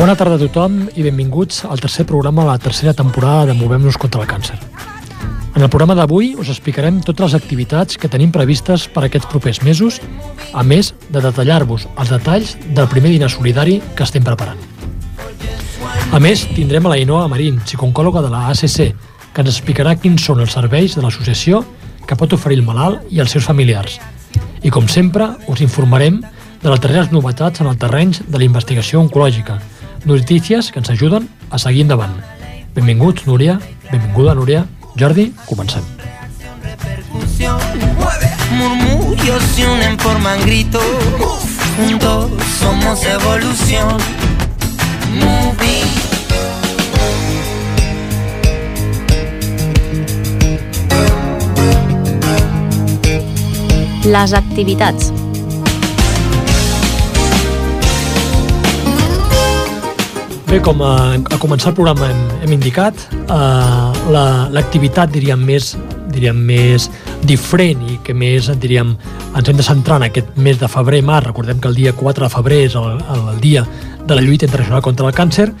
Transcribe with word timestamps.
Bona 0.00 0.14
tarda 0.16 0.38
a 0.38 0.40
tothom 0.40 0.86
i 0.96 1.02
benvinguts 1.04 1.66
al 1.68 1.80
tercer 1.84 2.06
programa 2.08 2.40
de 2.40 2.48
la 2.48 2.58
tercera 2.58 2.94
temporada 2.96 3.50
de 3.50 3.52
Movem-nos 3.52 3.98
contra 4.00 4.22
el 4.22 4.28
càncer. 4.30 4.54
En 5.52 5.60
el 5.60 5.68
programa 5.68 5.92
d'avui 5.98 6.30
us 6.40 6.48
explicarem 6.48 7.02
totes 7.04 7.26
les 7.26 7.34
activitats 7.36 7.98
que 8.00 8.08
tenim 8.08 8.30
previstes 8.32 8.86
per 8.88 9.02
aquests 9.04 9.28
propers 9.28 9.58
mesos, 9.60 9.98
a 10.56 10.62
més 10.64 10.94
de 11.12 11.20
detallar-vos 11.20 11.84
els 12.00 12.12
detalls 12.14 12.54
del 12.72 12.88
primer 12.88 13.10
dinar 13.12 13.28
solidari 13.28 13.74
que 13.92 14.06
estem 14.06 14.24
preparant. 14.24 14.56
A 16.16 16.18
més, 16.18 16.46
tindrem 16.56 16.88
a 16.88 16.94
la 16.94 16.98
Inoa 17.02 17.26
Marín, 17.28 17.58
psicòloga 17.66 18.22
de 18.24 18.30
la 18.32 18.46
ACC, 18.54 18.94
que 19.34 19.44
ens 19.44 19.52
explicarà 19.52 19.98
quins 20.00 20.24
són 20.24 20.40
els 20.40 20.56
serveis 20.56 20.96
de 20.96 21.04
l'associació 21.04 21.60
que 22.06 22.16
pot 22.16 22.32
oferir 22.32 22.56
el 22.62 22.64
malalt 22.64 23.04
i 23.12 23.20
els 23.20 23.36
seus 23.36 23.44
familiars. 23.44 23.98
I 24.64 24.72
com 24.72 24.88
sempre, 24.88 25.28
us 25.44 25.60
informarem 25.60 26.22
de 26.62 26.72
les 26.72 26.80
darreres 26.80 27.12
novetats 27.12 27.60
en 27.60 27.68
el 27.68 27.76
terreny 27.76 28.16
de 28.24 28.40
la 28.40 28.48
investigació 28.48 29.04
oncològica, 29.04 29.58
notícies 30.04 30.70
que 30.72 30.78
ens 30.78 30.90
ajuden 30.90 31.28
a 31.50 31.58
seguir 31.58 31.82
endavant. 31.82 32.14
Benvinguts, 32.74 33.26
Núria. 33.26 33.58
Benvinguda, 33.90 34.34
Núria. 34.34 34.66
Jordi, 34.98 35.32
comencem. 35.46 35.82
Murmullos 38.52 39.42
se 39.54 39.66
unen, 39.66 39.98
forman 39.98 40.40
grito. 40.42 40.80
Juntos 41.76 42.30
somos 42.58 43.02
evolución. 43.04 43.96
Moving. 45.14 46.10
Les 54.04 54.32
activitats. 54.32 55.19
Bé, 60.50 60.58
com 60.58 60.80
a, 60.82 61.14
a 61.14 61.36
començar 61.38 61.68
el 61.70 61.76
programa 61.76 62.08
hem, 62.10 62.22
hem 62.42 62.52
indicat, 62.56 63.04
eh, 63.14 63.98
l'activitat, 64.10 65.06
la, 65.06 65.14
diríem, 65.14 65.44
més 65.46 65.76
diríem, 66.10 66.40
més 66.42 66.88
diferent 67.22 67.84
i 67.86 68.00
que 68.02 68.16
més, 68.18 68.48
diríem, 68.58 68.90
ens 69.38 69.46
hem 69.46 69.60
de 69.60 69.62
centrar 69.62 70.00
en 70.00 70.08
aquest 70.08 70.34
mes 70.42 70.58
de 70.58 70.66
febrer-mar. 70.66 71.20
Recordem 71.28 71.62
que 71.62 71.70
el 71.70 71.78
dia 71.78 71.94
4 71.94 72.26
de 72.26 72.32
febrer 72.34 72.60
és 72.66 72.74
el, 72.74 72.98
el 73.14 73.38
dia 73.38 73.62
de 74.02 74.18
la 74.18 74.26
lluita 74.26 74.50
internacional 74.50 74.82
contra 74.82 75.06
el 75.06 75.14
càncer. 75.14 75.52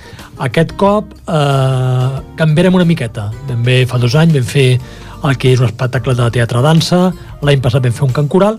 Aquest 0.42 0.74
cop 0.74 1.14
eh, 1.22 2.20
canviarem 2.42 2.82
una 2.82 2.90
miqueta. 2.90 3.30
Ben 3.46 3.62
bé, 3.62 3.84
fa 3.86 4.02
dos 4.02 4.18
anys 4.18 4.34
vam 4.40 4.52
fer 4.58 4.68
el 4.74 5.38
que 5.38 5.54
és 5.54 5.62
un 5.62 5.70
espectacle 5.70 6.18
de 6.18 6.32
teatre-dansa, 6.34 7.04
l'any 7.46 7.62
passat 7.62 7.86
vam 7.86 7.94
fer 7.94 8.08
un 8.10 8.16
cant 8.18 8.32
coral, 8.32 8.58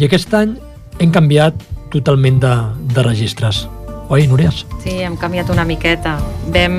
i 0.00 0.08
aquest 0.08 0.32
any 0.40 0.56
hem 1.04 1.12
canviat 1.12 1.68
totalment 1.92 2.40
de, 2.40 2.60
de 2.96 3.10
registres. 3.12 3.66
Oi, 4.08 4.28
Núries? 4.30 4.62
Sí, 4.84 5.00
hem 5.02 5.16
canviat 5.18 5.48
una 5.50 5.64
miqueta. 5.66 6.14
Vam, 6.54 6.76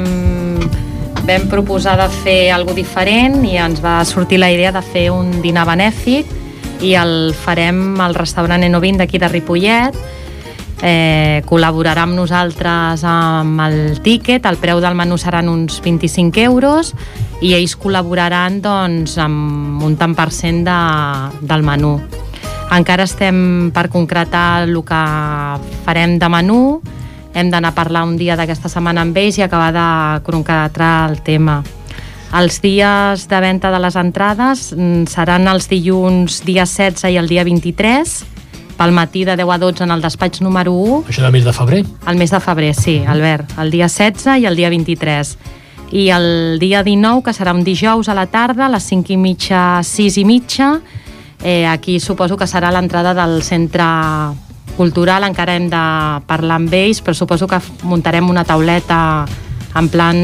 vam 1.28 1.48
proposar 1.52 1.98
de 2.00 2.08
fer 2.24 2.38
alguna 2.56 2.78
diferent 2.78 3.42
i 3.44 3.58
ens 3.60 3.82
va 3.84 4.00
sortir 4.08 4.40
la 4.40 4.52
idea 4.54 4.72
de 4.72 4.82
fer 4.82 5.10
un 5.12 5.42
dinar 5.44 5.66
benèfic 5.68 6.32
i 6.88 6.94
el 6.96 7.34
farem 7.36 8.00
al 8.00 8.16
restaurant 8.16 8.64
Enovin 8.64 9.02
d'aquí 9.02 9.20
de 9.20 9.28
Ripollet. 9.28 10.00
Eh, 10.78 11.44
col·laborarà 11.50 12.06
amb 12.06 12.16
nosaltres 12.16 13.04
amb 13.04 13.60
el 13.66 13.98
tíquet, 14.06 14.46
el 14.46 14.60
preu 14.62 14.80
del 14.80 14.96
menú 14.96 15.18
seran 15.18 15.50
uns 15.50 15.82
25 15.84 16.44
euros 16.46 16.94
i 17.42 17.56
ells 17.58 17.74
col·laboraran 17.76 18.62
doncs, 18.62 19.18
amb 19.20 19.84
un 19.84 19.98
tant 19.98 20.14
per 20.16 20.30
cent 20.32 20.64
de, 20.64 20.82
del 21.42 21.66
menú. 21.66 21.98
Encara 22.72 23.04
estem 23.08 23.72
per 23.74 23.90
concretar 23.90 24.68
el 24.68 24.78
que 24.86 25.02
farem 25.84 26.20
de 26.22 26.30
menú, 26.30 26.62
hem 27.38 27.52
d'anar 27.54 27.72
a 27.72 27.78
parlar 27.78 28.04
un 28.08 28.16
dia 28.18 28.36
d'aquesta 28.36 28.70
setmana 28.72 29.04
amb 29.06 29.18
ells 29.18 29.38
i 29.38 29.46
acabar 29.46 29.70
de 29.76 29.90
concretar 30.26 31.10
el 31.12 31.22
tema. 31.22 31.62
Els 32.36 32.58
dies 32.60 33.28
de 33.30 33.40
venda 33.40 33.70
de 33.72 33.80
les 33.80 33.96
entrades 33.96 34.72
seran 35.08 35.48
els 35.48 35.70
dilluns 35.72 36.42
dia 36.44 36.66
16 36.66 37.14
i 37.14 37.20
el 37.22 37.30
dia 37.30 37.46
23, 37.48 38.16
pel 38.78 38.92
matí 38.94 39.24
de 39.26 39.38
10 39.40 39.54
a 39.54 39.58
12 39.62 39.86
en 39.86 39.94
el 39.96 40.02
despatx 40.04 40.42
número 40.42 40.74
1. 40.74 41.04
Això 41.08 41.24
del 41.24 41.32
mes 41.38 41.46
de 41.46 41.54
febrer? 41.54 41.84
El 42.08 42.18
mes 42.20 42.34
de 42.34 42.42
febrer, 42.44 42.74
sí, 42.76 42.98
Albert. 43.08 43.56
El 43.62 43.72
dia 43.72 43.88
16 43.88 44.44
i 44.44 44.50
el 44.50 44.60
dia 44.60 44.70
23. 44.74 45.38
I 45.96 46.10
el 46.12 46.60
dia 46.60 46.84
19, 46.84 47.24
que 47.24 47.34
serà 47.38 47.54
un 47.56 47.64
dijous 47.64 48.10
a 48.10 48.18
la 48.18 48.28
tarda, 48.28 48.66
a 48.66 48.74
les 48.74 48.90
5 48.92 49.14
i 49.14 49.18
mitja, 49.18 49.80
6 49.88 50.20
i 50.20 50.26
mitja, 50.28 50.74
eh, 51.44 51.66
aquí 51.66 52.02
suposo 52.02 52.36
que 52.36 52.50
serà 52.50 52.74
l'entrada 52.76 53.14
del 53.16 53.40
centre 53.42 53.88
cultural, 54.76 55.24
encara 55.24 55.56
hem 55.58 55.70
de 55.72 55.84
parlar 56.28 56.60
amb 56.60 56.74
ells, 56.74 57.02
però 57.02 57.16
suposo 57.16 57.48
que 57.48 57.60
muntarem 57.84 58.30
una 58.30 58.44
tauleta 58.46 59.00
en 59.78 59.90
plan 59.94 60.18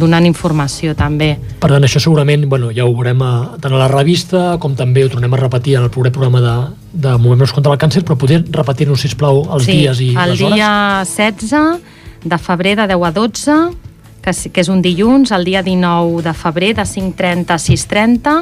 donant 0.00 0.26
informació 0.26 0.94
també. 0.98 1.36
Per 1.60 1.70
tant, 1.70 1.84
això 1.86 2.00
segurament 2.02 2.46
bueno, 2.50 2.72
ja 2.74 2.86
ho 2.86 2.94
veurem 2.94 3.22
a, 3.22 3.32
tant 3.62 3.74
a 3.76 3.80
la 3.80 3.88
revista 3.90 4.56
com 4.62 4.74
també 4.78 5.04
ho 5.04 5.10
tornem 5.12 5.32
a 5.36 5.40
repetir 5.40 5.76
en 5.78 5.86
el 5.86 5.92
proper 5.94 6.12
programa 6.14 6.42
de, 6.42 6.54
de 7.06 7.16
Movem-nos 7.22 7.54
contra 7.54 7.74
el 7.74 7.80
càncer, 7.82 8.02
però 8.06 8.18
poder 8.18 8.42
repetir-nos, 8.50 9.02
sisplau, 9.06 9.44
els 9.54 9.68
sí, 9.68 9.80
dies 9.82 10.02
i 10.02 10.12
les 10.14 10.40
hores? 10.40 10.46
el 10.48 10.56
dia 10.58 10.70
16 11.06 12.26
de 12.26 12.38
febrer 12.38 12.76
de 12.80 12.88
10 12.90 13.04
a 13.06 13.12
12, 13.14 13.58
que, 14.24 14.34
que 14.50 14.64
és 14.64 14.72
un 14.72 14.82
dilluns, 14.82 15.30
el 15.32 15.46
dia 15.46 15.62
19 15.62 16.24
de 16.26 16.34
febrer 16.34 16.72
de 16.80 16.88
5.30 16.88 17.54
a 17.54 17.60
6.30, 17.62 18.40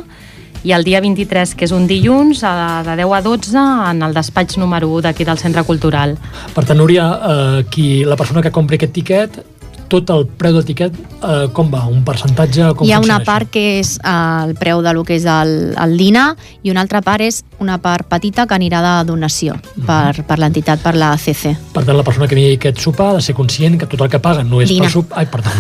i 0.65 0.73
el 0.73 0.85
dia 0.85 1.01
23, 1.05 1.55
que 1.55 1.69
és 1.69 1.73
un 1.77 1.87
dilluns, 1.87 2.41
de 2.41 2.97
10 2.97 3.13
a 3.13 3.23
12, 3.23 3.65
en 3.93 4.03
el 4.03 4.15
despatx 4.17 4.59
número 4.59 4.89
1 4.89 5.09
d'aquí 5.09 5.25
del 5.29 5.39
Centre 5.39 5.63
Cultural. 5.65 6.17
Per 6.55 6.65
tant, 6.65 6.79
Núria, 6.81 7.09
eh, 7.15 7.65
qui, 7.71 8.05
la 8.05 8.17
persona 8.17 8.43
que 8.43 8.51
compri 8.51 8.81
aquest 8.81 8.97
tiquet 8.97 9.45
tot 9.89 10.11
el 10.11 10.25
preu 10.27 10.55
del 10.57 10.65
tiquet, 10.67 10.95
eh, 10.97 11.49
com 11.53 11.71
va? 11.73 11.85
Un 11.91 12.03
percentatge? 12.07 12.73
Com 12.75 12.89
Hi 12.89 12.95
ha 12.95 13.01
una 13.03 13.21
part 13.27 13.51
que 13.53 13.79
és 13.79 13.95
eh, 14.01 14.15
el 14.49 14.55
preu 14.59 14.83
de 14.83 14.95
lo 14.97 15.05
que 15.07 15.19
és 15.19 15.27
el, 15.29 15.75
el 15.81 15.97
dinar 16.01 16.27
i 16.65 16.73
una 16.73 16.83
altra 16.85 17.03
part 17.05 17.25
és 17.25 17.43
una 17.63 17.79
part 17.83 18.09
petita 18.11 18.49
que 18.49 18.57
anirà 18.57 18.81
de 18.85 18.95
donació 19.11 19.55
uh 19.55 19.59
-huh. 19.61 19.87
per, 19.87 20.25
per 20.25 20.39
l'entitat, 20.39 20.81
per 20.81 20.95
la 20.97 21.17
CC. 21.17 21.57
Per 21.73 21.85
tant, 21.85 21.97
la 21.97 22.03
persona 22.03 22.27
que 22.27 22.35
vingui 22.35 22.57
aquest 22.57 22.79
sopar 22.79 23.11
ha 23.11 23.15
de 23.15 23.23
ser 23.23 23.35
conscient 23.35 23.79
que 23.79 23.87
tot 23.87 24.01
el 24.01 24.09
que 24.09 24.19
paga 24.19 24.43
no 24.43 24.61
és 24.61 24.69
dinar. 24.69 24.85
pel, 24.85 24.93
sop... 24.93 25.13
Ai, 25.15 25.27
perdó, 25.27 25.51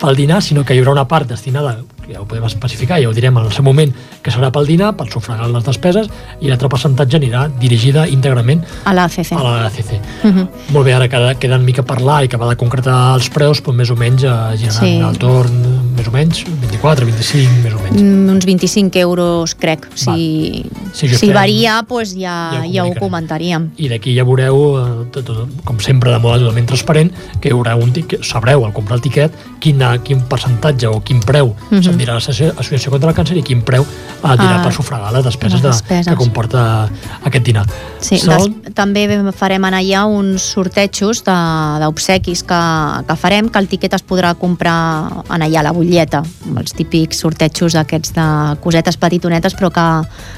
pel 0.00 0.16
dinar, 0.16 0.42
sinó 0.42 0.64
que 0.64 0.74
hi 0.74 0.80
haurà 0.80 0.92
una 0.92 1.08
part 1.08 1.28
destinada 1.28 1.78
ja 2.10 2.20
ho 2.20 2.26
podem 2.26 2.44
especificar, 2.46 3.00
ja 3.02 3.08
ho 3.08 3.12
direm 3.16 3.36
en 3.36 3.44
el 3.44 3.52
seu 3.52 3.64
moment, 3.64 3.92
que 4.22 4.30
serà 4.30 4.50
pel 4.54 4.66
dinar, 4.66 4.92
per 4.96 5.08
sufragar 5.10 5.48
les 5.50 5.64
despeses, 5.64 6.08
i 6.40 6.48
l'altre 6.48 6.68
percentatge 6.68 7.18
anirà 7.18 7.46
dirigida 7.60 8.06
íntegrament 8.08 8.62
a 8.84 8.94
la 8.94 9.08
CC. 9.08 9.32
A 9.36 9.42
la 9.42 9.70
CC. 9.70 10.00
Uh 10.22 10.30
-huh. 10.30 10.48
Molt 10.72 10.84
bé, 10.86 10.94
ara 10.94 11.08
queda, 11.08 11.34
queda 11.34 11.56
una 11.56 11.64
mica 11.64 11.82
parlar 11.82 12.22
i 12.22 12.26
acabar 12.26 12.48
de 12.48 12.56
concretar 12.56 13.14
els 13.14 13.28
preus, 13.30 13.62
doncs 13.62 13.76
més 13.76 13.90
o 13.90 13.96
menys 13.96 14.22
eh, 14.22 14.56
giraran 14.56 14.80
Sí. 14.80 15.00
al 15.00 15.18
torn, 15.18 15.62
més 15.96 16.06
o 16.08 16.12
menys, 16.12 16.44
24, 16.46 17.06
25, 17.06 17.62
més 17.64 17.74
o 17.74 17.80
menys. 17.82 18.02
Mm, 18.02 18.28
uns 18.34 18.44
25 18.46 18.98
euros, 18.98 19.54
crec. 19.54 19.88
Si, 19.94 20.64
Sí, 20.92 21.08
jo 21.08 21.16
si 21.18 21.26
crec- 21.26 21.34
varia, 21.34 21.82
doncs 21.88 22.14
ja, 22.14 22.36
Ja 22.52 22.62
ho 22.64 22.72
ja, 22.72 22.84
ho 22.84 22.94
comentaríem. 23.00 23.70
I 23.76 23.88
d'aquí 23.88 24.14
ja 24.16 24.24
veureu, 24.24 24.56
eh, 24.78 25.06
tot, 25.12 25.30
com 25.64 25.78
sempre, 25.80 26.10
de 26.12 26.18
moda 26.18 26.38
totalment 26.38 26.66
transparent, 26.66 27.12
que 27.40 27.48
hi 27.48 27.52
haurà 27.52 27.74
un 27.76 27.92
tiquet, 27.92 28.22
sabreu 28.24 28.64
al 28.64 28.72
comprar 28.72 28.96
el 28.96 29.02
tiquet 29.02 29.32
quina, 29.60 29.98
quin 30.02 30.20
percentatge 30.28 30.86
o 30.86 31.00
quin 31.02 31.20
preu 31.20 31.48
Mhm. 31.70 31.78
-huh. 31.78 31.82
se'n 31.82 31.98
dirà 31.98 32.12
a 32.12 32.14
l'associació 32.20 32.90
contra 32.90 33.10
el 33.10 33.16
càncer 33.16 33.36
i 33.36 33.42
quin 33.42 33.62
preu 33.62 33.82
eh, 33.82 34.28
dirà 34.36 34.60
Ah, 34.60 34.62
per 34.62 34.72
sufragar 34.72 35.12
les 35.12 35.24
despeses, 35.24 35.54
les 35.54 35.62
de, 35.62 35.68
despeses. 35.68 36.06
que 36.08 36.16
comporta 36.16 36.88
aquest 37.24 37.44
dinar. 37.44 37.66
Sí, 38.00 38.16
Són- 38.18 38.62
des, 38.62 38.74
també 38.74 39.32
farem 39.32 39.64
en 39.64 39.74
allà 39.74 40.06
uns 40.06 40.42
sortejos 40.42 41.22
de- 41.24 41.80
d'obsequis 41.80 42.42
que, 42.42 43.04
que 43.06 43.16
farem, 43.16 43.48
que 43.48 43.58
el 43.58 43.68
tiquet 43.68 43.92
es 43.94 44.04
podrà 44.06 44.34
comprar 44.34 45.22
en 45.30 45.42
allà 45.42 45.60
a 45.60 45.62
la 45.62 45.72
butlleta, 45.86 46.22
els 46.58 46.74
típics 46.76 47.22
sortejos 47.22 47.74
aquests 47.78 48.12
de 48.16 48.26
cosetes 48.62 48.98
petitonetes, 49.00 49.54
però 49.54 49.70
que, 49.70 49.86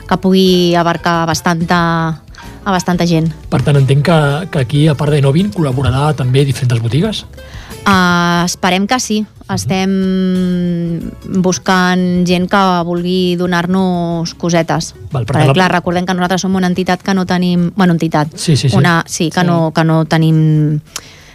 que 0.09 0.19
pugui 0.21 0.75
abarcar 0.77 1.23
bastanta, 1.27 1.79
a 2.65 2.71
bastanta 2.71 3.07
gent. 3.09 3.33
Per 3.51 3.63
tant, 3.65 3.77
entenc 3.81 4.05
que, 4.07 4.19
que 4.53 4.63
aquí, 4.67 4.85
a 4.89 4.95
part 4.95 5.13
de 5.17 5.23
Novin, 5.25 5.51
col·laborarà 5.55 6.13
també 6.17 6.45
diferents 6.45 6.83
botigues? 6.85 7.25
Uh, 7.89 8.45
esperem 8.45 8.87
que 8.87 9.01
sí. 9.01 9.23
Estem 9.49 9.89
buscant 11.41 12.03
gent 12.29 12.49
que 12.53 12.61
vulgui 12.85 13.37
donar-nos 13.41 14.35
cosetes. 14.37 14.93
Val, 15.13 15.25
per 15.25 15.37
Perquè, 15.39 15.47
la- 15.49 15.55
clar, 15.57 15.71
recordem 15.73 16.05
que 16.07 16.15
nosaltres 16.15 16.45
som 16.45 16.55
una 16.59 16.69
entitat 16.69 17.03
que 17.03 17.15
no 17.17 17.25
tenim... 17.27 17.71
Bueno, 17.77 17.95
entitat. 17.97 18.35
Sí, 18.37 18.57
sí, 18.57 18.69
sí. 18.69 18.77
Una, 18.77 19.03
sí, 19.07 19.31
que, 19.31 19.41
Sí. 19.41 19.47
No, 19.47 19.73
que 19.73 19.85
no 19.85 20.05
tenim 20.05 20.81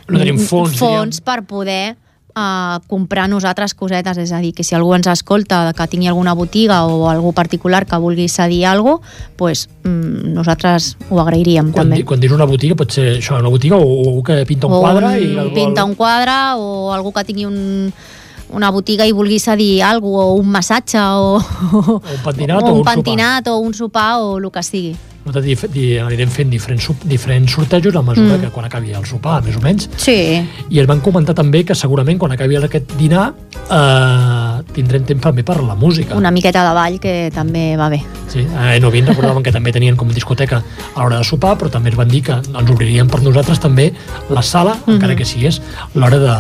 No 0.09 0.19
tenim 0.19 0.37
fons, 0.37 0.77
fons 0.77 1.21
per 1.23 1.41
poder 1.47 1.95
uh, 2.35 2.79
comprar 2.87 3.27
nosaltres 3.29 3.73
cosetes, 3.73 4.17
és 4.17 4.31
a 4.31 4.39
dir, 4.39 4.53
que 4.53 4.63
si 4.63 4.75
algú 4.75 4.93
ens 4.95 5.07
escolta 5.07 5.73
que 5.73 5.87
tingui 5.87 6.07
alguna 6.07 6.33
botiga 6.33 6.85
o 6.85 7.09
algú 7.09 7.33
particular 7.33 7.85
que 7.85 7.97
vulgui 7.97 8.27
cedir 8.29 8.65
alguna 8.65 8.97
cosa, 8.97 9.33
pues, 9.37 9.69
mm, 9.83 10.33
nosaltres 10.33 10.97
ho 11.09 11.19
agrairíem 11.21 11.71
Quan, 11.71 11.87
també. 11.89 11.97
di- 11.97 12.03
quan 12.03 12.19
dius 12.19 12.33
una 12.33 12.45
botiga, 12.45 12.75
pot 12.75 12.91
ser 12.91 13.19
això, 13.19 13.39
una 13.39 13.49
botiga 13.49 13.77
o, 13.77 13.83
o 13.85 14.09
algú 14.09 14.23
que 14.23 14.45
pinta 14.45 14.67
un 14.67 14.73
o 14.73 14.81
quadre 14.81 15.13
i 15.19 15.29
el 15.31 15.35
vol... 15.49 15.53
pinta 15.53 15.83
un 15.85 15.95
quadre 15.95 16.33
o 16.57 16.91
algú 16.93 17.11
que 17.13 17.23
tingui 17.23 17.45
un, 17.45 17.93
una 18.53 18.69
botiga 18.69 19.05
i 19.05 19.11
vulgui 19.11 19.39
cedir 19.39 19.81
alguna 19.83 20.23
cosa, 20.23 20.27
o 20.29 20.33
un 20.35 20.49
massatge 20.49 20.99
o, 20.99 21.39
o 21.39 21.99
un 22.01 22.21
pentinat 22.23 22.61
o, 22.63 22.65
o 22.67 22.73
un 22.73 22.79
un 22.79 22.85
pentinat 22.85 23.47
o 23.47 23.57
un 23.57 23.73
sopar 23.73 24.19
o 24.21 24.37
el 24.37 24.51
que 24.51 24.63
sigui. 24.63 24.95
Nosaltres 25.25 25.63
anirem 26.03 26.29
fent 26.29 26.49
diferents, 26.51 26.89
diferents 27.05 27.51
sortejos 27.51 27.95
a 27.95 28.01
mesura 28.01 28.37
Mm. 28.37 28.41
que 28.41 28.49
quan 28.49 28.65
acabi 28.65 28.91
el 28.91 29.05
sopar, 29.05 29.41
més 29.43 29.55
o 29.55 29.61
menys. 29.61 29.89
Sí, 29.95 30.45
I 30.69 30.79
ens 30.79 30.87
van 30.87 30.99
comentar 30.99 31.33
també 31.35 31.63
que 31.63 31.73
segurament 31.75 32.17
quan 32.19 32.31
acabi 32.31 32.55
aquest 32.57 32.91
dinar 32.97 33.33
eh, 33.71 34.61
tindrem 34.73 35.03
temps 35.05 35.21
també 35.21 35.43
per 35.43 35.61
la 35.63 35.75
música. 35.75 36.15
una 36.15 36.31
miqueta 36.31 36.63
de 36.67 36.73
ball 36.75 36.99
que 36.99 37.31
també 37.33 37.75
va 37.77 37.89
bé. 37.89 38.01
Sí, 38.27 38.45
a 38.57 38.75
Enovin 38.75 39.05
recordaven 39.07 39.43
que 39.43 39.51
també 39.51 39.71
tenien 39.71 39.95
com 39.95 40.09
discoteca 40.09 40.61
a 40.95 41.01
l'hora 41.03 41.17
de 41.19 41.23
sopar, 41.23 41.57
però 41.57 41.69
també 41.69 41.89
ens 41.89 41.97
van 41.97 42.07
dir 42.09 42.21
que 42.23 42.33
ens 42.33 42.69
obririen 42.71 43.07
per 43.07 43.21
nosaltres 43.21 43.59
també 43.59 43.93
la 44.29 44.41
sala, 44.41 44.75
Mhm. 44.85 44.95
encara 44.95 45.15
que 45.15 45.25
sigués 45.25 45.61
l'hora 45.95 46.19
de, 46.19 46.35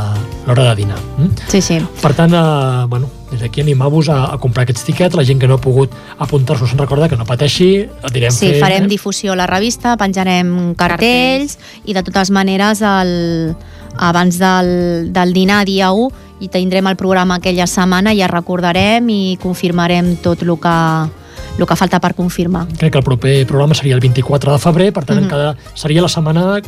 l'hora 0.47 0.63
de 0.69 0.75
dinar. 0.75 0.97
Mm? 1.17 1.29
Sí, 1.47 1.61
sí. 1.61 1.79
Per 2.01 2.13
tant, 2.13 2.33
eh, 2.33 2.85
bueno, 2.87 3.07
des 3.33 3.41
d'aquí 3.41 3.63
animar-vos 3.63 4.09
a, 4.13 4.19
a 4.33 4.37
comprar 4.41 4.67
aquests 4.67 4.85
tiquets. 4.87 5.17
La 5.17 5.25
gent 5.27 5.41
que 5.41 5.49
no 5.49 5.57
ha 5.57 5.61
pogut 5.61 5.93
apuntar-se 6.23 6.69
se'n 6.69 6.81
recorda 6.81 7.09
que 7.11 7.19
no 7.19 7.27
pateixi, 7.27 7.87
direm 8.13 8.33
Sí, 8.33 8.53
fent, 8.53 8.61
farem 8.63 8.87
eh? 8.87 8.91
difusió 8.93 9.33
a 9.33 9.39
la 9.39 9.47
revista, 9.49 9.97
penjarem 9.99 10.73
cartells, 10.79 11.57
i 11.85 11.97
de 11.97 12.05
totes 12.05 12.31
maneres 12.33 12.83
el, 12.85 13.55
abans 13.97 14.37
del, 14.41 15.11
del 15.13 15.33
dinar, 15.33 15.63
dia 15.69 15.91
1, 15.91 16.29
i 16.43 16.49
tindrem 16.51 16.87
el 16.91 16.99
programa 16.99 17.39
aquella 17.39 17.67
setmana, 17.69 18.13
ja 18.17 18.29
recordarem 18.31 19.09
i 19.09 19.37
confirmarem 19.41 20.15
tot 20.23 20.43
el 20.45 20.55
que, 20.61 20.77
el 21.59 21.65
que 21.67 21.75
falta 21.75 21.99
per 21.99 22.13
confirmar. 22.15 22.67
Crec 22.77 22.91
que 22.93 22.97
el 22.97 23.03
proper 23.03 23.45
programa 23.47 23.73
seria 23.75 23.95
el 23.95 24.01
24 24.01 24.51
de 24.53 24.59
febrer, 24.59 24.91
per 24.93 25.05
tant, 25.05 25.21
mm 25.23 25.27
cada, 25.29 25.55
seria 25.75 26.01
la 26.01 26.09
setmana... 26.09 26.59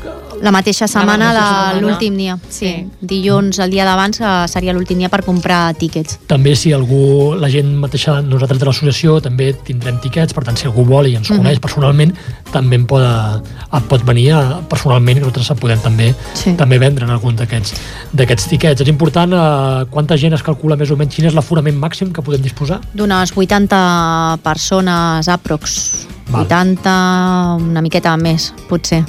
La 0.41 0.51
mateixa 0.51 0.87
setmana, 0.87 1.31
la- 1.33 1.41
setmana. 1.41 1.81
l'últim 1.81 2.15
dia. 2.17 2.37
Sí. 2.49 2.65
Sí. 2.65 2.87
Dilluns, 3.01 3.57
el 3.59 3.71
dia 3.71 3.85
d'abans, 3.85 4.17
que 4.19 4.47
seria 4.51 4.73
l'últim 4.73 4.97
dia 4.99 5.09
per 5.09 5.23
comprar 5.23 5.73
tíquets. 5.75 6.19
També 6.27 6.55
si 6.55 6.73
algú, 6.73 7.35
la 7.39 7.49
gent 7.49 7.73
mateixa, 7.79 8.21
nosaltres 8.21 8.59
de 8.59 8.65
l'associació, 8.65 9.21
també 9.21 9.53
tindrem 9.53 9.97
tiquets, 10.03 10.33
per 10.33 10.43
tant, 10.43 10.57
si 10.57 10.65
algú 10.67 10.83
vol 10.85 11.07
i 11.07 11.15
ens 11.15 11.29
Mhm. 11.31 11.37
coneix 11.39 11.59
personalment, 11.59 12.13
també 12.51 12.75
en 12.75 12.85
pot, 12.85 13.01
et 13.01 13.83
pot 13.87 14.03
venir 14.05 14.31
a, 14.33 14.59
personalment 14.69 15.17
i 15.17 15.21
nosaltres 15.21 15.51
podem 15.59 15.79
també, 15.79 16.13
Sí. 16.33 16.53
també 16.53 16.77
vendre 16.79 17.05
en 17.05 17.11
algun 17.11 17.35
d'aquests 17.35 17.73
d'aquests 18.13 18.47
tiquets. 18.47 18.81
És 18.81 18.87
important 18.87 19.31
eh, 19.33 19.85
quanta 19.89 20.17
gent 20.17 20.33
es 20.33 20.43
calcula 20.43 20.75
més 20.75 20.91
o 20.91 20.95
menys 20.97 21.15
quin 21.15 21.25
és 21.25 21.33
l'aforament 21.33 21.77
màxim 21.77 22.11
que 22.13 22.21
podem 22.21 22.41
disposar? 22.41 22.81
D'unes 22.93 23.31
80 23.35 24.37
persones 24.43 24.74
aprox. 24.83 26.07
Val. 26.29 26.45
80, 26.45 27.57
una 27.61 27.81
miqueta 27.81 28.15
més, 28.17 28.53
potser. 28.69 29.03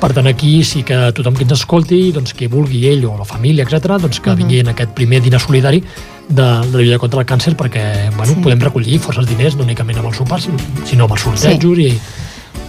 Per 0.00 0.12
tant, 0.12 0.26
aquí 0.26 0.64
sí 0.64 0.82
que 0.82 1.12
tothom 1.14 1.34
que 1.36 1.44
ens 1.44 1.52
escolti, 1.52 2.10
doncs, 2.12 2.32
que 2.34 2.48
vulgui 2.48 2.86
ell 2.88 3.04
o 3.06 3.16
la 3.18 3.24
família, 3.24 3.62
etc, 3.64 3.98
doncs, 4.00 4.18
que 4.20 4.30
Mhm. 4.30 4.36
vingui 4.36 4.58
en 4.60 4.68
aquest 4.68 4.90
primer 4.94 5.20
dinar 5.22 5.40
solidari 5.40 5.82
de, 6.28 6.42
de 6.42 6.72
la 6.76 6.82
lluita 6.82 6.98
contra 6.98 7.20
el 7.20 7.26
càncer 7.26 7.54
perquè 7.54 8.10
bueno, 8.16 8.32
Sí. 8.34 8.40
podem 8.42 8.58
recollir 8.60 8.98
forces 8.98 9.26
diners, 9.26 9.54
no 9.56 9.62
únicament 9.64 9.98
amb 9.98 10.08
els 10.08 10.16
sopars, 10.16 10.48
sinó 10.84 11.04
amb 11.04 11.12
els 11.12 11.20
sortejos 11.20 11.78
i 11.78 11.98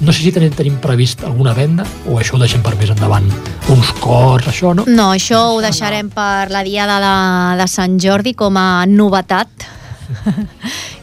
no 0.01 0.11
sé 0.11 0.21
si 0.21 0.31
tenim, 0.31 0.51
tenim 0.51 0.75
previst 0.81 1.23
alguna 1.23 1.53
venda 1.53 1.85
o 2.07 2.19
això 2.19 2.35
ho 2.35 2.39
deixem 2.39 2.61
per 2.61 2.75
més 2.75 2.89
endavant. 2.89 3.25
Uns 3.69 3.91
cors, 3.99 4.45
això, 4.47 4.75
no? 4.75 4.83
No, 4.85 5.11
això 5.13 5.55
ho 5.55 5.61
deixarem 5.61 6.09
per 6.09 6.51
la 6.51 6.61
diada 6.63 6.99
de, 6.99 7.57
de 7.61 7.67
Sant 7.67 7.97
Jordi 7.99 8.33
com 8.33 8.57
a 8.57 8.85
novetat. 8.85 9.47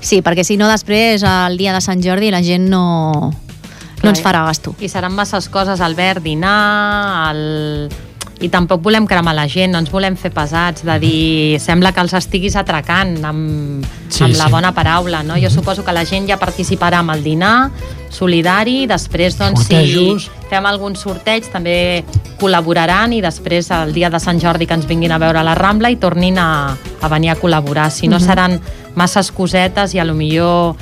Sí, 0.01 0.21
perquè 0.25 0.45
si 0.47 0.57
no 0.57 0.69
després 0.71 1.23
el 1.27 1.59
dia 1.61 1.75
de 1.77 1.81
Sant 1.85 2.01
Jordi 2.03 2.31
la 2.33 2.41
gent 2.43 2.69
no, 2.73 3.31
no 4.03 4.09
ens 4.09 4.23
farà 4.25 4.45
gasto. 4.47 4.75
I 4.81 4.89
seran 4.89 5.13
masses 5.17 5.51
coses, 5.53 5.83
Albert, 5.85 6.25
dinar, 6.25 7.35
el... 7.35 7.91
i 8.41 8.49
tampoc 8.49 8.81
volem 8.83 9.07
cremar 9.07 9.35
la 9.37 9.47
gent, 9.49 9.73
no 9.73 9.79
ens 9.79 9.91
volem 9.93 10.17
fer 10.17 10.31
pesats, 10.33 10.83
de 10.83 10.99
dir, 10.99 11.61
sembla 11.61 11.93
que 11.93 12.01
els 12.01 12.15
estiguis 12.15 12.57
atracant 12.57 13.19
amb, 13.25 13.85
Sí, 14.09 14.25
amb 14.25 14.35
la 14.37 14.47
sí. 14.47 14.51
bona 14.51 14.73
paraula, 14.75 15.23
no? 15.23 15.37
Jo 15.39 15.51
suposo 15.51 15.85
que 15.85 15.93
la 15.93 16.05
gent 16.05 16.27
ja 16.29 16.39
participarà 16.41 16.99
amb 17.05 17.11
el 17.13 17.23
dinar 17.23 17.71
solidari, 18.11 18.87
després, 18.87 19.37
doncs, 19.39 19.61
Sortejos. 19.67 20.25
si 20.25 20.49
fem 20.51 20.67
algun 20.67 20.97
sorteig, 20.97 21.47
també 21.53 22.03
col·laboraran 22.41 23.13
i 23.15 23.21
després 23.23 23.71
el 23.71 23.93
dia 23.95 24.11
de 24.11 24.19
Sant 24.19 24.41
Jordi 24.41 24.67
que 24.67 24.75
ens 24.75 24.87
vinguin 24.89 25.13
a 25.13 25.19
veure 25.23 25.39
a 25.39 25.45
la 25.47 25.55
Rambla 25.55 25.91
i 25.93 25.97
tornin 25.97 26.39
a, 26.39 26.75
a 27.01 27.09
venir 27.13 27.31
a 27.31 27.37
col·laborar. 27.39 27.91
Si 27.91 28.09
no, 28.09 28.19
Mhm. 28.19 28.27
seran 28.27 28.61
masses 28.97 29.31
cosetes 29.31 29.95
i 29.95 29.99
a 30.01 30.05
lo 30.05 30.15
millor 30.15 30.75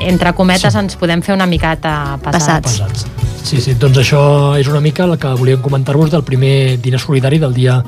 entre 0.00 0.32
cometes 0.34 0.72
Sí. 0.72 0.78
ens 0.78 0.96
podem 0.96 1.22
fer 1.22 1.34
una 1.34 1.46
miqueta. 1.46 2.18
Pesats. 2.22 2.78
pesats. 2.80 3.06
Sí, 3.42 3.60
sí, 3.60 3.74
doncs 3.74 3.98
això 3.98 4.58
és 4.58 4.68
una 4.68 4.80
mica 4.80 5.04
el 5.04 5.16
que 5.18 5.28
volíem 5.34 5.60
comentar-vos 5.62 6.10
del 6.10 6.22
primer 6.22 6.80
dinar 6.82 7.00
solidari 7.00 7.38
del 7.38 7.54
dia 7.54 7.82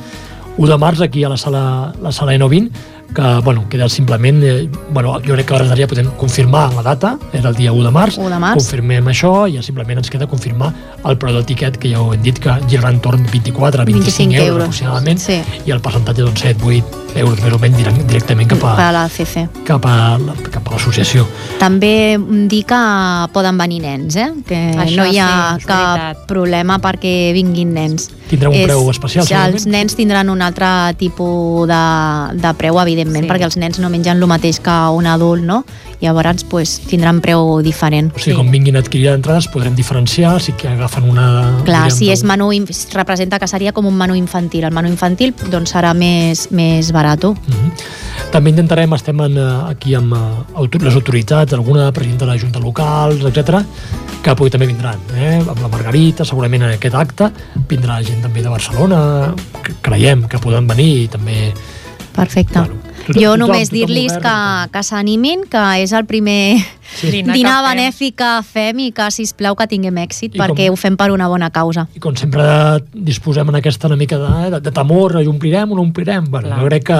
1 0.56 0.68
de 0.68 0.76
març 0.78 1.00
aquí 1.02 1.24
a 1.24 1.28
la 1.28 1.36
sala, 1.36 1.92
la 2.00 2.12
sala 2.12 2.32
N20 2.34 2.70
que 3.14 3.40
bueno, 3.44 3.68
queda 3.68 3.88
simplement 3.88 4.42
eh, 4.44 4.68
bueno, 4.92 5.14
jo 5.26 5.34
crec 5.34 5.46
que 5.46 5.52
a 5.52 5.56
hores 5.56 5.68
d'ara 5.68 5.80
ja 5.82 5.88
podem 5.88 6.06
confirmar 6.16 6.72
la 6.74 6.82
data 6.82 7.18
era 7.32 7.48
el 7.50 7.56
dia 7.56 7.72
1 7.72 7.84
de 7.84 7.90
març, 7.90 8.18
1 8.18 8.28
de 8.30 8.38
març. 8.38 8.54
confirmem 8.62 9.06
això 9.08 9.48
i 9.50 9.56
ja 9.56 9.62
simplement 9.62 9.98
ens 9.98 10.10
queda 10.10 10.26
confirmar 10.26 10.72
el 11.04 11.16
preu 11.18 11.32
del 11.34 11.44
tiquet 11.46 11.76
que 11.78 11.90
ja 11.90 12.00
ho 12.00 12.12
hem 12.14 12.22
dit 12.22 12.38
que 12.38 12.50
girarà 12.68 12.90
entorn 12.94 13.24
24 13.32 13.82
a 13.82 13.84
25, 13.84 14.04
25 14.04 14.34
euros, 14.34 14.48
euros. 14.48 14.62
aproximadament 14.64 15.18
Sí. 15.18 15.40
i 15.66 15.70
el 15.70 15.80
percentatge 15.80 16.22
doncs 16.22 16.44
7-8 16.44 16.84
euros 17.16 17.40
més 17.42 17.52
o 17.52 17.58
menys 17.58 17.76
direct- 17.76 18.06
directament 18.06 18.48
cap 18.48 18.60
Per 18.60 18.68
a, 18.70 18.88
a 18.88 18.92
la 18.92 19.08
CC. 19.08 19.48
cap 19.64 19.84
a, 19.86 20.18
cap 20.52 20.68
a 20.68 20.70
l'associació 20.76 21.26
També 21.58 22.16
dir 22.48 22.64
que 22.64 22.78
poden 23.32 23.58
venir 23.58 23.80
nens, 23.82 24.14
eh? 24.16 24.30
que 24.46 24.54
Això 24.76 24.96
no 25.02 25.06
hi 25.10 25.18
ha 25.18 25.56
sí, 25.56 25.60
és 25.60 25.66
cap 25.66 25.98
veritat. 25.98 26.26
problema 26.28 26.78
perquè 26.78 27.32
vinguin 27.34 27.74
nens. 27.74 28.10
Tindrà 28.30 28.48
un 28.48 28.62
preu 28.62 28.88
especial, 28.90 29.26
sí, 29.26 29.34
Els 29.34 29.66
nens 29.66 29.96
tindran 29.96 30.28
un 30.30 30.40
altre 30.40 30.94
tipus 30.96 31.66
de, 31.66 31.80
de 32.38 32.54
preu, 32.54 32.78
evidentment, 32.80 32.99
Sí. 33.08 33.28
perquè 33.28 33.44
els 33.44 33.56
nens 33.56 33.78
no 33.78 33.90
mengen 33.90 34.16
el 34.20 34.26
mateix 34.26 34.60
que 34.60 34.70
un 34.70 35.06
adult, 35.06 35.42
no? 35.42 35.64
Llavors, 36.00 36.44
pues, 36.44 36.80
tindran 36.80 37.20
preu 37.20 37.60
diferent. 37.62 38.12
o 38.14 38.18
sigui, 38.18 38.32
Sí. 38.32 38.36
com 38.36 38.50
vinguin 38.50 38.76
a 38.76 38.80
adquirir 38.80 39.08
entrades 39.08 39.48
podrem 39.48 39.74
diferenciar 39.74 40.40
si 40.40 40.52
que 40.52 40.68
agafen 40.68 41.04
una... 41.04 41.60
Clar, 41.64 41.90
diríem, 41.90 41.98
si 41.98 42.10
és 42.10 42.24
menú, 42.24 42.50
representa 42.94 43.38
que 43.38 43.46
seria 43.46 43.72
com 43.72 43.86
un 43.86 43.96
menú 43.96 44.14
infantil. 44.14 44.64
El 44.64 44.72
menú 44.72 44.88
infantil 44.88 45.34
doncs, 45.50 45.74
serà 45.74 45.94
més, 45.94 46.50
més 46.52 46.92
barat. 46.92 47.24
Mhm. 47.24 47.72
També 48.30 48.50
intentarem, 48.50 48.92
estem 48.94 49.20
en, 49.20 49.36
eh, 49.36 49.70
aquí 49.70 49.94
amb 49.94 50.14
eh, 50.14 50.78
les 50.78 50.94
autoritats, 50.94 51.52
alguna 51.52 51.92
presidenta 51.92 52.24
de 52.24 52.32
la 52.32 52.38
Junta 52.38 52.58
locals, 52.58 53.24
etc 53.24 53.64
que 54.20 54.34
pugui 54.36 54.52
també 54.52 54.68
vindran, 54.68 55.00
eh? 55.16 55.38
amb 55.40 55.62
la 55.62 55.70
Margarita, 55.72 56.26
segurament 56.28 56.66
en 56.66 56.74
aquest 56.74 56.96
acte, 56.98 57.30
vindrà 57.70 58.00
gent 58.04 58.20
també 58.24 58.42
de 58.44 58.52
Barcelona, 58.52 59.00
creiem 59.84 60.26
que 60.28 60.40
poden 60.42 60.68
venir 60.68 60.90
i 61.06 61.08
també... 61.08 61.38
Perfecte. 62.12 62.58
Bueno, 62.58 62.89
jo 63.18 63.36
només 63.36 63.70
dir-los 63.70 64.12
que, 64.20 64.34
que 64.72 64.82
s'animin, 64.82 65.42
que 65.50 65.64
és 65.82 65.92
el 65.92 66.04
primer 66.06 66.58
Sí. 66.90 67.22
Dinar 67.22 67.60
fem. 67.62 67.68
benèfic 67.70 68.14
que 68.18 68.30
fem 68.42 68.78
i 68.82 68.88
que, 68.90 69.04
sisplau, 69.14 69.54
que 69.54 69.66
tinguem 69.70 69.94
èxit, 70.02 70.34
I 70.34 70.38
perquè 70.40 70.66
com- 70.66 70.74
ho 70.74 70.76
fem 70.76 70.96
per 70.96 71.12
una 71.12 71.28
bona 71.28 71.48
causa. 71.50 71.86
I 71.94 72.00
com 72.00 72.16
sempre 72.16 72.42
disposem 72.92 73.48
en 73.48 73.54
aquesta 73.60 73.86
una 73.86 73.94
mica 73.96 74.18
de, 74.18 74.50
de, 74.50 74.60
de 74.60 74.72
temor, 74.72 75.14
ho 75.16 75.30
omplirem 75.30 75.70
o 75.70 75.76
no 75.76 75.82
omplirem. 75.82 76.24
Bueno, 76.28 76.50
jo 76.58 76.66
crec 76.66 76.84
que, 76.88 76.98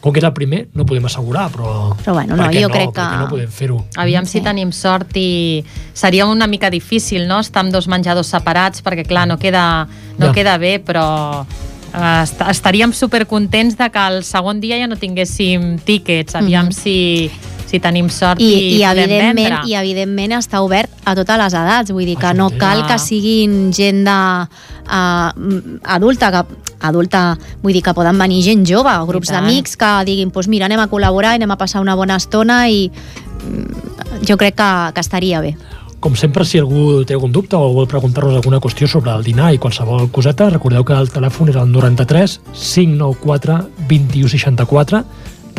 com 0.00 0.12
que 0.12 0.18
és 0.18 0.24
el 0.26 0.32
primer, 0.34 0.66
no 0.74 0.84
podem 0.84 1.06
assegurar, 1.06 1.48
però... 1.52 1.94
Però 2.02 2.12
bueno, 2.14 2.34
no, 2.34 2.50
jo 2.50 2.68
crec 2.74 2.90
que- 2.92 3.06
no 3.22 3.28
podem 3.30 3.48
fer-ho? 3.54 3.84
Aviam 3.96 4.26
si 4.26 4.38
Sí. 4.40 4.44
tenim 4.44 4.72
sort 4.72 5.14
i 5.16 5.64
seria 5.94 6.26
una 6.26 6.48
mica 6.48 6.68
difícil, 6.68 7.28
no?, 7.28 7.38
estar 7.38 7.60
amb 7.62 7.70
dos 7.72 7.86
menjadors 7.86 8.26
separats, 8.26 8.82
perquè, 8.82 9.06
clar, 9.06 9.28
no 9.28 9.38
queda, 9.38 9.86
no 10.18 10.26
Ja. 10.26 10.32
queda 10.32 10.58
bé, 10.58 10.80
però 10.84 11.46
est 11.94 12.40
estaríem 12.50 12.92
supercontents 12.92 13.76
de 13.78 13.90
que 13.90 14.06
el 14.08 14.24
segon 14.24 14.60
dia 14.60 14.78
ja 14.78 14.86
no 14.86 14.96
tinguéssim 14.96 15.78
tíquets. 15.84 16.34
Aviam 16.34 16.66
Mhm. 16.66 16.72
si, 16.72 17.30
si 17.66 17.78
tenim 17.80 18.08
sort 18.10 18.40
i, 18.40 18.44
I, 18.44 18.76
i, 18.76 18.78
podem 18.84 18.98
evidentment, 19.04 19.36
vendre. 19.36 19.68
I 19.68 19.74
evidentment 19.74 20.32
està 20.32 20.60
obert 20.62 20.90
a 21.04 21.14
totes 21.14 21.38
les 21.38 21.54
edats, 21.54 21.90
vull 21.92 22.04
dir 22.04 22.16
que 22.16 22.26
Això 22.26 22.36
no 22.36 22.50
cal 22.50 22.82
Ah. 22.82 22.86
que 22.86 22.98
siguin 22.98 23.72
gent 23.72 24.04
de, 24.04 24.48
uh, 24.90 25.80
adulta, 25.84 26.30
que, 26.30 26.54
adulta, 26.80 27.38
vull 27.62 27.72
dir 27.72 27.82
que 27.82 27.94
poden 27.94 28.18
venir 28.18 28.42
gent 28.42 28.66
jove, 28.66 28.90
grups 29.06 29.28
d'amics 29.30 29.76
que 29.76 30.04
diguin, 30.04 30.30
pues 30.30 30.48
mira, 30.48 30.66
anem 30.66 30.80
a 30.80 30.88
col·laborar 30.88 31.32
i 31.32 31.34
anem 31.36 31.50
a 31.50 31.56
passar 31.58 31.80
una 31.80 31.94
bona 31.94 32.16
estona 32.16 32.68
i 32.68 32.90
mm, 32.90 34.26
jo 34.26 34.36
crec 34.36 34.54
que, 34.56 34.92
que 34.94 35.00
estaria 35.00 35.40
bé. 35.40 35.56
Com 36.00 36.14
sempre, 36.16 36.46
si 36.48 36.56
algú 36.56 37.02
té 37.04 37.12
algun 37.12 37.32
dubte 37.32 37.58
o 37.60 37.74
vol 37.76 37.84
preguntar-nos 37.84 38.38
alguna 38.38 38.60
qüestió 38.64 38.86
sobre 38.88 39.12
el 39.12 39.24
dinar 39.24 39.50
i 39.52 39.58
qualsevol 39.60 40.06
coseta, 40.08 40.46
recordeu 40.48 40.80
que 40.88 40.96
el 40.96 41.10
telèfon 41.12 41.50
és 41.52 41.58
el 41.60 41.68
93 41.68 42.38
594 42.56 43.58
2164 43.90 45.02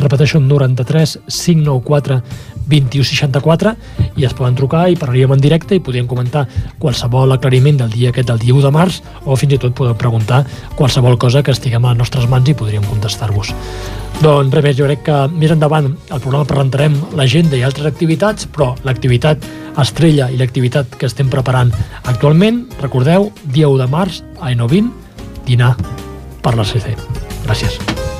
repeteixo, 0.02 0.40
93 0.42 1.20
594 1.28 2.18
2164 2.68 3.74
i 4.16 4.26
es 4.26 4.34
poden 4.36 4.56
trucar 4.58 4.86
i 4.90 4.98
parlaríem 4.98 5.32
en 5.34 5.42
directe 5.42 5.76
i 5.76 5.82
podríem 5.84 6.08
comentar 6.10 6.46
qualsevol 6.78 7.32
aclariment 7.34 7.80
del 7.82 7.90
dia 7.92 8.10
aquest 8.12 8.28
del 8.28 8.42
dia 8.42 8.54
1 8.54 8.66
de 8.66 8.72
març 8.74 9.00
o 9.24 9.36
fins 9.36 9.56
i 9.56 9.60
tot 9.62 9.74
podeu 9.76 9.96
preguntar 9.98 10.44
qualsevol 10.76 11.18
cosa 11.18 11.42
que 11.42 11.54
estiguem 11.54 11.84
a 11.84 11.92
les 11.92 12.02
nostres 12.04 12.28
mans 12.28 12.48
i 12.48 12.54
podríem 12.54 12.84
contestar-vos. 12.88 13.54
Doncs 14.22 14.54
res 14.54 14.64
més, 14.64 14.76
jo 14.78 14.86
crec 14.86 15.02
que 15.08 15.16
més 15.34 15.50
endavant 15.50 15.88
al 16.10 16.20
programa 16.20 16.46
presentarem 16.46 16.94
l'agenda 17.18 17.58
i 17.58 17.64
altres 17.66 17.88
activitats, 17.90 18.46
però 18.46 18.72
l'activitat 18.86 19.48
estrella 19.82 20.28
i 20.30 20.38
l'activitat 20.38 20.94
que 21.00 21.08
estem 21.08 21.32
preparant 21.32 21.72
actualment, 22.04 22.66
recordeu, 22.82 23.32
dia 23.44 23.72
1 23.72 23.82
de 23.82 23.90
març 23.90 24.22
a 24.38 24.52
N20, 24.52 24.92
dinar 25.48 25.74
per 26.42 26.54
la 26.58 26.68
CC. 26.68 26.94
Gràcies. 27.46 28.11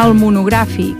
El 0.00 0.14
monogràfic. 0.16 0.96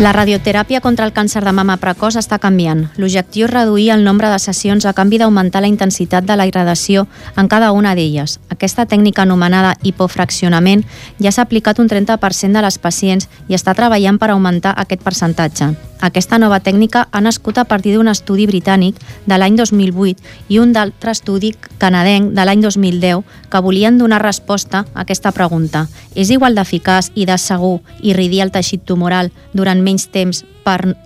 La 0.00 0.10
radioteràpia 0.16 0.80
contra 0.80 1.06
el 1.06 1.12
càncer 1.12 1.44
de 1.44 1.52
mama 1.54 1.76
precoç 1.78 2.16
està 2.18 2.40
canviant. 2.42 2.88
L'objectiu 2.96 3.46
és 3.46 3.52
reduir 3.52 3.90
el 3.94 4.02
nombre 4.02 4.32
de 4.32 4.40
sessions 4.42 4.88
a 4.88 4.94
canvi 4.96 5.20
d'augmentar 5.20 5.62
la 5.62 5.70
intensitat 5.70 6.26
de 6.26 6.38
la 6.40 6.48
irradiació 6.48 7.04
en 7.36 7.46
cada 7.52 7.70
una 7.70 7.94
d'elles. 7.94 8.40
Aquesta 8.48 8.88
tècnica 8.88 9.22
anomenada 9.22 9.76
hipofraccionament 9.84 10.82
ja 11.20 11.30
s'ha 11.30 11.46
aplicat 11.46 11.78
un 11.78 11.92
30% 11.92 12.58
de 12.58 12.64
les 12.66 12.80
pacients 12.82 13.30
i 13.46 13.54
està 13.54 13.76
treballant 13.78 14.18
per 14.18 14.32
augmentar 14.34 14.74
aquest 14.74 15.06
percentatge. 15.06 15.70
Aquesta 16.00 16.38
nova 16.40 16.60
tècnica 16.64 17.06
ha 17.12 17.20
nascut 17.20 17.58
a 17.60 17.66
partir 17.68 17.92
d'un 17.94 18.08
estudi 18.08 18.46
britànic 18.48 18.96
de 19.28 19.36
l'any 19.36 19.56
2008 19.58 20.48
i 20.48 20.58
un 20.58 20.72
d'altre 20.72 21.12
estudi 21.12 21.52
canadenc 21.78 22.32
de 22.36 22.46
l'any 22.46 22.62
2010 22.64 23.20
que 23.52 23.60
volien 23.60 23.98
donar 23.98 24.22
resposta 24.22 24.86
a 24.94 25.04
aquesta 25.04 25.32
pregunta. 25.36 25.86
És 26.14 26.30
igual 26.30 26.56
d'eficaç 26.56 27.12
i 27.14 27.26
de 27.28 27.36
segur 27.38 27.80
irridir 28.00 28.40
el 28.46 28.52
teixit 28.54 28.86
tumoral 28.88 29.28
durant 29.52 29.84
menys 29.84 30.08
temps 30.08 30.44
per, 30.64 30.96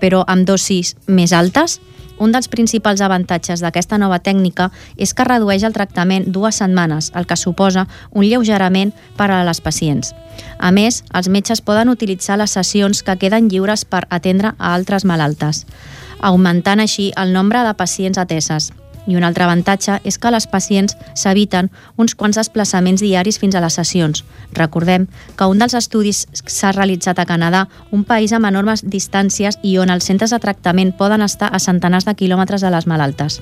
però 0.00 0.22
amb 0.26 0.46
dosis 0.46 0.94
més 1.06 1.32
altes? 1.32 1.80
Un 2.18 2.32
dels 2.32 2.48
principals 2.48 3.02
avantatges 3.02 3.62
d'aquesta 3.64 3.98
nova 3.98 4.20
tècnica 4.22 4.70
és 4.96 5.14
que 5.14 5.26
redueix 5.26 5.64
el 5.66 5.74
tractament 5.74 6.28
dues 6.32 6.60
setmanes, 6.62 7.10
el 7.14 7.26
que 7.26 7.36
suposa 7.36 7.86
un 8.12 8.26
lleugerament 8.28 8.94
per 9.18 9.30
a 9.30 9.42
les 9.44 9.60
pacients. 9.60 10.14
A 10.58 10.70
més, 10.70 11.02
els 11.14 11.28
metges 11.28 11.60
poden 11.60 11.90
utilitzar 11.90 12.38
les 12.38 12.54
sessions 12.54 13.02
que 13.02 13.18
queden 13.18 13.50
lliures 13.50 13.84
per 13.84 14.04
atendre 14.10 14.54
a 14.58 14.74
altres 14.74 15.04
malaltes, 15.04 15.64
augmentant 16.20 16.80
així 16.80 17.12
el 17.16 17.32
nombre 17.32 17.62
de 17.66 17.74
pacients 17.74 18.18
ateses. 18.18 18.72
I 19.06 19.16
un 19.16 19.24
altre 19.24 19.44
avantatge 19.44 19.98
és 20.04 20.18
que 20.18 20.32
les 20.32 20.46
pacients 20.46 20.96
s'eviten 21.14 21.70
uns 21.96 22.14
quants 22.14 22.38
desplaçaments 22.40 23.02
diaris 23.02 23.38
fins 23.38 23.54
a 23.54 23.62
les 23.64 23.76
sessions. 23.80 24.24
Recordem 24.52 25.08
que 25.36 25.50
un 25.50 25.60
dels 25.60 25.76
estudis 25.78 26.24
s'ha 26.46 26.72
realitzat 26.72 27.18
a 27.18 27.28
Canadà, 27.28 27.66
un 27.92 28.04
país 28.04 28.32
amb 28.32 28.48
enormes 28.48 28.84
distàncies 28.84 29.60
i 29.62 29.76
on 29.78 29.90
els 29.90 30.08
centres 30.08 30.32
de 30.34 30.40
tractament 30.40 30.94
poden 30.96 31.22
estar 31.22 31.52
a 31.52 31.60
centenars 31.60 32.08
de 32.08 32.16
quilòmetres 32.16 32.64
de 32.64 32.72
les 32.72 32.86
malaltes. 32.86 33.40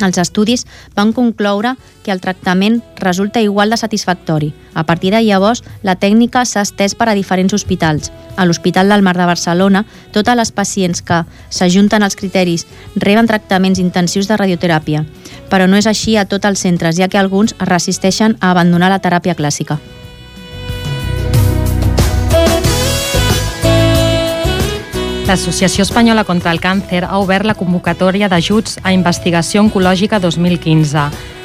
Els 0.00 0.18
estudis 0.18 0.64
van 0.96 1.12
concloure 1.12 1.76
que 2.02 2.12
el 2.12 2.20
tractament 2.20 2.80
resulta 2.96 3.40
igual 3.40 3.70
de 3.70 3.76
satisfactori. 3.76 4.52
A 4.74 4.84
partir 4.84 5.12
de 5.12 5.20
llavors, 5.22 5.62
la 5.82 5.96
tècnica 5.96 6.44
s'ha 6.48 6.64
estès 6.64 6.96
per 6.96 7.10
a 7.10 7.14
diferents 7.14 7.52
hospitals. 7.52 8.10
A 8.36 8.46
l'Hospital 8.46 8.88
del 8.88 9.02
Mar 9.02 9.16
de 9.16 9.28
Barcelona, 9.28 9.84
totes 10.12 10.36
les 10.36 10.52
pacients 10.52 11.02
que 11.02 11.24
s'ajunten 11.50 12.02
als 12.02 12.16
criteris 12.16 12.66
reben 12.96 13.28
tractaments 13.28 13.78
intensius 13.78 14.28
de 14.28 14.36
radioteràpia, 14.40 15.04
però 15.50 15.68
no 15.68 15.76
és 15.76 15.86
així 15.86 16.16
a 16.16 16.24
tots 16.24 16.48
els 16.48 16.64
centres, 16.64 16.96
ja 16.96 17.08
que 17.08 17.20
alguns 17.20 17.52
es 17.58 17.68
resisteixen 17.68 18.38
a 18.40 18.50
abandonar 18.50 18.90
la 18.90 19.02
teràpia 19.04 19.36
clàssica. 19.36 19.78
L'Associació 25.22 25.84
Espanyola 25.86 26.24
contra 26.26 26.50
el 26.50 26.58
Càncer 26.60 27.04
ha 27.06 27.18
obert 27.22 27.46
la 27.46 27.54
convocatòria 27.54 28.26
d'ajuts 28.28 28.80
a 28.82 28.90
investigació 28.92 29.62
oncològica 29.62 30.18
2015. 30.18 31.04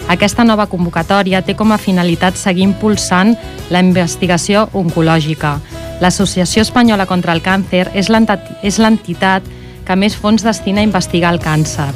Aquesta 0.10 0.44
nova 0.44 0.66
convocatòria 0.72 1.44
té 1.46 1.54
com 1.56 1.72
a 1.72 1.78
finalitat 1.78 2.40
seguir 2.42 2.66
impulsant 2.66 3.36
la 3.70 3.84
investigació 3.86 4.66
oncològica. 4.74 5.60
L'Associació 6.02 6.64
Espanyola 6.66 7.06
contra 7.06 7.36
el 7.38 7.44
Càncer 7.46 7.86
és 7.94 8.10
l'entitat 8.10 9.46
que 9.86 9.96
més 9.96 10.18
fons 10.18 10.44
destina 10.44 10.82
a 10.82 10.88
investigar 10.88 11.32
el 11.36 11.40
càncer. 11.40 11.92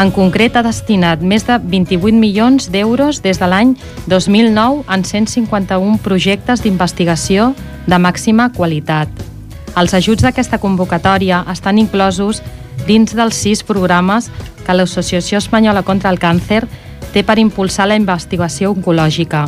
En 0.00 0.08
concret, 0.16 0.56
ha 0.56 0.64
destinat 0.64 1.20
més 1.20 1.44
de 1.44 1.58
28 1.60 2.16
milions 2.16 2.70
d'euros 2.72 3.20
des 3.20 3.38
de 3.38 3.50
l'any 3.52 3.74
2009 4.08 4.88
en 4.88 5.04
151 5.04 6.00
projectes 6.00 6.64
d'investigació 6.64 7.52
de 7.86 8.00
màxima 8.00 8.48
qualitat. 8.56 9.31
Els 9.76 9.94
ajuts 9.96 10.22
d'aquesta 10.24 10.58
convocatòria 10.60 11.42
estan 11.52 11.78
inclosos 11.80 12.42
dins 12.86 13.14
dels 13.16 13.38
sis 13.38 13.62
programes 13.64 14.28
que 14.66 14.74
l'Associació 14.76 15.40
Espanyola 15.40 15.82
contra 15.82 16.10
el 16.12 16.20
Càncer 16.20 16.66
té 17.12 17.22
per 17.24 17.38
impulsar 17.40 17.88
la 17.88 17.96
investigació 17.96 18.72
oncològica. 18.74 19.46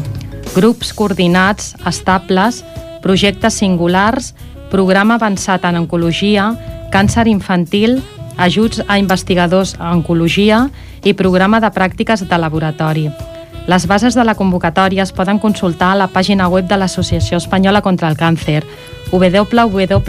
Grups 0.54 0.92
coordinats, 0.96 1.74
estables, 1.86 2.62
projectes 3.04 3.60
singulars, 3.60 4.32
programa 4.70 5.18
avançat 5.20 5.64
en 5.68 5.82
oncologia, 5.82 6.52
càncer 6.94 7.26
infantil, 7.28 8.00
ajuts 8.38 8.80
a 8.88 8.98
investigadors 8.98 9.76
a 9.78 9.92
oncologia 9.92 10.68
i 11.04 11.14
programa 11.14 11.60
de 11.60 11.70
pràctiques 11.74 12.24
de 12.28 12.38
laboratori. 12.38 13.08
Les 13.66 13.86
bases 13.88 14.14
de 14.14 14.24
la 14.28 14.34
convocatòria 14.36 15.02
es 15.06 15.12
poden 15.16 15.38
consultar 15.40 15.92
a 15.94 15.96
la 15.96 16.08
pàgina 16.12 16.48
web 16.52 16.68
de 16.68 16.76
l'Associació 16.76 17.38
Espanyola 17.40 17.80
contra 17.80 18.08
el 18.12 18.16
Càncer, 18.20 18.60
www.aecc.es. 19.08 20.04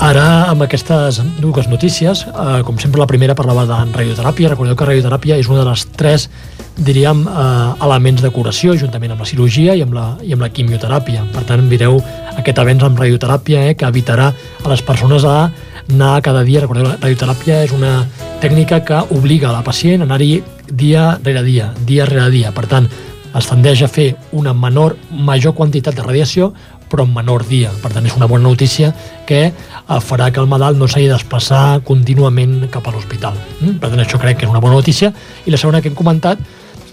Ara, 0.00 0.48
amb 0.48 0.62
aquestes 0.64 1.18
dues 1.42 1.66
notícies, 1.68 2.22
eh, 2.24 2.62
com 2.64 2.78
sempre 2.78 3.02
la 3.02 3.06
primera 3.10 3.34
parlava 3.34 3.66
de 3.66 3.74
radioteràpia. 3.92 4.48
Recordeu 4.54 4.76
que 4.76 4.86
radioteràpia 4.88 5.36
és 5.36 5.48
una 5.50 5.60
de 5.60 5.66
les 5.68 5.84
tres, 5.92 6.30
diríem, 6.78 7.26
eh, 7.26 7.74
elements 7.84 8.22
de 8.22 8.30
curació, 8.30 8.78
juntament 8.78 9.12
amb 9.12 9.20
la 9.20 9.26
cirurgia 9.26 9.74
i 9.74 9.82
amb 9.82 9.92
la, 9.92 10.16
i 10.22 10.32
amb 10.32 10.40
la 10.40 10.48
quimioteràpia. 10.48 11.26
Per 11.34 11.42
tant, 11.44 11.66
mireu 11.68 12.00
aquest 12.38 12.58
avenç 12.58 12.82
amb 12.86 12.98
radioteràpia 12.98 13.66
eh, 13.68 13.74
que 13.74 13.84
evitarà 13.84 14.32
a 14.64 14.68
les 14.70 14.80
persones 14.82 15.24
a 15.24 15.50
anar 15.92 16.20
cada 16.22 16.42
dia. 16.46 16.62
Recordeu, 16.64 16.86
la 16.88 16.96
radioteràpia 16.98 17.62
és 17.66 17.74
una 17.76 18.06
tècnica 18.40 18.80
que 18.86 19.02
obliga 19.16 19.52
la 19.52 19.62
pacient 19.66 20.02
a 20.02 20.08
anar-hi 20.08 20.40
dia 20.70 21.18
rere 21.22 21.42
dia, 21.44 21.72
dia 21.86 22.06
rere 22.06 22.30
dia. 22.30 22.52
Per 22.56 22.66
tant, 22.70 22.88
es 23.36 23.46
tendeix 23.46 23.82
a 23.82 23.88
fer 23.88 24.14
una 24.32 24.54
menor, 24.54 24.96
major 25.10 25.54
quantitat 25.54 25.94
de 25.94 26.06
radiació, 26.06 26.50
però 26.90 27.06
en 27.06 27.14
menor 27.14 27.46
dia. 27.46 27.70
Per 27.82 27.92
tant, 27.94 28.06
és 28.06 28.16
una 28.18 28.26
bona 28.30 28.48
notícia 28.48 28.90
que 29.26 29.42
eh, 29.46 30.00
farà 30.02 30.30
que 30.34 30.42
el 30.42 30.50
malalt 30.50 30.78
no 30.78 30.88
s'hagi 30.90 31.06
de 31.06 31.14
desplaçar 31.14 31.82
contínuament 31.86 32.66
cap 32.74 32.88
a 32.88 32.94
l'hospital. 32.94 33.38
Mm? 33.60 33.78
Per 33.82 33.92
tant, 33.92 34.02
això 34.02 34.18
crec 34.18 34.40
que 34.40 34.48
és 34.48 34.52
una 34.52 34.62
bona 34.62 34.80
notícia. 34.80 35.12
I 35.46 35.54
la 35.54 35.60
segona 35.60 35.80
que 35.80 35.90
hem 35.92 35.98
comentat, 35.98 36.42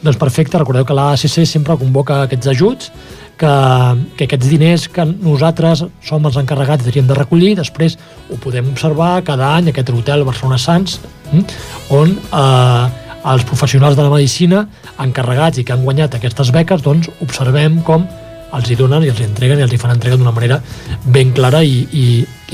doncs 0.04 0.20
perfecte, 0.22 0.60
recordeu 0.62 0.86
que 0.86 0.94
l'ACC 0.94 1.42
sempre 1.50 1.78
convoca 1.82 2.22
aquests 2.28 2.54
ajuts, 2.54 2.92
que, 3.40 3.54
que 4.18 4.28
aquests 4.28 4.50
diners 4.50 4.88
que 4.94 5.06
nosaltres 5.08 5.84
som 6.06 6.26
els 6.28 6.38
encarregats 6.42 6.86
diríem 6.86 7.08
de 7.10 7.18
recollir, 7.18 7.56
després 7.60 7.98
ho 8.30 8.38
podem 8.44 8.70
observar 8.74 9.22
cada 9.28 9.54
any 9.56 9.72
aquest 9.72 9.92
hotel 9.94 10.26
Barcelona 10.28 10.60
Sants, 10.62 11.00
mm? 11.32 11.44
on 11.98 12.16
eh, 12.18 12.86
els 13.28 13.44
professionals 13.48 13.98
de 13.98 14.06
la 14.06 14.14
medicina 14.14 14.64
encarregats 15.04 15.60
i 15.60 15.66
que 15.68 15.76
han 15.76 15.84
guanyat 15.86 16.16
aquestes 16.18 16.52
beques, 16.56 16.84
doncs 16.86 17.12
observem 17.24 17.82
com 17.88 18.08
els 18.56 18.70
hi 18.72 18.78
donen 18.80 19.04
i 19.04 19.10
els 19.12 19.20
hi 19.20 19.26
entreguen 19.28 19.60
i 19.60 19.66
els 19.66 19.74
hi 19.74 19.80
fan 19.82 19.92
entrega 19.94 20.18
d'una 20.20 20.32
manera 20.36 20.62
ben 21.04 21.34
clara 21.36 21.64
i, 21.68 21.82
i, 21.92 22.06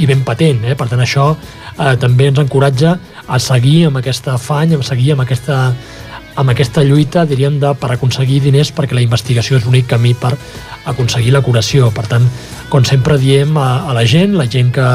i 0.02 0.08
ben 0.10 0.24
patent. 0.26 0.64
Eh? 0.66 0.78
Per 0.80 0.88
tant, 0.90 1.02
això 1.04 1.28
eh, 1.34 1.94
també 2.02 2.32
ens 2.32 2.42
encoratja 2.42 2.96
a 3.28 3.40
seguir 3.40 3.84
amb 3.90 4.02
aquesta 4.02 4.34
afany, 4.40 4.74
a 4.74 4.86
seguir 4.86 5.14
amb 5.14 5.26
aquesta, 5.26 5.60
amb 6.36 6.50
aquesta 6.54 6.84
lluita, 6.84 7.26
diríem, 7.30 7.60
de, 7.62 7.74
per 7.80 7.92
aconseguir 7.94 8.42
diners 8.44 8.72
perquè 8.74 8.98
la 8.98 9.04
investigació 9.06 9.60
és 9.60 9.68
l'únic 9.68 9.88
camí 9.92 10.14
per 10.18 10.34
aconseguir 10.90 11.34
la 11.34 11.44
curació. 11.46 11.92
Per 11.94 12.06
tant, 12.10 12.26
com 12.70 12.86
sempre 12.88 13.20
diem 13.22 13.58
a, 13.58 13.86
a 13.90 13.96
la 13.96 14.06
gent, 14.10 14.36
la 14.38 14.48
gent 14.50 14.72
que 14.74 14.88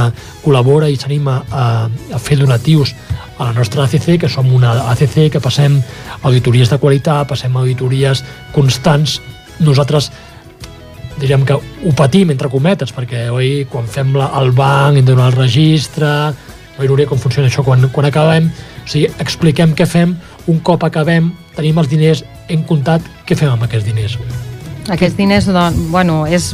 col·labora 0.44 0.90
i 0.90 0.98
s'anima 0.98 1.40
a, 1.50 1.66
a 1.88 2.22
fer 2.22 2.40
donatius 2.40 2.94
a 3.38 3.50
la 3.50 3.52
nostra 3.54 3.84
ACC, 3.84 4.16
que 4.20 4.30
som 4.30 4.50
una 4.52 4.74
ACC 4.90 5.28
que 5.32 5.42
passem 5.42 5.78
auditories 6.26 6.72
de 6.72 6.78
qualitat, 6.82 7.28
passem 7.30 7.54
auditories 7.56 8.24
constants. 8.54 9.20
Nosaltres 9.62 10.10
diríem 11.18 11.44
que 11.46 11.54
ho 11.54 11.92
patim, 11.98 12.32
entre 12.34 12.50
cometes, 12.50 12.92
perquè 12.94 13.28
oi, 13.34 13.66
quan 13.70 13.86
fem 13.90 14.14
la, 14.18 14.32
el 14.40 14.52
banc, 14.54 14.98
hem 14.98 15.04
de 15.04 15.14
donar 15.14 15.32
el 15.32 15.38
registre, 15.38 16.10
oi, 16.78 16.86
Núria, 16.86 17.08
com 17.10 17.18
funciona 17.18 17.50
això 17.50 17.64
quan, 17.66 17.88
quan 17.94 18.06
acabem, 18.06 18.50
o 18.84 18.90
sigui, 18.90 19.08
expliquem 19.22 19.74
què 19.78 19.86
fem, 19.86 20.14
un 20.48 20.58
cop 20.64 20.84
acabem 20.84 21.30
tenim 21.58 21.78
els 21.80 21.90
diners, 21.90 22.22
hem 22.48 22.62
comptat, 22.66 23.04
què 23.26 23.36
fem 23.36 23.50
amb 23.50 23.66
aquests 23.66 23.86
diners? 23.88 24.16
Aquests 24.88 25.18
diners, 25.18 25.48
doncs, 25.52 25.90
bueno, 25.92 26.22
és, 26.26 26.52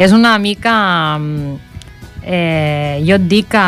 és 0.00 0.16
una 0.16 0.36
mica... 0.42 0.74
Eh, 2.28 2.98
jo 3.06 3.16
et 3.16 3.24
dic 3.24 3.46
que, 3.54 3.60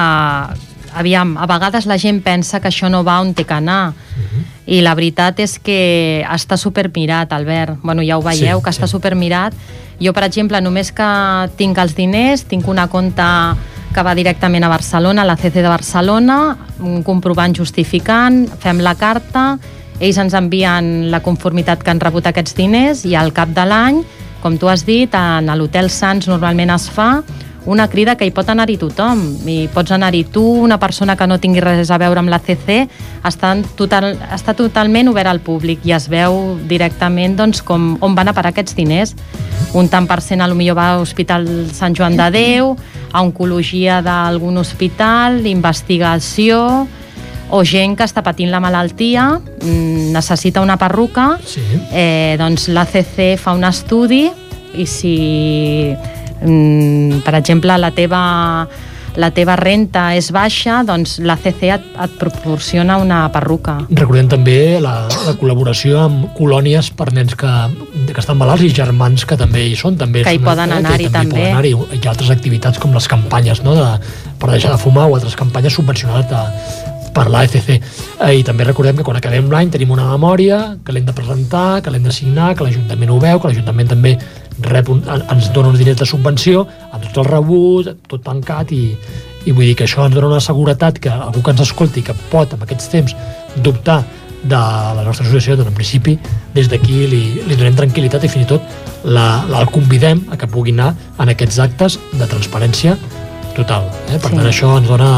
aviam, 1.00 1.36
a 1.40 1.46
vegades 1.48 1.86
la 1.88 1.96
gent 2.00 2.18
pensa 2.20 2.58
que 2.60 2.68
això 2.68 2.90
no 2.92 3.00
va 3.06 3.20
on 3.22 3.30
té 3.32 3.46
que 3.48 3.54
anar, 3.56 3.94
uh 3.94 4.20
-huh. 4.20 4.42
i 4.66 4.80
la 4.82 4.94
veritat 4.94 5.40
és 5.40 5.58
que 5.58 6.24
està 6.28 6.56
supermirat, 6.56 7.32
Albert. 7.32 7.78
Bueno, 7.82 8.02
ja 8.02 8.18
ho 8.18 8.22
veieu, 8.22 8.58
sí, 8.58 8.64
que 8.64 8.70
està 8.70 8.86
sí. 8.86 8.90
supermirat. 8.90 9.54
Jo, 10.00 10.12
per 10.12 10.24
exemple, 10.24 10.60
només 10.60 10.92
que 10.92 11.50
tinc 11.56 11.78
els 11.78 11.94
diners, 11.94 12.44
tinc 12.44 12.66
una 12.68 12.88
compta 12.88 13.56
que 13.94 14.04
va 14.06 14.14
directament 14.14 14.64
a 14.64 14.70
Barcelona, 14.70 15.22
a 15.22 15.28
la 15.28 15.36
CC 15.36 15.62
de 15.62 15.68
Barcelona, 15.68 16.38
comprovant, 17.04 17.54
justificant, 17.56 18.44
fem 18.62 18.80
la 18.84 18.94
carta, 18.98 19.58
ells 20.00 20.18
ens 20.22 20.34
envien 20.38 21.10
la 21.12 21.20
conformitat 21.20 21.82
que 21.84 21.92
han 21.92 22.00
rebut 22.00 22.30
aquests 22.30 22.56
diners 22.56 23.04
i 23.04 23.16
al 23.18 23.34
cap 23.36 23.52
de 23.56 23.66
l'any, 23.66 24.00
com 24.40 24.56
tu 24.56 24.70
has 24.72 24.86
dit, 24.88 25.12
en 25.12 25.50
l'Hotel 25.58 25.90
Sants 25.92 26.30
normalment 26.30 26.72
es 26.72 26.88
fa 26.88 27.10
una 27.66 27.88
crida 27.88 28.16
que 28.16 28.24
hi 28.24 28.32
pot 28.32 28.48
anar-hi 28.48 28.76
tothom. 28.80 29.20
I 29.48 29.68
pots 29.74 29.92
anar-hi 29.92 30.24
tu, 30.32 30.44
una 30.64 30.78
persona 30.80 31.16
que 31.16 31.26
no 31.28 31.40
tingui 31.40 31.60
res 31.64 31.90
a 31.90 31.98
veure 32.00 32.22
amb 32.22 32.32
la 32.32 32.40
CC, 32.40 32.86
està, 33.26 33.52
total, 33.76 34.14
està 34.32 34.54
totalment 34.56 35.10
obert 35.12 35.30
al 35.30 35.42
públic 35.44 35.84
i 35.84 35.94
es 35.96 36.08
veu 36.10 36.56
directament 36.70 37.36
doncs, 37.36 37.62
com, 37.62 37.94
on 38.00 38.16
van 38.16 38.32
a 38.32 38.36
parar 38.36 38.54
aquests 38.54 38.76
diners. 38.78 39.14
Un 39.76 39.90
tant 39.92 40.08
per 40.10 40.20
cent 40.24 40.40
a 40.40 40.48
lo 40.50 40.56
millor 40.58 40.78
va 40.78 40.88
a 40.94 41.02
Hospital 41.02 41.46
Sant 41.72 41.94
Joan 41.96 42.16
de 42.18 42.30
Déu, 42.34 42.74
a 43.12 43.22
oncologia 43.22 44.00
d'algun 44.02 44.58
hospital, 44.58 45.44
investigació, 45.46 46.86
o 47.50 47.64
gent 47.66 47.96
que 47.98 48.06
està 48.06 48.22
patint 48.22 48.50
la 48.50 48.60
malaltia, 48.62 49.40
mm, 49.40 50.12
necessita 50.14 50.62
una 50.62 50.78
perruca, 50.78 51.34
sí. 51.44 51.60
eh, 51.92 52.36
doncs 52.38 52.68
l'ACC 52.70 53.36
fa 53.38 53.54
un 53.58 53.66
estudi 53.66 54.28
i 54.78 54.86
si 54.86 55.16
mm, 56.42 57.20
per 57.24 57.34
exemple, 57.38 57.76
la 57.78 57.90
teva, 57.96 58.20
la 59.16 59.30
teva 59.34 59.56
renta 59.58 60.10
és 60.16 60.30
baixa, 60.34 60.80
doncs 60.86 61.18
la 61.26 61.36
CC 61.40 61.70
et, 61.74 61.86
et 62.04 62.16
proporciona 62.20 62.98
una 63.02 63.22
perruca. 63.34 63.78
Recordem 63.90 64.30
també 64.30 64.58
la, 64.82 64.94
la 65.26 65.34
col·laboració 65.40 66.04
amb 66.04 66.28
colònies 66.38 66.92
per 66.96 67.10
nens 67.16 67.34
que, 67.38 67.54
que 68.10 68.20
estan 68.22 68.38
malalts 68.40 68.66
i 68.66 68.70
germans 68.74 69.26
que 69.26 69.38
també 69.40 69.66
hi 69.68 69.74
són. 69.78 69.98
També 70.00 70.24
que 70.26 70.36
hi 70.36 70.42
poden 70.42 70.76
anar-hi 70.78 71.10
també. 71.10 71.48
Poden 71.48 71.58
anar 71.58 71.64
-hi. 71.66 71.74
Hi 71.98 72.04
ha 72.04 72.14
altres 72.14 72.30
activitats 72.30 72.78
com 72.78 72.94
les 72.94 73.08
campanyes 73.08 73.64
no? 73.66 73.74
de, 73.74 73.88
per 74.38 74.50
deixar 74.50 74.72
de 74.72 74.78
fumar 74.78 75.08
o 75.10 75.14
altres 75.14 75.36
campanyes 75.36 75.74
subvencionades 75.74 76.30
de, 76.30 76.90
per 77.14 77.28
l'AFC. 77.30 77.70
Eh, 77.76 78.38
I 78.38 78.44
també 78.46 78.64
recordem 78.66 78.98
que 78.98 79.06
quan 79.06 79.18
acabem 79.18 79.50
l'any 79.50 79.72
tenim 79.74 79.90
una 79.94 80.06
memòria 80.12 80.60
que 80.84 80.94
l'hem 80.94 81.06
de 81.08 81.16
presentar, 81.16 81.82
que 81.82 81.92
l'hem 81.92 82.06
de 82.06 82.14
signar, 82.14 82.54
que 82.54 82.66
l'Ajuntament 82.66 83.10
ho 83.10 83.18
veu, 83.22 83.40
que 83.40 83.50
l'Ajuntament 83.50 83.90
també 83.90 84.16
rep 84.66 84.88
un, 84.92 85.02
ens 85.06 85.50
dona 85.54 85.72
uns 85.72 85.80
diners 85.80 85.98
de 86.00 86.06
subvenció, 86.08 86.66
amb 86.90 87.04
tot 87.08 87.22
el 87.24 87.28
rebut, 87.30 87.92
tot 88.10 88.24
tancat, 88.26 88.72
i, 88.72 88.94
i 89.46 89.52
vull 89.52 89.68
dir 89.70 89.76
que 89.78 89.86
això 89.88 90.06
ens 90.06 90.16
dona 90.16 90.32
una 90.32 90.44
seguretat 90.44 91.00
que 91.02 91.12
algú 91.12 91.42
que 91.42 91.54
ens 91.54 91.62
escolti, 91.64 92.04
que 92.06 92.16
pot 92.32 92.56
en 92.56 92.64
aquests 92.66 92.90
temps 92.92 93.16
dubtar 93.64 94.02
de 94.42 94.56
la 94.56 95.02
nostra 95.04 95.26
associació, 95.26 95.56
doncs 95.56 95.68
en 95.68 95.76
principi 95.76 96.16
des 96.54 96.68
d'aquí 96.72 97.04
li, 97.10 97.22
li 97.44 97.56
donem 97.56 97.76
tranquil·litat 97.76 98.24
i 98.24 98.30
fins 98.32 98.46
i 98.46 98.48
tot 98.48 98.64
la, 99.04 99.44
la, 99.50 99.60
el 99.60 99.68
convidem 99.72 100.22
a 100.32 100.38
que 100.40 100.48
pugui 100.48 100.72
anar 100.76 100.94
en 101.20 101.32
aquests 101.32 101.60
actes 101.60 101.98
de 102.16 102.28
transparència 102.28 102.96
total. 103.56 103.88
Eh? 104.08 104.16
Per 104.16 104.30
sí. 104.30 104.36
tant, 104.36 104.46
això 104.46 104.72
ens 104.78 104.88
dona, 104.88 105.10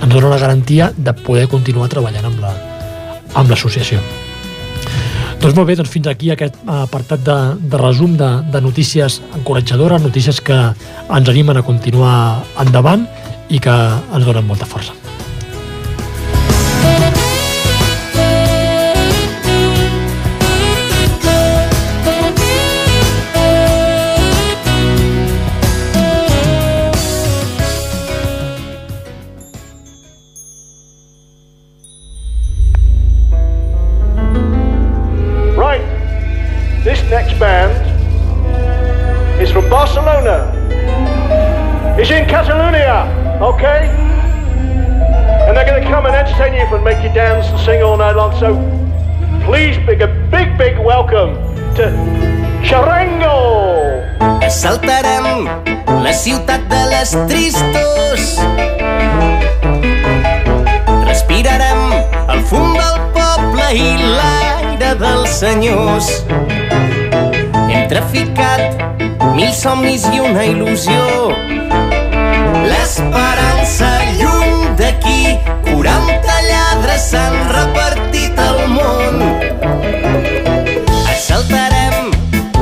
ens 0.00 0.12
dona 0.12 0.32
una 0.32 0.40
garantia 0.40 0.92
de 0.96 1.12
poder 1.26 1.48
continuar 1.52 1.90
treballant 1.92 2.30
amb 2.30 3.50
l'associació. 3.52 4.00
La, 4.00 4.06
amb 4.06 5.25
doncs 5.40 5.54
molt 5.54 5.68
bé, 5.68 5.76
doncs 5.78 5.92
fins 5.92 6.08
aquí 6.10 6.30
aquest 6.32 6.58
apartat 6.66 7.24
de, 7.26 7.38
de 7.70 7.80
resum 7.82 8.16
de, 8.18 8.30
de 8.52 8.62
notícies 8.64 9.20
encoratjadores, 9.38 10.02
notícies 10.02 10.40
que 10.40 10.56
ens 10.56 11.32
animen 11.32 11.60
a 11.60 11.66
continuar 11.66 12.16
endavant 12.62 13.06
i 13.48 13.62
que 13.62 13.76
ens 13.76 14.26
donen 14.26 14.48
molta 14.48 14.68
força. 14.68 15.05
So 48.38 48.52
please, 49.46 49.78
big, 49.86 50.02
a 50.02 50.08
big, 50.30 50.58
big 50.58 50.76
welcome 50.78 51.32
to 51.72 51.88
Charango! 52.62 54.04
Assaltarem 54.44 55.48
la 56.04 56.12
ciutat 56.12 56.60
de 56.68 56.82
les 56.90 57.16
tristos. 57.32 58.36
Respirarem 61.08 61.80
el 62.28 62.44
fum 62.44 62.76
del 62.76 63.00
poble 63.16 63.70
i 63.72 63.88
l'aire 64.04 64.92
dels 65.00 65.40
senyors. 65.40 66.12
Hem 67.72 67.88
traficat 67.88 68.76
mil 69.32 69.52
somnis 69.56 70.04
i 70.12 70.20
una 70.20 70.44
il·lusió 70.44 71.45
s'han 76.98 77.34
repartit 77.52 78.38
al 78.38 78.58
món. 78.72 79.22
Assaltarem 81.12 82.10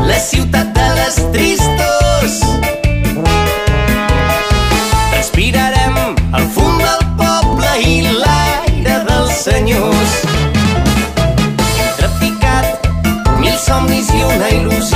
la 0.09 0.19
ciutat 0.19 0.73
de 0.79 0.87
les 0.99 1.17
tristos. 1.35 2.41
Respirarem 5.17 5.99
el 6.39 6.49
fum 6.57 6.79
del 6.83 7.05
poble 7.21 7.71
i 7.83 7.95
l'aire 8.23 8.99
dels 9.11 9.35
senyors. 9.47 10.17
Hem 11.79 11.93
traficat 12.01 12.91
mil 13.39 13.59
somnis 13.69 14.11
i 14.19 14.25
una 14.35 14.51
il·lusió 14.59 14.94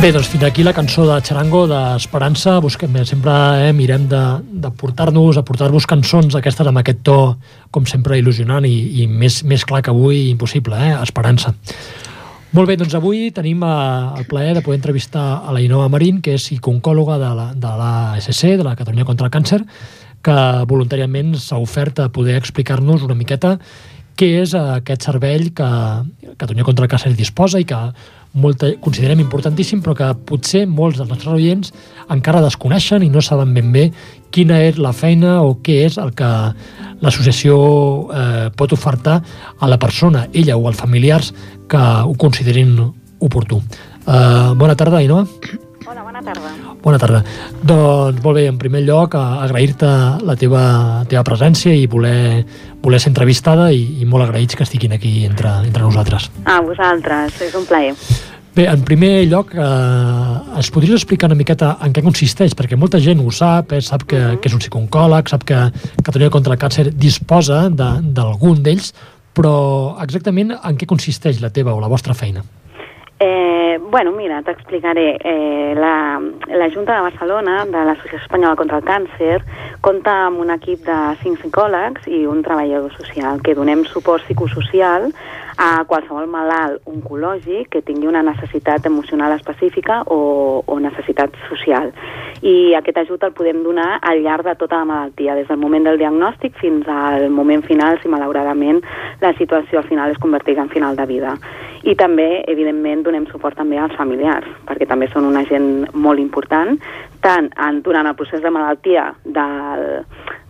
Bé, 0.00 0.14
doncs 0.16 0.30
fins 0.32 0.46
aquí 0.46 0.62
la 0.64 0.72
cançó 0.72 1.02
de 1.04 1.18
Charango 1.20 1.66
d'Esperança. 1.68 2.54
Busquem, 2.64 2.94
sempre 3.04 3.34
eh, 3.66 3.72
mirem 3.76 4.06
de, 4.08 4.20
de 4.62 4.70
portar-nos, 4.72 5.36
a 5.36 5.42
portar-vos 5.44 5.84
cançons 5.84 6.32
aquestes 6.38 6.70
amb 6.70 6.80
aquest 6.80 7.02
to, 7.04 7.16
com 7.68 7.84
sempre, 7.84 8.16
il·lusionant 8.16 8.64
i, 8.64 8.72
i 9.02 9.04
més, 9.04 9.42
més 9.44 9.66
clar 9.68 9.82
que 9.84 9.92
avui 9.92 10.30
impossible, 10.30 10.78
eh? 10.80 10.94
Esperança. 11.04 11.52
Molt 12.56 12.72
bé, 12.72 12.78
doncs 12.80 12.96
avui 12.96 13.28
tenim 13.36 13.60
eh, 13.60 13.74
el 14.22 14.24
plaer 14.30 14.54
de 14.56 14.64
poder 14.64 14.80
entrevistar 14.80 15.26
a 15.44 15.52
la 15.52 15.60
Inoa 15.60 15.92
Marín, 15.92 16.24
que 16.24 16.32
és 16.38 16.48
psiconcòloga 16.48 17.20
de 17.20 17.34
la, 17.36 17.46
de 17.52 17.76
la 17.82 17.92
SC, 18.22 18.56
de 18.56 18.64
la 18.64 18.78
Catalunya 18.80 19.04
contra 19.04 19.28
el 19.28 19.34
Càncer, 19.36 19.66
que 20.24 20.38
voluntàriament 20.72 21.36
s'ha 21.36 21.60
ofert 21.60 22.00
a 22.00 22.08
poder 22.08 22.40
explicar-nos 22.40 23.04
una 23.04 23.20
miqueta 23.20 23.58
què 24.20 24.30
és 24.42 24.56
aquest 24.56 25.04
servei 25.06 25.46
que 25.56 25.68
Catalunya 26.40 26.64
contra 26.64 26.88
el 26.88 26.92
Càncer 26.92 27.12
disposa 27.16 27.60
i 27.60 27.68
que 27.68 27.78
molta, 28.32 28.70
considerem 28.82 29.20
importantíssim, 29.22 29.80
però 29.82 29.94
que 29.98 30.08
potser 30.28 30.66
molts 30.68 31.00
dels 31.00 31.10
nostres 31.10 31.34
oients 31.34 31.72
encara 32.10 32.42
desconeixen 32.44 33.02
i 33.02 33.10
no 33.10 33.22
saben 33.24 33.54
ben 33.54 33.72
bé 33.74 33.88
quina 34.34 34.60
és 34.62 34.78
la 34.78 34.92
feina 34.94 35.40
o 35.42 35.56
què 35.64 35.80
és 35.88 35.98
el 35.98 36.12
que 36.14 36.28
l'associació 37.00 37.56
eh, 38.10 38.50
pot 38.56 38.74
ofertar 38.76 39.20
a 39.58 39.70
la 39.70 39.80
persona, 39.82 40.28
ella 40.32 40.58
o 40.58 40.68
els 40.68 40.78
familiars, 40.78 41.32
que 41.70 41.80
ho 41.80 42.14
considerin 42.18 42.76
oportú. 43.20 43.62
Eh, 44.06 44.54
bona 44.56 44.76
tarda, 44.76 45.02
Ainhoa. 45.02 45.26
Hola, 45.90 46.04
bona 46.04 46.20
tarda. 46.22 46.50
Bona 46.84 46.98
tarda. 47.02 47.20
Doncs 47.66 48.20
molt 48.22 48.36
bé, 48.38 48.44
en 48.46 48.58
primer 48.60 48.84
lloc, 48.86 49.16
agrair-te 49.18 49.88
la 50.22 50.36
teva, 50.38 50.62
teva 51.10 51.24
presència 51.26 51.72
i 51.74 51.88
voler, 51.90 52.44
voler 52.82 53.00
ser 53.00 53.12
entrevistada 53.12 53.70
i, 53.72 53.82
i 54.00 54.08
molt 54.08 54.26
agraïts 54.26 54.56
que 54.56 54.64
estiguin 54.64 54.92
aquí 54.96 55.24
entre, 55.28 55.52
entre 55.66 55.84
nosaltres. 55.84 56.30
A 56.44 56.60
vosaltres, 56.64 57.40
és 57.44 57.56
un 57.56 57.66
plaer. 57.68 57.94
Bé, 58.54 58.64
en 58.66 58.82
primer 58.82 59.28
lloc, 59.30 59.52
eh, 59.54 60.58
es 60.58 60.70
podries 60.74 60.96
explicar 60.98 61.28
una 61.30 61.38
miqueta 61.38 61.76
en 61.86 61.92
què 61.94 62.02
consisteix? 62.02 62.56
Perquè 62.58 62.76
molta 62.76 62.98
gent 62.98 63.22
ho 63.22 63.30
sap, 63.30 63.72
eh, 63.72 63.80
sap 63.80 64.02
que, 64.02 64.16
uh 64.16 64.32
-huh. 64.32 64.40
que 64.40 64.48
és 64.48 64.54
un 64.54 64.60
psiconcòleg, 64.60 65.28
sap 65.28 65.44
que 65.44 65.70
Catalunya 66.02 66.30
contra 66.30 66.54
el 66.54 66.58
Càncer 66.58 66.90
disposa 66.92 67.68
d'algun 67.70 68.62
d'ells, 68.62 68.92
però 69.34 69.96
exactament 70.02 70.50
en 70.50 70.76
què 70.76 70.86
consisteix 70.86 71.40
la 71.40 71.50
teva 71.50 71.74
o 71.74 71.80
la 71.80 71.88
vostra 71.88 72.14
feina? 72.14 72.42
Eh, 73.22 73.78
bueno, 73.90 74.12
mira, 74.12 74.42
t'explicaré. 74.42 75.18
Eh, 75.22 75.74
la, 75.76 76.18
la 76.48 76.70
Junta 76.70 76.94
de 76.96 77.02
Barcelona, 77.02 77.66
de 77.66 77.82
l'Associació 77.84 78.16
Espanyola 78.16 78.56
contra 78.56 78.78
el 78.80 78.86
Càncer, 78.88 79.42
compta 79.84 80.14
amb 80.30 80.40
un 80.40 80.48
equip 80.54 80.86
de 80.86 80.96
cinc 81.20 81.36
psicòlegs 81.42 82.08
i 82.08 82.22
un 82.24 82.40
treballador 82.46 82.94
social 82.96 83.42
que 83.44 83.52
donem 83.58 83.84
suport 83.92 84.24
psicosocial 84.24 85.10
a 85.56 85.84
qualsevol 85.88 86.28
malalt 86.30 86.86
oncològic 86.90 87.70
que 87.74 87.82
tingui 87.86 88.08
una 88.10 88.22
necessitat 88.22 88.86
emocional 88.86 89.34
específica 89.36 90.02
o, 90.06 90.62
o 90.66 90.78
necessitat 90.78 91.34
social. 91.48 91.92
I 92.42 92.74
aquest 92.78 93.02
ajut 93.02 93.24
el 93.26 93.34
podem 93.36 93.64
donar 93.64 93.98
al 94.00 94.22
llarg 94.24 94.46
de 94.46 94.54
tota 94.60 94.80
la 94.80 94.88
malaltia, 94.88 95.34
des 95.34 95.48
del 95.48 95.60
moment 95.60 95.84
del 95.84 96.00
diagnòstic 96.00 96.56
fins 96.60 96.88
al 96.88 97.28
moment 97.30 97.64
final, 97.66 97.98
si 98.00 98.08
malauradament 98.08 98.80
la 99.20 99.34
situació 99.38 99.80
al 99.80 99.88
final 99.90 100.10
es 100.10 100.22
converteix 100.22 100.58
en 100.58 100.72
final 100.72 100.96
de 100.96 101.08
vida 101.10 101.36
i 101.82 101.94
també, 101.96 102.42
evidentment, 102.50 103.04
donem 103.06 103.26
suport 103.30 103.56
també 103.56 103.78
als 103.80 103.94
familiars, 103.96 104.48
perquè 104.68 104.88
també 104.88 105.08
són 105.12 105.24
una 105.28 105.44
gent 105.48 105.86
molt 105.94 106.20
important, 106.20 106.76
tant 107.20 107.50
en, 107.60 107.82
durant 107.82 108.06
el 108.06 108.16
procés 108.18 108.42
de 108.42 108.50
malaltia 108.50 109.10
del, 109.24 110.04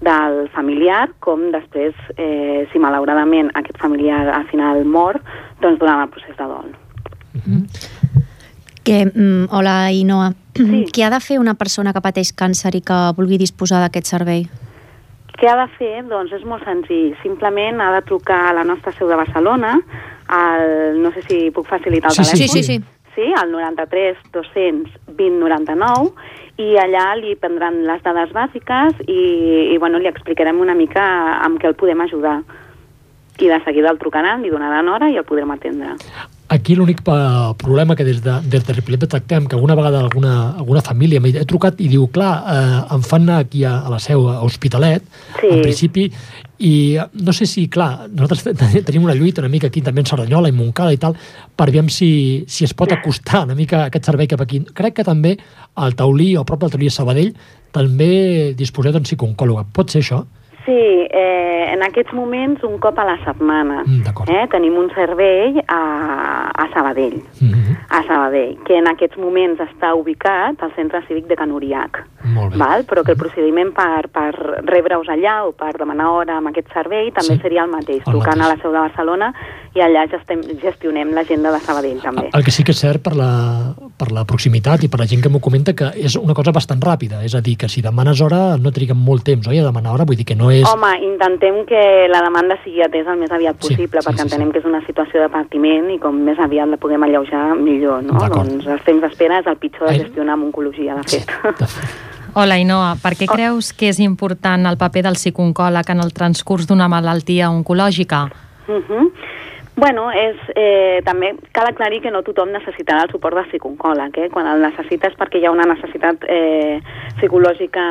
del 0.04 0.48
familiar 0.54 1.08
com 1.20 1.48
després, 1.52 1.96
eh, 2.16 2.66
si 2.72 2.82
malauradament 2.82 3.50
aquest 3.54 3.78
familiar 3.82 4.22
al 4.34 4.46
final 4.50 4.84
mor, 4.84 5.20
doncs 5.60 5.80
durant 5.80 6.04
el 6.04 6.12
procés 6.12 6.36
de 6.36 6.44
dol. 6.44 6.70
Mm 7.34 7.40
-hmm. 7.46 7.62
que, 8.84 9.06
mm, 9.06 9.48
hola, 9.50 9.92
Inoa. 9.92 10.32
Sí. 10.56 10.86
Què 10.94 11.04
ha 11.04 11.10
de 11.10 11.20
fer 11.20 11.38
una 11.38 11.54
persona 11.54 11.92
que 11.92 12.00
pateix 12.00 12.32
càncer 12.34 12.74
i 12.74 12.80
que 12.80 12.98
vulgui 13.16 13.38
disposar 13.38 13.80
d'aquest 13.80 14.06
servei? 14.06 14.48
Què 15.40 15.48
ha 15.48 15.56
de 15.56 15.68
fer? 15.78 16.04
Doncs 16.04 16.32
és 16.32 16.44
molt 16.44 16.64
senzill. 16.64 17.14
Simplement 17.22 17.80
ha 17.80 17.92
de 17.94 18.02
trucar 18.02 18.50
a 18.50 18.52
la 18.52 18.64
nostra 18.64 18.92
seu 18.92 19.08
de 19.08 19.16
Barcelona, 19.16 19.80
al, 20.28 21.00
no 21.00 21.12
sé 21.12 21.22
si 21.28 21.50
puc 21.50 21.66
facilitar 21.66 22.10
el 22.10 22.16
sí, 22.16 22.22
telèfon. 22.22 22.36
Sí, 22.36 22.48
sí, 22.48 22.62
sí. 22.62 22.82
Sí, 23.14 23.26
al 23.36 23.50
93 23.50 24.18
200 24.32 24.90
20 25.16 25.38
99 25.40 26.12
i 26.60 26.76
allà 26.78 27.14
li 27.18 27.36
prendran 27.40 27.82
les 27.88 28.02
dades 28.04 28.32
bàsiques 28.36 29.00
i, 29.06 29.22
i 29.74 29.78
bueno, 29.78 29.98
li 29.98 30.10
explicarem 30.10 30.60
una 30.60 30.76
mica 30.76 31.04
amb 31.40 31.60
què 31.60 31.70
el 31.70 31.78
podem 31.78 32.04
ajudar. 32.04 32.40
I 33.40 33.48
de 33.48 33.62
seguida 33.64 33.90
el 33.90 33.98
trucaran, 33.98 34.44
li 34.44 34.52
donaran 34.52 34.88
hora 34.92 35.08
i 35.08 35.16
el 35.16 35.24
podrem 35.24 35.50
atendre. 35.54 35.96
Aquí 36.50 36.74
l'únic 36.74 37.04
problema 37.06 37.94
que 37.94 38.02
des 38.02 38.24
de, 38.24 38.32
des 38.50 38.64
de 38.66 38.74
Ripollet 38.74 38.98
detectem 39.04 39.46
que 39.46 39.54
alguna 39.54 39.76
vegada 39.78 40.00
alguna, 40.00 40.50
alguna 40.58 40.80
família 40.82 41.20
he 41.22 41.44
trucat 41.46 41.78
i 41.78 41.86
diu, 41.86 42.08
clar, 42.10 42.32
eh, 42.42 42.94
em 42.96 43.04
fan 43.06 43.22
anar 43.22 43.44
aquí 43.44 43.62
a, 43.62 43.76
a 43.86 43.90
la 43.92 44.00
seu, 44.02 44.26
a 44.26 44.40
Hospitalet, 44.42 45.04
sí. 45.38 45.46
en 45.46 45.62
principi, 45.62 46.08
i 46.58 46.98
no 47.22 47.32
sé 47.32 47.46
si, 47.46 47.68
clar, 47.70 48.08
nosaltres 48.10 48.82
tenim 48.88 49.06
una 49.06 49.14
lluita 49.14 49.44
una 49.44 49.52
mica 49.52 49.70
aquí 49.70 49.78
també 49.80 50.02
en 50.02 50.10
Cerdanyola 50.10 50.50
i 50.50 50.56
Montcada 50.56 50.90
i 50.90 50.98
tal, 50.98 51.14
per 51.54 51.70
veure 51.70 51.94
si, 51.94 52.10
si 52.50 52.66
es 52.66 52.74
pot 52.74 52.90
acostar 52.98 53.44
una 53.46 53.54
mica 53.54 53.84
aquest 53.86 54.10
servei 54.10 54.26
cap 54.26 54.42
aquí. 54.42 54.64
Crec 54.74 54.98
que 54.98 55.06
també 55.06 55.36
al 55.78 55.94
Taulí 55.94 56.32
o 56.34 56.42
prop 56.44 56.66
del 56.66 56.74
Taulí 56.74 56.90
de 56.90 56.98
Sabadell 56.98 57.30
també 57.70 58.10
disposeu 58.58 58.90
d'un 58.90 59.06
psicooncòloga. 59.06 59.68
Pot 59.70 59.94
ser 59.94 60.02
això? 60.02 60.24
Sí, 60.70 61.08
eh, 61.10 61.72
en 61.74 61.82
aquests 61.82 62.12
moments 62.14 62.62
un 62.62 62.76
cop 62.78 62.98
a 63.02 63.04
la 63.08 63.16
setmana. 63.24 63.80
Mm, 63.82 64.28
eh, 64.30 64.44
tenim 64.52 64.76
un 64.78 64.86
servei 64.94 65.58
a, 65.66 65.80
a 66.54 66.68
Sabadell, 66.72 67.16
mm 67.40 67.50
-hmm. 67.50 67.76
a 67.88 68.02
Sabadell, 68.06 68.56
que 68.64 68.78
en 68.78 68.86
aquests 68.86 69.18
moments 69.18 69.58
està 69.58 69.94
ubicat 69.94 70.62
al 70.62 70.72
centre 70.76 71.02
cívic 71.08 71.26
de 71.26 71.34
Can 71.34 71.50
Uriac. 71.50 72.04
Val? 72.56 72.84
Però 72.84 73.02
que 73.02 73.12
el 73.12 73.18
procediment 73.18 73.72
per, 73.72 74.08
per 74.12 74.30
rebre-us 74.64 75.08
allà 75.08 75.46
o 75.48 75.52
per 75.52 75.72
demanar 75.78 76.08
hora 76.08 76.36
amb 76.36 76.48
aquest 76.48 76.68
servei 76.72 77.10
també 77.10 77.34
sí. 77.34 77.40
seria 77.42 77.64
el 77.64 77.70
mateix, 77.70 78.02
el 78.06 78.12
trucant 78.12 78.38
mateix. 78.38 78.46
a 78.46 78.54
la 78.54 78.62
seu 78.62 78.72
de 78.72 78.78
Barcelona 78.78 79.34
i 79.74 79.80
allà 79.80 80.06
gestem, 80.10 80.42
gestionem 80.62 81.12
l'agenda 81.14 81.50
de 81.50 81.60
Sabadell 81.60 82.00
també. 82.02 82.28
El 82.32 82.44
que 82.44 82.50
sí 82.50 82.62
que 82.62 82.72
és 82.72 82.80
cert 82.80 83.02
per 83.02 83.14
la, 83.16 83.74
per 83.96 84.10
la 84.12 84.24
proximitat 84.24 84.82
i 84.84 84.88
per 84.88 85.00
la 85.00 85.06
gent 85.06 85.22
que 85.22 85.28
m'ho 85.28 85.40
comenta 85.40 85.72
que 85.72 85.90
és 85.96 86.16
una 86.16 86.34
cosa 86.34 86.52
bastant 86.52 86.80
ràpida, 86.80 87.24
és 87.24 87.34
a 87.34 87.40
dir, 87.40 87.56
que 87.56 87.68
si 87.68 87.80
demanes 87.80 88.20
hora 88.20 88.56
no 88.58 88.70
triguen 88.70 88.98
molt 88.98 89.24
temps, 89.24 89.46
oi, 89.48 89.58
a 89.58 89.64
demanar 89.64 89.94
hora, 89.94 90.04
vull 90.04 90.16
dir 90.16 90.26
que 90.26 90.36
no 90.36 90.50
és 90.50 90.59
és... 90.60 90.68
Home, 90.68 90.92
intentem 91.06 91.62
que 91.68 91.82
la 92.12 92.22
demanda 92.26 92.56
sigui 92.64 92.84
atesa 92.84 93.14
el 93.14 93.20
més 93.22 93.32
aviat 93.32 93.58
possible, 93.60 94.00
sí, 94.00 94.06
perquè 94.06 94.20
sí, 94.20 94.26
entenem 94.28 94.48
sí. 94.48 94.52
que 94.52 94.62
és 94.62 94.68
una 94.70 94.82
situació 94.86 95.24
de 95.24 95.32
partiment 95.32 95.90
i 95.94 95.98
com 96.02 96.22
més 96.28 96.38
aviat 96.38 96.70
la 96.70 96.78
puguem 96.80 97.08
alleujar, 97.08 97.48
millor, 97.58 98.04
no? 98.06 98.20
Doncs 98.32 98.68
els 98.68 98.86
temps 98.86 99.02
d'espera 99.04 99.40
és 99.42 99.50
el 99.50 99.58
pitjor 99.60 99.90
de 99.90 99.98
gestionar 100.04 100.36
amb 100.38 100.50
oncologia, 100.50 100.96
de 101.00 101.04
fet. 101.08 101.28
Sí, 101.28 101.52
de 101.58 101.70
fet. 101.74 101.98
Hola, 102.40 102.60
Inoa. 102.62 102.94
Per 103.02 103.16
què 103.18 103.26
creus 103.26 103.72
que 103.74 103.88
és 103.90 103.98
important 103.98 104.68
el 104.70 104.78
paper 104.78 105.02
del 105.08 105.18
psiconcòleg 105.18 105.88
en 105.90 106.02
el 106.04 106.12
transcurs 106.14 106.68
d'una 106.70 106.86
malaltia 106.88 107.50
oncològica? 107.50 108.28
Uh 108.68 108.72
mhm. 108.72 108.82
-huh. 108.88 109.12
Bueno, 109.80 110.10
és, 110.12 110.36
eh, 110.56 111.00
també 111.06 111.30
cal 111.56 111.64
aclarir 111.70 112.02
que 112.04 112.10
no 112.12 112.20
tothom 112.20 112.50
necessitarà 112.52 113.06
el 113.06 113.12
suport 113.14 113.38
de 113.38 113.46
psiconcòleg. 113.48 114.18
Eh? 114.18 114.28
Quan 114.28 114.44
el 114.44 114.60
necessita 114.60 115.08
és 115.08 115.14
perquè 115.16 115.40
hi 115.40 115.46
ha 115.48 115.52
una 115.54 115.64
necessitat 115.64 116.26
eh, 116.28 116.82
psicològica 117.16 117.84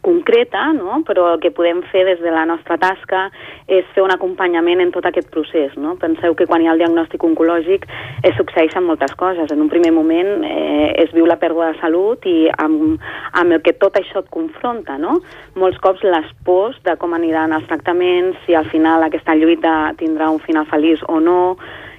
concreta, 0.00 0.62
no? 0.72 1.02
però 1.04 1.34
el 1.34 1.42
que 1.42 1.50
podem 1.52 1.82
fer 1.92 2.06
des 2.06 2.22
de 2.24 2.32
la 2.32 2.46
nostra 2.48 2.78
tasca 2.80 3.26
és 3.68 3.84
fer 3.92 4.00
un 4.00 4.14
acompanyament 4.14 4.80
en 4.80 4.94
tot 4.94 5.04
aquest 5.04 5.28
procés. 5.28 5.74
No? 5.76 5.98
Penseu 6.00 6.32
que 6.38 6.46
quan 6.48 6.64
hi 6.64 6.70
ha 6.70 6.72
el 6.72 6.80
diagnòstic 6.80 7.28
oncològic 7.28 7.84
eh, 8.22 8.32
succeeixen 8.38 8.88
moltes 8.88 9.12
coses. 9.12 9.52
En 9.52 9.60
un 9.60 9.68
primer 9.68 9.92
moment 9.92 10.48
eh, 10.48 10.94
es 11.04 11.12
viu 11.12 11.28
la 11.28 11.36
pèrdua 11.36 11.74
de 11.74 11.80
salut 11.82 12.24
i 12.24 12.48
amb, 12.56 12.96
amb 13.36 13.58
el 13.58 13.60
que 13.60 13.76
tot 13.76 14.00
això 14.00 14.24
et 14.24 14.32
confronta. 14.32 14.96
No? 14.96 15.18
Molts 15.60 15.84
cops 15.84 16.00
les 16.00 16.32
pors 16.48 16.80
de 16.88 16.96
com 16.96 17.12
aniran 17.12 17.52
els 17.52 17.68
tractaments, 17.68 18.40
si 18.46 18.56
al 18.56 18.72
final 18.72 19.04
aquesta 19.04 19.36
lluita 19.36 19.92
tindrà 20.00 20.32
un 20.32 20.40
final 20.48 20.64
feliç 20.72 21.04
o 21.10 21.20
no, 21.20 21.40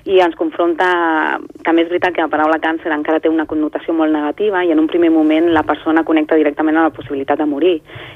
i 0.10 0.18
ens 0.24 0.34
confronta, 0.38 0.88
també 1.66 1.84
és 1.84 1.90
veritat 1.92 2.16
que 2.16 2.24
la 2.24 2.32
paraula 2.32 2.58
càncer 2.62 2.90
encara 2.94 3.20
té 3.22 3.30
una 3.30 3.46
connotació 3.46 3.94
molt 3.94 4.14
negativa 4.14 4.64
i 4.66 4.72
en 4.74 4.82
un 4.82 4.88
primer 4.90 5.12
moment 5.14 5.52
la 5.54 5.62
persona 5.68 6.04
connecta 6.08 6.40
directament 6.40 6.80
a 6.80 6.88
la 6.88 6.94
possibilitat 6.96 7.38
de 7.38 7.46
morir 7.46 7.76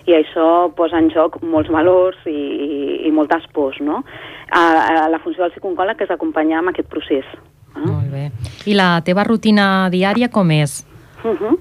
i 0.10 0.16
això 0.18 0.72
posa 0.76 0.98
en 0.98 1.12
joc 1.14 1.38
molts 1.44 1.70
valors 1.70 2.18
i, 2.26 2.34
i, 2.34 2.82
i 3.06 3.12
moltes 3.14 3.46
pors, 3.54 3.78
no? 3.86 4.02
A, 4.50 4.64
a 4.64 5.06
la 5.14 5.22
funció 5.22 5.46
del 5.46 5.54
psiconcòleg 5.54 6.02
és 6.02 6.16
acompanyar 6.16 6.64
amb 6.64 6.74
aquest 6.74 6.90
procés. 6.90 7.30
Eh? 7.76 7.86
Molt 7.86 8.10
bé. 8.10 8.30
I 8.66 8.74
la 8.78 8.90
teva 9.06 9.28
rutina 9.28 9.88
diària 9.94 10.32
com 10.34 10.52
és? 10.52 10.82
Uh 11.24 11.38
-huh. 11.38 11.58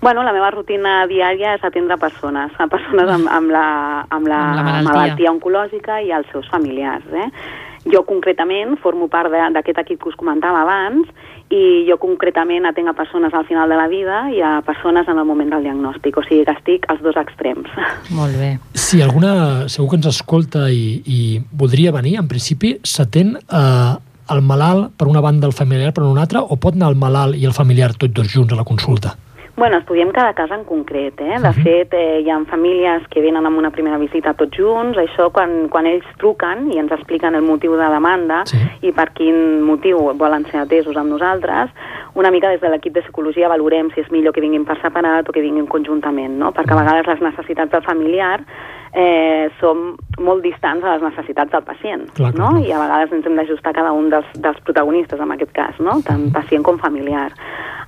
Bueno, 0.00 0.22
la 0.22 0.32
meva 0.32 0.50
rutina 0.50 1.06
diària 1.06 1.54
és 1.54 1.64
atendre 1.64 1.96
persones, 1.96 2.52
a 2.58 2.66
persones 2.66 3.08
amb, 3.10 3.28
amb, 3.28 3.50
la, 3.50 4.06
amb, 4.08 4.26
la, 4.26 4.38
amb 4.42 4.56
la 4.56 4.62
malaltia. 4.62 4.92
malaltia 4.92 5.32
oncològica 5.32 6.02
i 6.02 6.12
els 6.12 6.26
seus 6.32 6.48
familiars. 6.48 7.04
Eh? 7.12 7.30
Jo 7.92 8.04
concretament 8.08 8.76
formo 8.82 9.08
part 9.08 9.32
d'aquest 9.32 9.82
equip 9.84 10.02
que 10.02 10.10
us 10.10 10.18
comentava 10.18 10.62
abans 10.62 11.08
i 11.48 11.86
jo 11.88 11.96
concretament 12.00 12.66
atenc 12.68 12.90
a 12.90 12.96
persones 12.96 13.32
al 13.32 13.46
final 13.48 13.70
de 13.72 13.76
la 13.80 13.86
vida 13.88 14.26
i 14.34 14.42
a 14.44 14.58
persones 14.66 15.08
en 15.08 15.18
el 15.18 15.24
moment 15.24 15.54
del 15.54 15.64
diagnòstic, 15.64 16.18
o 16.20 16.24
sigui 16.26 16.44
que 16.44 16.52
estic 16.52 16.84
als 16.92 17.00
dos 17.04 17.16
extrems. 17.16 17.70
Molt 18.18 18.36
bé. 18.36 18.50
Si 18.74 19.00
alguna, 19.04 19.68
segur 19.72 19.94
que 19.94 20.00
ens 20.02 20.10
escolta 20.10 20.68
i, 20.68 21.00
i 21.06 21.20
voldria 21.52 21.94
venir, 21.96 22.18
en 22.20 22.28
principi 22.28 22.76
s'atén 22.84 23.36
a, 23.48 23.62
el 24.34 24.44
malalt 24.44 24.92
per 25.00 25.08
una 25.08 25.24
banda, 25.24 25.48
el 25.48 25.56
familiar 25.56 25.94
per 25.96 26.04
una 26.04 26.26
altra, 26.26 26.44
o 26.44 26.60
pot 26.60 26.76
anar 26.76 26.92
el 26.92 27.00
malalt 27.00 27.38
i 27.38 27.48
el 27.48 27.56
familiar 27.56 27.94
tots 27.96 28.12
dos 28.12 28.28
junts 28.34 28.52
a 28.52 28.60
la 28.60 28.68
consulta? 28.68 29.16
Bueno, 29.58 29.78
estudiem 29.78 30.12
cada 30.12 30.34
cas 30.34 30.52
en 30.52 30.62
concret, 30.62 31.20
eh? 31.20 31.34
De 31.40 31.48
Mhm. 31.48 31.62
fet, 31.64 31.92
eh, 31.92 32.20
hi 32.20 32.30
ha 32.30 32.38
famílies 32.44 33.02
que 33.08 33.20
venen 33.20 33.44
amb 33.44 33.58
una 33.58 33.70
primera 33.72 33.98
visita 33.98 34.32
tots 34.34 34.56
junts, 34.56 34.96
això 34.96 35.32
quan, 35.32 35.68
quan 35.68 35.84
ells 35.84 36.04
truquen 36.16 36.70
i 36.72 36.78
ens 36.78 36.92
expliquen 36.92 37.34
el 37.34 37.42
motiu 37.42 37.72
de 37.72 37.88
demanda 37.90 38.44
Sí. 38.46 38.56
i 38.82 38.92
per 38.92 39.10
quin 39.10 39.60
motiu 39.62 40.12
volen 40.14 40.46
ser 40.46 40.60
atesos 40.60 40.96
amb 40.96 41.10
nosaltres, 41.10 41.70
una 42.14 42.30
mica 42.30 42.48
des 42.50 42.60
de 42.60 42.68
l'equip 42.68 42.92
de 42.92 43.02
psicologia 43.02 43.48
valorem 43.48 43.90
si 43.90 44.00
és 44.00 44.10
millor 44.12 44.32
que 44.32 44.40
vinguin 44.40 44.64
per 44.64 44.80
separat 44.80 45.28
o 45.28 45.32
que 45.32 45.40
vinguin 45.40 45.66
conjuntament, 45.66 46.38
no? 46.38 46.52
Perquè 46.52 46.72
a 46.72 46.84
vegades 46.84 47.06
les 47.08 47.20
necessitats 47.20 47.72
del 47.72 47.82
familiar 47.82 48.40
eh, 48.92 49.48
són 49.60 49.96
molt 50.18 50.42
distants 50.42 50.84
a 50.84 50.96
les 50.96 51.04
necessitats 51.04 51.52
del 51.52 51.64
pacient, 51.66 52.06
Clar, 52.16 52.32
no? 52.34 52.52
clar. 52.56 52.64
I 52.66 52.72
a 52.72 52.82
vegades 52.82 53.14
ens 53.16 53.26
hem 53.26 53.36
d'ajustar 53.38 53.74
cada 53.76 53.92
un 53.92 54.10
dels, 54.12 54.28
dels 54.42 54.60
protagonistes, 54.66 55.20
en 55.20 55.34
aquest 55.34 55.52
cas, 55.56 55.80
no? 55.80 55.98
tant 56.06 56.28
pacient 56.34 56.64
com 56.66 56.80
familiar. 56.80 57.30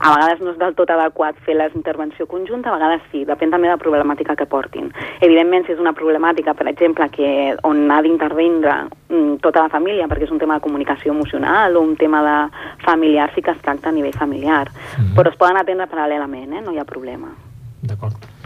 A 0.00 0.14
vegades 0.14 0.40
no 0.40 0.54
és 0.54 0.58
del 0.60 0.72
tot 0.78 0.88
adequat 0.94 1.36
fer 1.44 1.58
la 1.58 1.66
intervenció 1.76 2.24
conjunta, 2.26 2.70
a 2.70 2.78
vegades 2.78 3.02
sí, 3.12 3.26
depèn 3.28 3.52
també 3.52 3.68
de 3.68 3.74
la 3.74 3.82
problemàtica 3.82 4.36
que 4.36 4.48
portin. 4.48 4.88
Evidentment, 5.20 5.66
si 5.66 5.74
és 5.74 5.82
una 5.82 5.92
problemàtica, 5.92 6.54
per 6.56 6.70
exemple, 6.70 7.10
que 7.12 7.52
on 7.68 7.84
ha 7.92 8.00
d'intervindre 8.00 8.76
mm, 9.10 9.36
tota 9.44 9.66
la 9.66 9.72
família, 9.72 10.08
perquè 10.08 10.24
és 10.24 10.32
un 10.32 10.40
tema 10.40 10.56
de 10.56 10.64
comunicació 10.64 11.12
emocional 11.12 11.76
o 11.76 11.84
un 11.84 11.96
tema 12.00 12.24
de 12.24 12.38
familiar, 12.86 13.28
sí 13.34 13.44
que 13.44 13.52
es 13.52 13.60
tracta 13.60 13.92
a 13.92 13.92
nivell 13.92 14.16
familiar. 14.16 14.70
Mhm. 14.96 15.14
Però 15.18 15.28
es 15.28 15.36
poden 15.36 15.60
atendre 15.60 15.90
paral·lelament, 15.90 16.56
eh? 16.56 16.64
no 16.64 16.72
hi 16.72 16.80
ha 16.80 16.88
problema. 16.88 17.34
D'acord. 17.82 18.39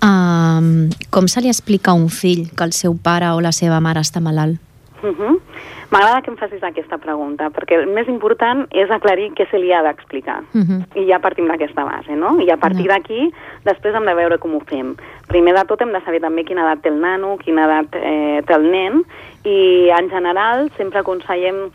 Um, 0.00 0.88
com 1.10 1.28
se 1.28 1.42
li 1.44 1.48
explica 1.48 1.90
a 1.90 1.94
un 1.94 2.08
fill 2.08 2.48
que 2.56 2.64
el 2.64 2.72
seu 2.72 2.96
pare 2.96 3.28
o 3.36 3.40
la 3.44 3.52
seva 3.52 3.80
mare 3.80 4.00
està 4.00 4.20
malalt? 4.20 4.60
Uh 5.02 5.38
M'agrada 5.90 6.20
que 6.22 6.30
em 6.30 6.36
facis 6.38 6.62
aquesta 6.62 7.00
pregunta, 7.02 7.48
perquè 7.50 7.80
el 7.80 7.88
més 7.90 8.06
important 8.06 8.60
és 8.70 8.90
aclarir 8.94 9.32
què 9.34 9.48
se 9.50 9.58
li 9.58 9.72
ha 9.74 9.82
d'explicar. 9.82 10.44
Uh 10.54 10.62
-huh. 10.62 10.80
I 10.94 11.06
ja 11.08 11.18
partim 11.18 11.48
d'aquesta 11.48 11.82
base, 11.84 12.14
no? 12.14 12.40
I 12.40 12.48
a 12.50 12.56
partir 12.56 12.86
No. 12.86 12.94
d'aquí, 12.94 13.32
després 13.64 13.94
hem 13.94 14.06
de 14.06 14.14
veure 14.14 14.38
com 14.38 14.54
ho 14.54 14.60
fem. 14.60 14.94
Primer 15.26 15.54
de 15.54 15.64
tot 15.64 15.80
hem 15.80 15.92
de 15.92 16.00
saber 16.04 16.20
també 16.20 16.44
quina 16.44 16.62
edat 16.62 16.82
té 16.82 16.90
el 16.90 17.00
nano, 17.00 17.36
quina 17.38 17.64
edat 17.64 17.88
eh, 17.94 18.42
té 18.46 18.54
el 18.54 18.70
nen, 18.70 19.04
i 19.44 19.90
en 19.90 20.08
general 20.10 20.70
sempre 20.76 21.00
aconsellem 21.00 21.72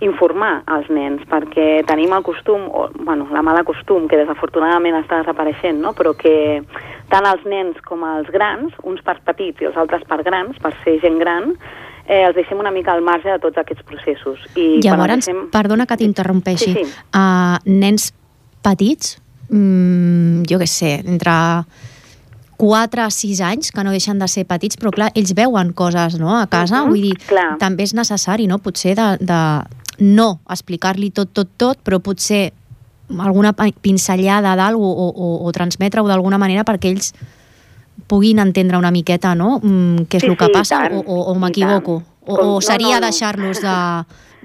informar 0.00 0.62
els 0.72 0.88
nens, 0.92 1.22
perquè 1.28 1.82
tenim 1.88 2.12
el 2.16 2.24
costum, 2.24 2.64
o, 2.72 2.88
bueno, 3.04 3.28
la 3.34 3.42
mala 3.44 3.64
costum, 3.68 4.08
que 4.08 4.18
desafortunadament 4.20 4.96
està 5.02 5.20
desapareixent, 5.20 5.80
no? 5.82 5.92
però 5.96 6.14
que 6.16 6.62
tant 7.12 7.28
els 7.28 7.44
nens 7.48 7.80
com 7.86 8.04
els 8.08 8.30
grans, 8.32 8.72
uns 8.86 9.02
per 9.04 9.18
petits 9.26 9.60
i 9.60 9.68
els 9.68 9.76
altres 9.80 10.06
per 10.08 10.22
grans, 10.26 10.56
per 10.62 10.72
ser 10.84 10.96
gent 11.04 11.20
gran, 11.20 11.52
eh, 12.06 12.22
els 12.24 12.38
deixem 12.38 12.58
una 12.58 12.72
mica 12.72 12.94
al 12.94 13.04
marge 13.04 13.28
de 13.28 13.38
tots 13.42 13.60
aquests 13.60 13.84
processos. 13.86 14.46
I 14.56 14.80
Llavors, 14.84 15.20
deixem... 15.20 15.44
perdona 15.52 15.86
que 15.86 16.00
t'interrompeixi, 16.00 16.72
Sí, 16.72 16.84
sí. 16.84 17.06
Uh, 17.12 17.60
nens 17.68 18.10
petits, 18.64 19.18
mm, 19.52 20.48
jo 20.48 20.60
què 20.60 20.68
sé, 20.70 20.96
entre 21.04 21.36
4 22.60 23.02
a 23.06 23.10
6 23.10 23.40
anys, 23.40 23.70
que 23.72 23.82
no 23.86 23.90
deixen 23.94 24.18
de 24.20 24.28
ser 24.28 24.44
petits, 24.44 24.76
però 24.76 24.92
clar, 24.92 25.10
ells 25.16 25.32
veuen 25.38 25.72
coses 25.72 26.18
no, 26.20 26.34
a 26.36 26.46
casa, 26.46 26.82
Mhm, 26.84 26.88
vull 26.92 27.02
dir, 27.08 27.16
clar. 27.26 27.56
també 27.58 27.84
és 27.88 27.94
necessari, 27.96 28.46
no?, 28.46 28.58
potser 28.60 28.94
de, 28.98 29.06
de 29.20 29.40
no 30.04 30.40
explicar-li 30.48 31.10
tot, 31.10 31.32
tot, 31.32 31.48
tot, 31.56 31.78
però 31.84 31.98
potser 32.04 32.52
alguna 33.18 33.54
pinzellada 33.80 34.52
d'algú 34.56 34.84
o, 34.86 35.08
o, 35.10 35.30
o 35.46 35.52
transmetre-ho 35.52 36.06
d'alguna 36.06 36.38
manera 36.38 36.62
perquè 36.64 36.92
ells 36.92 37.12
puguin 38.06 38.38
entendre 38.38 38.76
una 38.78 38.90
miqueta, 38.90 39.34
no?, 39.34 39.58
mm, 39.62 40.06
què 40.10 40.20
és 40.20 40.24
Sí, 40.26 40.28
el 40.28 40.36
que 40.36 40.46
sí, 40.50 40.52
passa 40.54 40.84
o, 40.92 41.00
o, 41.00 41.20
o 41.32 41.34
m'equivoco. 41.38 42.02
O, 42.26 42.34
o 42.56 42.60
seria 42.60 42.96
no, 42.98 43.00
no. 43.00 43.06
deixar-los 43.08 43.60
de 43.64 43.74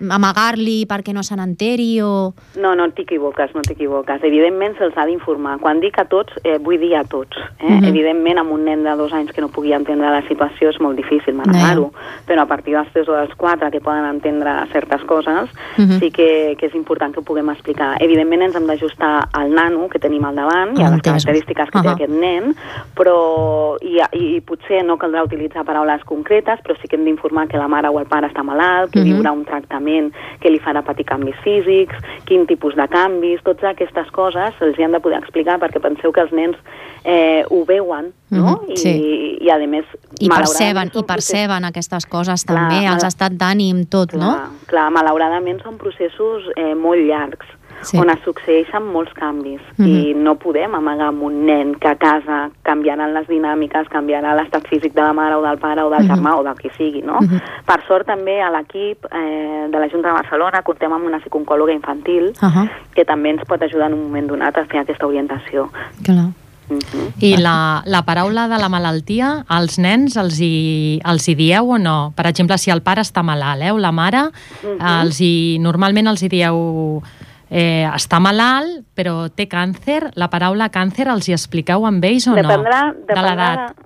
amagar-li 0.01 0.85
perquè 0.89 1.13
no 1.15 1.23
se 1.23 1.35
n'enteri 1.37 2.01
o... 2.03 2.33
No, 2.61 2.73
no 2.75 2.89
t'equivoques, 2.91 3.53
no 3.55 3.61
t'equivoques. 3.65 4.23
Evidentment 4.27 4.75
se'ls 4.77 4.97
ha 4.97 5.05
d'informar. 5.07 5.57
Quan 5.63 5.79
dic 5.79 5.97
a 5.99 6.05
tots, 6.11 6.33
eh, 6.43 6.57
vull 6.59 6.79
dir 6.81 6.95
a 6.99 7.03
tots. 7.03 7.37
Eh? 7.59 7.69
Mhm. 7.69 7.85
Evidentment, 7.91 8.39
amb 8.39 8.51
un 8.51 8.65
nen 8.65 8.83
de 8.83 8.95
dos 8.99 9.13
anys 9.13 9.31
que 9.31 9.41
no 9.41 9.49
pugui 9.49 9.73
entendre 9.73 10.09
la 10.11 10.21
situació 10.27 10.69
és 10.69 10.79
molt 10.81 10.97
difícil 10.97 11.33
manegar-ho, 11.35 11.91
però 12.27 12.41
a 12.43 12.45
partir 12.49 12.73
dels 12.75 12.91
tres 12.91 13.07
o 13.07 13.13
dels 13.15 13.33
quatre 13.35 13.71
que 13.71 13.79
poden 13.81 14.05
entendre 14.05 14.51
certes 14.73 15.01
coses, 15.05 15.49
Mhm. 15.77 15.99
sí 15.99 16.11
que, 16.11 16.55
que 16.59 16.65
és 16.67 16.75
important 16.75 17.13
que 17.13 17.19
ho 17.19 17.23
puguem 17.23 17.49
explicar. 17.49 17.95
Evidentment 18.01 18.41
ens 18.43 18.55
hem 18.55 18.67
d'ajustar 18.67 19.29
al 19.33 19.51
nano 19.53 19.87
que 19.89 19.99
tenim 19.99 20.23
al 20.25 20.35
davant 20.35 20.77
i 20.77 20.83
a 20.83 20.89
les 20.89 21.01
característiques 21.01 21.69
que 21.71 21.79
té 21.81 21.87
Ahà. 21.87 21.93
aquest 21.95 22.11
nen, 22.11 22.55
però 22.95 23.77
i, 23.81 23.99
i 24.17 24.41
potser 24.41 24.83
no 24.85 24.97
caldrà 24.97 25.23
utilitzar 25.23 25.63
paraules 25.65 26.03
concretes, 26.03 26.59
però 26.63 26.75
sí 26.81 26.87
que 26.87 26.95
hem 26.95 27.05
d'informar 27.05 27.47
que 27.47 27.57
la 27.57 27.67
mare 27.67 27.87
o 27.89 27.99
el 27.99 28.05
pare 28.07 28.27
està 28.27 28.43
malalt, 28.43 28.91
que 28.91 28.99
Mhm. 28.99 29.05
viurà 29.05 29.31
un 29.31 29.45
tractament 29.45 29.84
que 30.41 30.51
li 30.51 30.59
farà 30.63 30.83
patir 30.85 31.05
canvis 31.09 31.37
físics, 31.45 31.97
quin 32.29 32.45
tipus 32.49 32.75
de 32.77 32.87
canvis, 32.91 33.43
totes 33.45 33.69
aquestes 33.71 34.11
coses 34.15 34.55
se'ls 34.59 34.79
hi 34.79 34.85
han 34.87 34.95
de 34.95 35.01
poder 35.03 35.19
explicar 35.21 35.57
perquè 35.61 35.81
penseu 35.83 36.13
que 36.15 36.23
els 36.25 36.33
nens 36.35 36.57
eh, 37.03 37.43
ho 37.49 37.63
veuen, 37.67 38.11
no? 38.33 38.57
Mhm, 38.57 38.71
I, 38.73 38.77
sí. 38.77 38.95
i 39.45 39.51
a 39.53 39.59
més... 39.67 39.85
I 40.19 40.29
perceben, 40.31 40.91
i 40.93 41.03
perceben 41.07 41.69
aquestes 41.69 42.07
coses 42.09 42.45
Clar, 42.45 42.57
també, 42.57 42.85
els 42.89 43.05
estat 43.07 43.35
d'ànim, 43.37 43.85
tot, 43.91 44.15
Clar, 44.15 44.23
no? 44.23 44.65
clar, 44.71 44.89
malauradament 44.95 45.61
són 45.63 45.77
processos 45.81 46.49
eh, 46.55 46.73
molt 46.75 47.05
llargs, 47.05 47.47
Sí. 47.81 47.97
on 47.97 48.09
es 48.09 48.19
succeeixen 48.23 48.83
molts 48.91 49.13
canvis 49.13 49.61
Mhm. 49.77 49.87
i 49.87 50.13
no 50.15 50.35
podem 50.35 50.73
amagar 50.75 51.07
amb 51.09 51.21
un 51.23 51.45
nen 51.45 51.75
que 51.75 51.87
a 51.87 51.95
casa 51.95 52.49
canviaran 52.63 53.13
les 53.13 53.27
dinàmiques, 53.27 53.87
canviarà 53.89 54.35
l'estat 54.35 54.67
físic 54.67 54.93
de 54.93 55.01
la 55.01 55.13
mare 55.13 55.35
o 55.35 55.41
del 55.41 55.57
pare 55.57 55.81
o 55.83 55.89
del 55.89 56.03
Mhm. 56.03 56.09
germà 56.15 56.35
o 56.37 56.43
del 56.43 56.55
qui 56.55 56.69
sigui, 56.77 57.01
no? 57.01 57.19
Mhm. 57.21 57.39
Per 57.65 57.83
sort 57.87 58.05
també 58.07 58.41
a 58.41 58.49
l'equip 58.49 59.05
eh, 59.11 59.67
de 59.69 59.79
la 59.79 59.87
Junta 59.89 60.07
de 60.09 60.13
Barcelona 60.15 60.61
contem 60.63 60.91
amb 60.91 61.05
una 61.05 61.19
psicòloga 61.19 61.73
infantil 61.73 62.33
Uh 62.41 62.47
-huh, 62.49 62.69
que 62.93 63.05
també 63.05 63.29
ens 63.29 63.43
pot 63.45 63.61
ajudar 63.61 63.87
en 63.87 63.93
un 63.93 64.03
moment 64.03 64.27
donat 64.27 64.57
a 64.57 64.65
fer 64.65 64.79
aquesta 64.81 65.05
orientació. 65.05 65.69
clar. 66.03 66.29
Mhm. 66.67 67.13
I 67.21 67.37
la, 67.37 67.83
la 67.85 68.01
paraula 68.05 68.47
de 68.47 68.57
la 68.57 68.69
malaltia, 68.69 69.45
als 69.47 69.77
nens 69.77 70.17
els 70.17 70.39
hi, 70.41 70.99
els 71.05 71.27
hi 71.29 71.35
dieu 71.35 71.69
o 71.69 71.77
no? 71.77 72.11
Per 72.15 72.25
exemple, 72.25 72.57
si 72.57 72.71
el 72.71 72.81
pare 72.81 73.01
està 73.01 73.21
malalt, 73.21 73.61
eh, 73.61 73.71
o 73.71 73.77
la 73.77 73.91
mare, 73.91 74.31
Mhm. 74.63 75.01
els 75.03 75.21
hi, 75.21 75.59
normalment 75.59 76.07
els 76.07 76.23
hi 76.23 76.27
dieu 76.27 77.03
eh, 77.49 77.87
està 77.89 78.19
malalt, 78.23 78.83
però 78.95 79.27
té 79.29 79.47
càncer. 79.51 80.11
La 80.19 80.29
paraula 80.33 80.69
càncer 80.73 81.09
els 81.11 81.29
hi 81.29 81.35
expliqueu 81.37 81.85
amb 81.87 82.03
ells 82.05 82.29
o 82.29 82.37
Dependrà, 82.37 82.85
no? 82.91 83.01
dependrà 83.01 83.15
de 83.15 83.27
l'edat. 83.27 83.81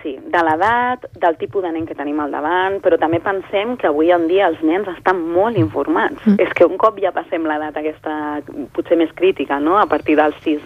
Sí, 0.00 0.14
de 0.16 0.40
l'edat, 0.46 1.02
del 1.20 1.36
tipus 1.36 1.64
de 1.64 1.70
nen 1.74 1.84
que 1.84 1.96
tenim 1.96 2.20
al 2.22 2.32
davant, 2.32 2.78
però 2.80 2.96
també 3.00 3.18
pensem 3.20 3.74
que 3.76 3.90
avui 3.90 4.12
en 4.14 4.28
dia 4.30 4.46
els 4.48 4.62
nens 4.64 4.88
estan 4.94 5.20
molt 5.34 5.58
informats. 5.60 6.22
Mm. 6.24 6.38
És 6.40 6.54
que 6.56 6.64
un 6.64 6.78
cop 6.80 6.96
ja 7.02 7.12
passem 7.12 7.44
l'edat 7.44 7.76
aquesta 7.76 8.14
potser 8.72 8.96
més 9.00 9.12
crítica, 9.14 9.60
no?, 9.60 9.76
a 9.76 9.84
partir 9.90 10.16
dels 10.16 10.38
6 10.46 10.62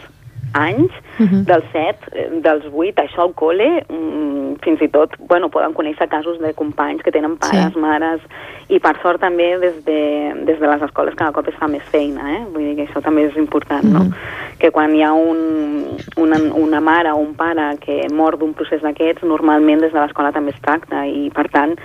anys, 0.55 0.91
Mhm. 1.19 1.45
dels 1.45 1.65
7, 1.73 1.99
eh, 2.13 2.29
dels 2.43 2.65
8, 2.73 3.03
això 3.03 3.23
al 3.23 3.35
col·le, 3.35 3.85
mm, 3.89 4.55
fins 4.63 4.83
i 4.83 4.89
tot, 4.89 5.11
bueno, 5.19 5.49
poden 5.49 5.73
conèixer 5.75 6.09
casos 6.09 6.39
de 6.41 6.53
companys 6.55 7.03
que 7.03 7.11
tenen 7.11 7.37
pares, 7.37 7.73
Sí. 7.73 7.79
mares, 7.79 8.21
i 8.69 8.79
per 8.79 9.01
sort 9.03 9.21
també 9.21 9.59
des 9.59 9.85
de, 9.85 10.35
des 10.45 10.61
de 10.61 10.67
les 10.67 10.83
escoles 10.83 11.15
cada 11.15 11.33
cop 11.33 11.49
es 11.49 11.55
fa 11.55 11.67
més 11.69 11.83
feina, 11.85 12.39
eh? 12.39 12.45
Vull 12.53 12.63
dir 12.65 12.77
que 12.77 12.87
això 12.87 13.03
també 13.03 13.25
és 13.27 13.37
important, 13.37 13.85
no? 13.85 14.01
Mhm. 14.01 14.13
Que 14.59 14.71
quan 14.71 14.95
hi 14.95 15.03
ha 15.03 15.13
un, 15.13 15.97
una, 16.17 16.37
una 16.55 16.81
mare 16.81 17.11
o 17.11 17.17
un 17.17 17.35
pare 17.35 17.79
que 17.79 18.07
mor 18.13 18.39
d'un 18.39 18.55
procés 18.55 18.83
d'aquests, 18.83 19.23
normalment 19.23 19.81
des 19.81 19.93
de 19.93 20.01
l'escola 20.01 20.33
també 20.33 20.51
es 20.51 20.61
tracta, 20.61 21.07
i 21.07 21.31
per 21.31 21.49
tant 21.49 21.77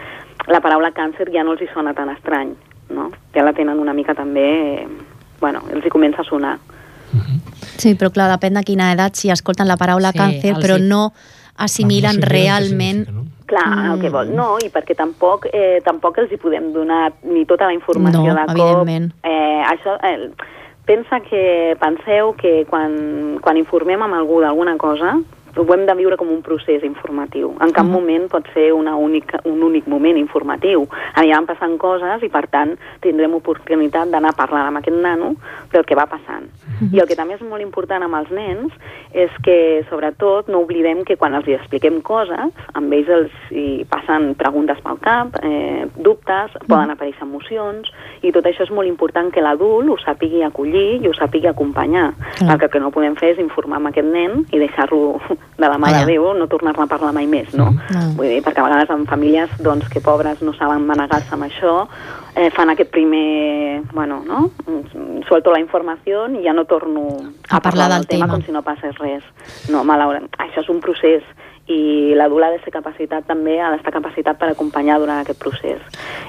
la 0.47 0.59
paraula 0.59 0.91
càncer 0.91 1.31
ja 1.31 1.43
no 1.43 1.53
els 1.53 1.61
hi 1.61 1.67
sona 1.73 1.93
tan 1.93 2.09
estrany, 2.09 2.53
no? 2.89 3.11
Ja 3.33 3.43
la 3.43 3.53
tenen 3.53 3.79
una 3.79 3.93
mica 3.93 4.13
també, 4.13 4.81
eh, 4.81 4.87
bueno, 5.39 5.61
els 5.71 5.85
hi 5.85 5.89
comença 5.89 6.21
a 6.21 6.25
sonar. 6.25 6.57
Sí, 7.77 7.95
però 7.95 8.11
clar, 8.11 8.29
depèn 8.31 8.53
de 8.53 8.63
quina 8.63 8.91
edat, 8.93 9.15
si 9.15 9.29
escolten 9.29 9.67
la 9.67 9.77
paraula 9.77 10.11
Sí, 10.11 10.17
càncer, 10.19 10.55
però 10.61 10.77
hi- 10.77 10.87
no 10.87 11.13
assimilen 11.57 12.15
Amb 12.17 12.23
no 12.25 12.29
realment... 12.29 13.07
no? 13.09 13.25
Clar, 13.45 13.91
el 13.93 13.99
que 14.01 14.09
Mm. 14.09 14.13
vol. 14.13 14.29
No, 14.35 14.57
i 14.63 14.69
perquè 14.69 14.95
tampoc, 14.95 15.45
eh, 15.53 15.79
tampoc 15.85 16.17
els 16.17 16.31
hi 16.31 16.37
podem 16.37 16.71
donar 16.73 17.11
ni 17.23 17.45
tota 17.45 17.65
la 17.67 17.73
informació 17.73 18.23
No, 18.23 18.33
de 18.33 18.45
cop. 18.45 18.57
evidentment. 18.57 19.11
Eh, 19.21 19.61
això, 19.67 19.97
eh, 20.01 20.31
pensa 20.85 21.19
que, 21.19 21.75
penseu 21.79 22.33
que 22.35 22.65
quan, 22.69 23.37
quan 23.41 23.57
informem 23.57 24.01
amb 24.01 24.13
algú 24.15 24.39
d'alguna 24.41 24.77
cosa, 24.77 25.19
ho 25.55 25.73
hem 25.73 25.85
de 25.85 25.95
viure 25.95 26.17
com 26.17 26.29
un 26.33 26.41
procés 26.41 26.83
informatiu. 26.83 27.53
En 27.61 27.73
cap 27.75 27.85
moment 27.85 28.25
pot 28.31 28.47
ser 28.53 28.71
una 28.73 28.95
única, 28.95 29.39
un 29.45 29.61
únic 29.63 29.87
moment 29.87 30.17
informatiu. 30.17 30.87
Aniran 31.19 31.45
passant 31.49 31.77
coses 31.81 32.23
i, 32.25 32.29
per 32.33 32.47
tant, 32.49 32.73
tindrem 33.03 33.35
oportunitat 33.37 34.09
d'anar 34.09 34.33
a 34.33 34.37
parlar 34.37 34.65
amb 34.67 34.81
aquest 34.81 34.97
nano 34.97 35.33
del 35.73 35.85
que 35.85 35.97
va 35.97 36.07
passant. 36.09 36.49
I 36.91 36.99
el 36.99 37.07
que 37.07 37.17
també 37.17 37.37
és 37.37 37.45
molt 37.45 37.61
important 37.61 38.03
amb 38.03 38.17
els 38.17 38.31
nens 38.33 38.73
és 39.13 39.31
que, 39.45 39.83
sobretot, 39.89 40.49
no 40.49 40.63
oblidem 40.65 41.03
que 41.05 41.17
quan 41.21 41.37
els 41.37 41.47
hi 41.47 41.57
expliquem 41.57 42.01
coses, 42.01 42.49
amb 42.73 42.93
ells 42.97 43.11
els 43.13 43.35
hi 43.53 43.85
passen 43.89 44.33
preguntes 44.39 44.81
pel 44.81 44.97
cap, 45.03 45.37
eh, 45.45 45.85
dubtes, 45.95 46.57
poden 46.65 46.95
aparèixer 46.95 47.27
emocions, 47.27 47.91
i 48.25 48.33
tot 48.33 48.47
això 48.49 48.65
és 48.65 48.73
molt 48.73 48.89
important 48.89 49.29
que 49.33 49.43
l'adult 49.43 49.93
ho 49.93 49.99
sàpigui 50.01 50.41
acollir 50.43 51.03
i 51.03 51.07
ho 51.07 51.13
sàpigui 51.13 51.51
acompanyar. 51.51 52.09
El 52.41 52.57
que, 52.57 52.71
que 52.73 52.81
no 52.81 52.91
podem 52.91 53.15
fer 53.19 53.35
és 53.35 53.43
informar 53.43 53.77
amb 53.77 53.93
aquest 53.93 54.09
nen 54.09 54.45
i 54.51 54.61
deixar-lo 54.61 55.19
de 55.57 55.67
la 55.69 55.77
mà 55.77 55.87
Allà. 55.87 55.99
de 56.05 56.13
Déu, 56.13 56.33
no 56.33 56.47
tornar-ne 56.49 56.83
a 56.83 56.89
parlar 56.89 57.13
mai 57.13 57.27
més, 57.29 57.53
no? 57.53 57.71
Mm. 57.71 58.15
Vull 58.17 58.31
dir, 58.31 58.41
perquè 58.41 58.59
a 58.59 58.65
vegades 58.65 58.89
en 58.89 59.05
famílies 59.05 59.49
doncs, 59.61 59.87
que 59.89 60.01
pobres 60.01 60.41
no 60.41 60.53
saben 60.57 60.87
manegar-se 60.87 61.33
amb 61.35 61.45
això, 61.45 61.87
eh, 62.35 62.49
fan 62.51 62.69
aquest 62.73 62.89
primer, 62.91 63.83
bueno, 63.93 64.23
no? 64.25 64.49
Suelto 65.27 65.51
la 65.51 65.59
informació 65.61 66.25
i 66.33 66.43
ja 66.43 66.53
no 66.53 66.65
torno 66.65 67.05
A 67.49 67.59
parlar 67.61 67.89
del 67.91 68.07
tema. 68.07 68.27
com 68.27 68.41
si 68.41 68.51
no 68.51 68.63
passés 68.63 68.97
res. 68.97 69.23
No, 69.69 69.83
malauradament, 69.83 70.31
això 70.39 70.61
és 70.61 70.69
un 70.69 70.81
procés 70.81 71.23
i 71.67 72.13
l'adult 72.15 72.43
ha 72.43 72.51
de 72.51 72.59
ser 72.63 72.73
capacitat 72.73 73.25
també, 73.25 73.61
ha 73.61 73.71
d'estar 73.71 73.93
capacitat 73.93 74.37
per 74.37 74.49
acompanyar 74.49 74.99
durant 74.99 75.21
aquest 75.21 75.39
procés. 75.39 75.79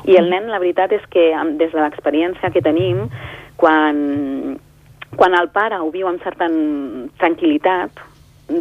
I 0.05 0.17
el 0.17 0.31
nen, 0.31 0.47
la 0.49 0.61
veritat 0.61 0.93
és 0.93 1.03
que 1.11 1.33
des 1.59 1.73
de 1.73 1.81
l'experiència 1.81 2.53
que 2.55 2.63
tenim, 2.63 3.09
quan, 3.57 4.61
quan 5.17 5.35
el 5.35 5.49
pare 5.49 5.81
ho 5.81 5.91
viu 5.91 6.07
amb 6.07 6.23
certa 6.23 6.47
tranquil·litat, 7.19 7.91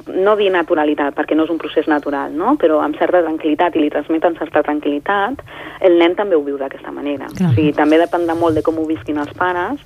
no 0.08 0.36
dir 0.40 0.50
naturalitat, 0.52 1.14
perquè 1.16 1.36
no 1.36 1.44
és 1.44 1.50
un 1.52 1.58
procés 1.60 1.88
natural, 1.92 2.32
no? 2.36 2.56
però 2.58 2.80
amb 2.84 2.96
certa 2.98 3.20
tranquil·litat 3.26 3.76
i 3.76 3.82
li 3.84 3.90
transmeten 3.92 4.38
certa 4.40 4.62
tranquil·litat, 4.64 5.42
el 5.82 5.98
nen 6.00 6.16
també 6.16 6.36
ho 6.38 6.44
viu 6.44 6.58
d'aquesta 6.58 6.92
manera. 6.92 7.28
Clar. 7.36 7.50
O 7.52 7.54
sigui, 7.58 7.74
també 7.76 8.00
dependrà 8.00 8.36
molt 8.40 8.56
de 8.56 8.64
com 8.64 8.78
ho 8.80 8.86
visquin 8.88 9.18
els 9.20 9.34
pares, 9.36 9.80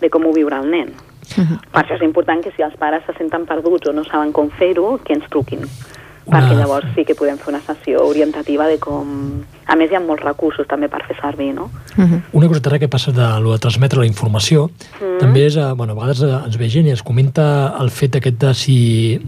de 0.00 0.08
com 0.10 0.24
ho 0.26 0.32
viurà 0.32 0.62
el 0.64 0.70
nen. 0.70 0.94
Mhm. 1.36 1.58
Per 1.72 1.82
això 1.82 1.94
és 1.96 2.02
important 2.02 2.42
que 2.44 2.52
si 2.56 2.62
els 2.62 2.76
pares 2.76 3.02
se 3.06 3.12
senten 3.18 3.44
perduts 3.46 3.88
o 3.88 3.92
no 3.92 4.04
saben 4.04 4.32
com 4.32 4.48
fer-ho, 4.50 4.98
que 5.04 5.12
ens 5.14 5.28
truquin. 5.28 5.64
Una- 6.26 6.40
Perquè 6.40 6.56
llavors 6.56 6.86
sí 6.94 7.04
que 7.04 7.14
podem 7.14 7.36
fer 7.36 7.52
una 7.52 7.60
sessió 7.60 8.06
orientativa 8.06 8.66
de 8.66 8.78
com... 8.78 9.44
A 9.66 9.76
més, 9.80 9.90
hi 9.90 9.96
ha 9.96 10.02
molts 10.04 10.24
recursos 10.24 10.66
també 10.68 10.90
per 10.92 11.00
fer 11.08 11.16
servir, 11.20 11.52
no? 11.56 11.70
Mhm. 11.96 12.20
Una 12.32 12.48
cosa 12.48 12.60
terra 12.60 12.78
que 12.78 12.88
passa 12.88 13.12
de, 13.12 13.28
lo 13.40 13.52
de 13.52 13.58
transmetre 13.58 13.98
la 13.98 14.06
informació 14.06 14.68
mm. 14.68 15.18
també 15.20 15.46
és, 15.46 15.56
eh, 15.56 15.72
bueno, 15.72 15.94
a 15.94 15.96
vegades 15.96 16.22
eh, 16.22 16.32
ens 16.46 16.58
ve 16.60 16.68
gent 16.68 16.86
i 16.86 16.94
ens 16.94 17.02
comenta 17.02 17.46
el 17.80 17.90
fet 17.90 18.16
aquest 18.16 18.38
de 18.42 18.52
si, 18.54 18.78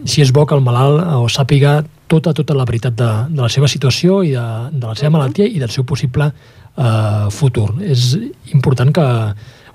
si 0.05 0.23
és 0.23 0.33
bo 0.33 0.47
que 0.47 0.55
el 0.55 0.65
malalt 0.65 1.01
eh, 1.03 1.17
o 1.17 1.29
sàpiga 1.29 1.83
tota, 2.07 2.35
tota 2.35 2.55
la 2.55 2.67
veritat 2.69 2.95
de, 2.95 3.11
de 3.31 3.43
la 3.43 3.49
seva 3.49 3.69
situació 3.69 4.23
i 4.23 4.35
de, 4.35 4.47
de 4.73 4.87
la 4.87 4.95
seva 4.95 5.15
malaltia 5.17 5.47
i 5.47 5.59
del 5.63 5.71
seu 5.71 5.85
possible 5.85 6.31
eh, 6.31 7.29
futur. 7.31 7.71
És 7.81 8.15
important 8.53 8.93
que... 8.93 9.07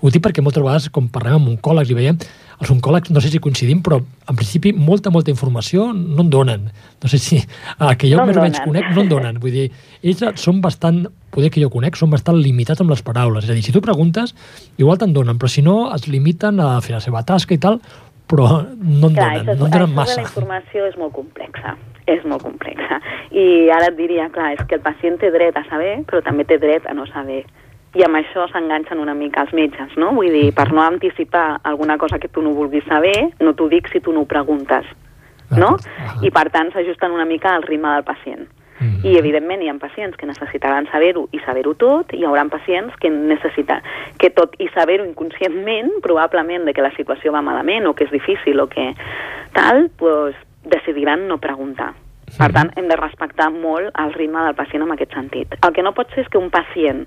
Ho 0.01 0.09
dic 0.09 0.23
perquè 0.25 0.41
moltes 0.41 0.63
vegades, 0.63 0.87
com 0.89 1.11
parlem 1.13 1.35
amb 1.37 1.49
oncòlegs 1.51 1.91
i 1.93 1.93
veiem, 1.93 2.15
els 2.61 2.69
oncòlegs, 2.69 3.09
no 3.09 3.21
sé 3.23 3.31
si 3.33 3.39
coincidim, 3.41 3.79
però 3.81 3.97
en 4.01 4.37
principi 4.37 4.71
molta, 4.77 5.09
molta 5.09 5.33
informació 5.33 5.87
no 5.97 6.21
en 6.21 6.29
donen. 6.29 6.67
No 7.01 7.09
sé 7.09 7.17
si 7.17 7.39
a 7.79 7.95
que 7.97 8.09
jo 8.11 8.19
No 8.19 8.27
més 8.29 8.37
o 8.37 8.43
menys 8.45 8.61
conec 8.61 8.91
no 8.93 9.01
en 9.01 9.09
donen. 9.09 9.39
Vull 9.41 9.55
dir, 9.55 9.65
ells 10.03 10.21
són 10.41 10.61
bastant, 10.61 11.07
poder 11.33 11.49
que 11.49 11.63
jo 11.63 11.71
conec, 11.73 11.97
són 11.97 12.13
bastant 12.13 12.37
limitats 12.37 12.83
amb 12.83 12.93
les 12.93 13.01
paraules. 13.01 13.47
És 13.47 13.49
a 13.49 13.57
dir, 13.57 13.65
si 13.65 13.73
tu 13.73 13.81
preguntes, 13.81 14.35
igual 14.77 15.01
te'n 15.01 15.15
donen, 15.15 15.41
però 15.41 15.49
si 15.49 15.65
no, 15.65 15.89
es 15.95 16.05
limiten 16.07 16.61
a 16.61 16.75
fer 16.85 16.93
la 16.99 17.01
seva 17.01 17.23
tasca 17.25 17.57
i 17.57 17.61
tal, 17.61 17.81
però 18.29 18.61
no 18.61 19.09
en 19.09 19.17
Clar, 19.17 19.31
donen, 19.31 19.41
això, 19.41 19.57
no 19.57 19.65
en 19.65 19.73
donen 19.73 19.95
massa. 19.97 20.19
la 20.21 20.27
informació 20.27 20.85
és 20.87 20.99
molt 21.01 21.15
complexa, 21.17 21.73
és 22.05 22.21
molt 22.29 22.45
complexa. 22.45 23.01
I 23.33 23.71
ara 23.73 23.89
et 23.89 23.97
diria, 23.97 24.29
clar, 24.29 24.53
és 24.53 24.61
que 24.69 24.77
el 24.77 24.85
pacient 24.85 25.17
té 25.19 25.33
dret 25.33 25.57
a 25.57 25.65
saber, 25.67 25.97
però 26.07 26.21
també 26.23 26.45
té 26.45 26.61
dret 26.61 26.85
a 26.85 26.93
no 26.93 27.09
saber. 27.09 27.41
I 27.93 28.05
amb 28.07 28.15
això 28.21 28.45
s'enganxen 28.47 29.01
una 29.03 29.13
mica 29.13 29.43
els 29.43 29.51
metges, 29.51 29.97
no? 29.99 30.13
Vull 30.15 30.31
dir, 30.31 30.53
per 30.55 30.69
no 30.71 30.83
anticipar 30.83 31.59
alguna 31.67 31.97
cosa 31.99 32.19
que 32.19 32.29
tu 32.31 32.41
no 32.41 32.53
vulguis 32.55 32.85
saber, 32.87 33.31
no 33.39 33.53
t'ho 33.53 33.67
dic 33.67 33.89
si 33.91 33.99
tu 33.99 34.13
no 34.15 34.23
ho 34.23 34.29
preguntes, 34.29 34.87
no? 35.51 35.75
Ah. 35.75 36.15
I 36.23 36.31
per 36.31 36.47
tant 36.53 36.71
s'ajusten 36.71 37.11
una 37.11 37.27
mica 37.27 37.55
al 37.55 37.67
ritme 37.67 37.91
del 37.91 38.07
pacient. 38.07 38.47
Mhm. 38.81 39.05
I 39.05 39.17
evidentment 39.17 39.61
hi 39.61 39.69
ha 39.69 39.75
pacients 39.77 40.17
que 40.17 40.25
necessitaran 40.25 40.87
saber-ho 40.89 41.27
i 41.31 41.39
saber-ho 41.45 41.75
tot, 41.75 42.13
i 42.13 42.21
hi 42.21 42.25
haurà 42.25 42.47
pacients 42.49 42.95
que 42.97 43.11
necessita 43.11 43.81
que 44.17 44.31
tot 44.31 44.55
i 44.57 44.69
saber-ho 44.73 45.05
inconscientment, 45.05 45.91
probablement 46.01 46.65
de 46.65 46.73
que 46.73 46.81
la 46.81 46.95
situació 46.95 47.31
va 47.31 47.43
malament 47.45 47.85
o 47.85 47.93
que 47.93 48.05
és 48.05 48.11
difícil 48.11 48.59
o 48.59 48.67
que 48.67 48.95
tal, 49.53 49.89
pues, 49.97 50.35
decidiran 50.63 51.27
no 51.27 51.37
preguntar. 51.37 51.93
Per 52.37 52.51
tant, 52.53 52.71
hem 52.77 52.87
de 52.87 52.95
respectar 52.95 53.49
molt 53.51 53.91
el 53.99 54.13
ritme 54.13 54.43
del 54.45 54.55
pacient 54.55 54.83
en 54.83 54.91
aquest 54.93 55.13
sentit. 55.13 55.53
El 55.61 55.73
que 55.73 55.83
no 55.83 55.91
pot 55.93 56.07
ser 56.15 56.23
és 56.23 56.29
que 56.29 56.37
un 56.37 56.49
pacient 56.49 57.05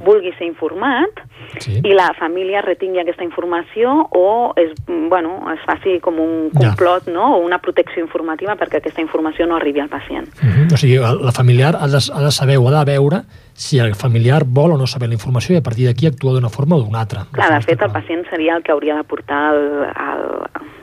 vulgui 0.00 0.32
ser 0.38 0.46
informat 0.46 1.20
Sí. 1.58 1.80
i 1.84 1.92
la 1.94 2.12
família 2.18 2.62
retingui 2.62 3.00
aquesta 3.00 3.24
informació 3.24 4.08
o 4.12 4.52
es, 4.56 4.70
bueno, 4.86 5.40
es 5.52 5.60
faci 5.66 5.98
com 6.00 6.18
un 6.20 6.50
Ja. 6.52 6.68
complot 6.70 7.08
no? 7.08 7.34
o 7.36 7.38
una 7.44 7.58
protecció 7.58 8.00
informativa 8.02 8.56
perquè 8.56 8.76
aquesta 8.78 9.00
informació 9.00 9.46
no 9.46 9.56
arribi 9.56 9.80
al 9.80 9.88
pacient. 9.88 10.28
Mhm. 10.42 10.72
O 10.72 10.76
sigui, 10.76 10.96
la 10.98 11.32
familiar 11.32 11.76
ha 11.76 11.86
de, 11.88 11.98
ha 12.14 12.20
de 12.22 12.30
saber 12.30 12.56
o 12.58 12.68
ha 12.68 12.84
de 12.84 12.92
veure 12.92 13.22
si 13.54 13.78
el 13.78 13.94
familiar 13.94 14.44
vol 14.46 14.72
o 14.72 14.78
no 14.78 14.86
saber 14.86 15.08
la 15.08 15.16
informació 15.18 15.54
i 15.54 15.60
a 15.60 15.64
partir 15.66 15.86
d'aquí 15.88 16.06
actua 16.08 16.34
d'una 16.36 16.50
forma 16.52 16.76
o 16.76 16.82
d'una 16.82 17.00
altra. 17.00 17.26
Clar, 17.32 17.50
de 17.54 17.60
fet, 17.66 17.82
el 17.82 17.92
pacient 17.92 18.24
seria 18.30 18.56
el 18.56 18.62
que 18.62 18.72
hauria 18.72 18.96
de 18.96 19.04
portar 19.04 19.54
el, 19.54 19.66
el, 19.90 20.24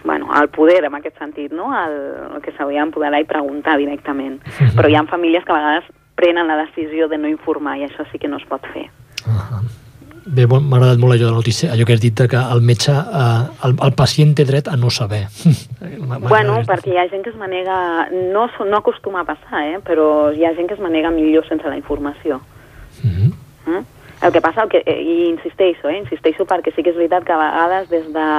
bueno, 0.04 0.30
el 0.42 0.50
poder, 0.50 0.84
en 0.86 0.96
aquest 0.96 1.18
sentit, 1.18 1.52
no? 1.52 1.72
el, 1.74 1.98
el 2.36 2.42
que 2.42 2.54
s'hauria 2.58 2.84
d'empoderar 2.86 3.22
i 3.22 3.30
preguntar 3.30 3.78
directament. 3.82 4.40
Però 4.76 4.90
hi 4.90 4.96
ha 4.96 5.08
famílies 5.10 5.46
que 5.46 5.56
a 5.56 5.60
vegades 5.60 5.90
prenen 6.18 6.48
la 6.48 6.58
decisió 6.66 7.08
de 7.08 7.20
no 7.22 7.30
informar 7.30 7.78
i 7.78 7.86
això 7.88 8.08
sí 8.12 8.20
que 8.22 8.30
no 8.30 8.42
es 8.42 8.48
pot 8.50 8.66
fer. 8.74 8.88
Ah, 9.28 9.62
Bé, 10.28 10.44
bon, 10.44 10.66
m'ha 10.68 10.76
agradat 10.76 11.00
molt 11.00 11.16
allò 11.16 11.30
de 11.30 11.32
la 11.32 11.40
notícia, 11.40 11.70
allò 11.72 11.86
que 11.88 11.96
has 11.96 12.02
dit 12.04 12.22
que 12.28 12.40
el 12.56 12.62
metge, 12.68 12.92
eh, 12.92 13.44
el, 13.64 13.76
el 13.86 13.94
pacient 13.96 14.34
té 14.36 14.44
dret 14.44 14.68
a 14.68 14.76
no 14.76 14.92
saber. 14.92 15.26
Bueno, 16.18 16.58
perquè 16.68 16.92
hi 16.94 16.98
ha 17.00 17.06
gent 17.12 17.24
que 17.24 17.30
es 17.30 17.38
manega, 17.38 18.08
no, 18.34 18.48
no 18.66 18.78
acostuma 18.80 19.22
a 19.22 19.28
passar, 19.28 19.62
eh? 19.68 19.80
però 19.84 20.32
hi 20.34 20.44
ha 20.46 20.54
gent 20.56 20.68
que 20.68 20.76
es 20.76 20.82
manega 20.84 21.12
millor 21.14 21.46
sense 21.48 21.68
la 21.68 21.78
informació. 21.78 22.40
Mhm. 23.04 23.34
Eh? 23.68 23.84
El 24.22 24.32
que 24.32 24.42
passa, 24.42 24.64
el 24.64 24.70
que, 24.70 24.82
eh, 24.86 25.02
i 25.02 25.30
insisteixo, 25.30 25.90
eh? 25.90 25.98
insisteixo 26.00 26.46
perquè 26.46 26.74
sí 26.74 26.82
que 26.82 26.90
és 26.90 26.96
veritat 26.98 27.24
que 27.24 27.34
a 27.34 27.38
vegades 27.38 27.90
des 27.90 28.08
de, 28.14 28.30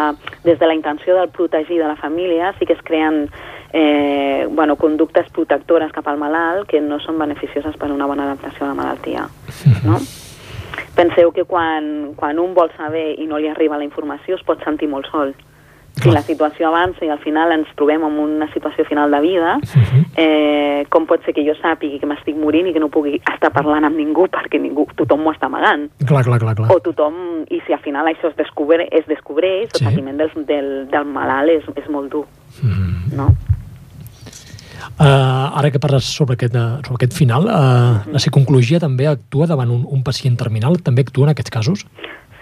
des 0.42 0.58
de 0.58 0.66
la 0.66 0.74
intenció 0.74 1.14
del 1.14 1.28
protegir 1.28 1.78
de 1.78 1.86
la 1.86 1.94
família 1.96 2.52
sí 2.58 2.66
que 2.66 2.72
es 2.72 2.82
creen 2.82 3.30
eh, 3.72 4.48
bueno, 4.50 4.74
conductes 4.76 5.30
protectores 5.30 5.92
cap 5.92 6.08
al 6.08 6.18
malalt 6.18 6.66
que 6.66 6.80
no 6.80 6.98
són 6.98 7.18
beneficioses 7.18 7.76
per 7.76 7.90
a 7.90 7.94
una 7.94 8.06
bona 8.06 8.24
adaptació 8.24 8.64
a 8.64 8.72
la 8.72 8.74
malaltia. 8.74 9.28
No? 9.84 10.00
Penseu 10.96 11.30
que 11.30 11.44
quan, 11.44 12.14
quan 12.16 12.40
un 12.42 12.54
vol 12.54 12.72
saber 12.76 13.12
i 13.20 13.26
no 13.30 13.38
li 13.38 13.46
arriba 13.46 13.78
la 13.78 13.86
informació 13.86 14.34
es 14.34 14.42
pot 14.42 14.64
sentir 14.64 14.88
molt 14.88 15.06
sol. 15.12 15.34
Si 16.02 16.11
la 16.11 16.22
situació 16.22 16.68
avança 16.68 17.04
i 17.04 17.08
al 17.11 17.18
final 17.18 17.52
ens 17.52 17.68
trobem 17.76 18.02
en 18.04 18.18
una 18.18 18.46
situació 18.52 18.84
final 18.87 19.11
de 19.11 19.20
vida, 19.20 19.56
Mhm. 19.58 20.04
eh, 20.16 20.87
com 20.88 21.06
pot 21.06 21.24
ser 21.24 21.34
que 21.34 21.44
jo 21.44 21.52
sàpigui 21.61 21.98
que 22.00 22.06
m'estic 22.06 22.37
morint 22.37 22.66
i 22.68 22.72
que 22.72 22.80
no 22.80 22.88
pugui 22.88 23.20
estar 23.32 23.50
parlant 23.52 23.84
amb 23.84 23.96
ningú 23.96 24.28
perquè 24.28 24.61
ningú, 24.61 24.87
tothom 24.96 25.20
m'ho 25.22 25.32
està 25.32 25.46
amagant? 25.46 25.90
Clar, 26.06 26.24
clar, 26.24 26.38
clar, 26.38 26.54
clar. 26.54 26.70
O 26.72 26.80
tothom, 26.80 27.44
i 27.50 27.61
si 27.66 27.72
al 27.72 27.80
final 27.80 28.06
això 28.06 28.28
es, 28.30 28.37
descobre, 28.37 28.88
es 28.92 29.06
descobreix, 29.06 29.70
Sí. 29.74 29.84
el 29.84 29.90
patiment 29.90 30.16
del, 30.18 30.30
del, 30.46 30.88
del 30.88 31.04
malalt 31.04 31.50
és, 31.50 31.64
és 31.76 31.88
molt 31.90 32.11
dur, 32.12 32.26
Mhm. 32.62 33.16
no? 33.16 33.34
Uh, 34.98 35.54
ara 35.58 35.70
que 35.70 35.78
parles 35.78 36.04
sobre 36.04 36.34
aquest, 36.34 36.55
uh, 36.55 36.80
sobre 36.82 36.94
aquest 37.05 37.12
final, 37.14 37.44
uh, 37.46 38.03
la 38.11 38.18
psicologia 38.18 38.80
també 38.80 39.07
actua 39.07 39.46
davant 39.46 39.70
un, 39.70 39.84
un 39.86 40.03
pacient 40.03 40.36
terminal? 40.38 40.78
També 40.82 41.03
actua 41.03 41.28
en 41.28 41.30
aquests 41.34 41.51
casos? 41.55 41.84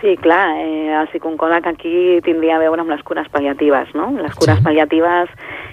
Sí, 0.01 0.17
clar, 0.21 0.59
eh, 0.61 0.93
el 0.93 1.09
psicooncòleg 1.09 1.67
aquí 1.67 2.21
tindria 2.23 2.57
a 2.57 2.61
veure 2.61 2.83
amb 2.83 2.91
les 2.93 3.03
cures 3.03 3.29
pal·liatives, 3.33 3.95
no? 3.95 4.11
Les 4.21 4.35
cures 4.35 4.59
Sí. 4.59 4.65
pal·liatives 4.65 5.29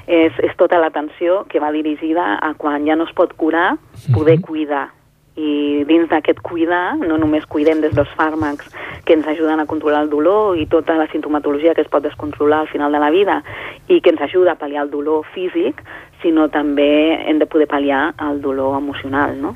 és, 0.08 0.32
és 0.40 0.56
tota 0.56 0.80
l'atenció 0.80 1.44
que 1.50 1.60
va 1.60 1.72
dirigida 1.72 2.40
a 2.42 2.54
quan 2.54 2.86
ja 2.88 2.96
no 2.96 3.04
es 3.04 3.12
pot 3.14 3.34
curar, 3.36 3.76
poder 4.14 4.40
cuidar. 4.42 4.90
I 5.36 5.84
dins 5.90 6.08
d'aquest 6.10 6.40
cuidar, 6.42 6.96
no 6.98 7.18
només 7.18 7.46
cuidem 7.48 7.82
des 7.82 7.92
dels 7.94 8.08
fàrmacs 8.16 8.70
que 9.04 9.14
ens 9.14 9.28
ajuden 9.28 9.60
a 9.60 9.66
controlar 9.66 10.04
el 10.04 10.10
dolor 10.10 10.56
i 10.58 10.68
tota 10.68 10.96
la 10.96 11.08
sintomatologia 11.08 11.74
que 11.74 11.82
es 11.82 11.90
pot 11.90 12.04
descontrolar 12.04 12.60
al 12.62 12.68
final 12.68 12.92
de 12.92 13.00
la 13.00 13.10
vida 13.10 13.44
i 13.90 14.00
que 14.00 14.12
ens 14.12 14.22
ajuda 14.22 14.52
a 14.54 14.56
pal·liar 14.60 14.84
el 14.84 14.92
dolor 14.92 15.26
físic, 15.34 15.82
sinó 16.22 16.48
també 16.50 17.28
hem 17.28 17.40
de 17.40 17.46
poder 17.48 17.68
pal·liar 17.68 18.14
el 18.30 18.42
dolor 18.42 18.78
emocional, 18.78 19.36
no? 19.42 19.56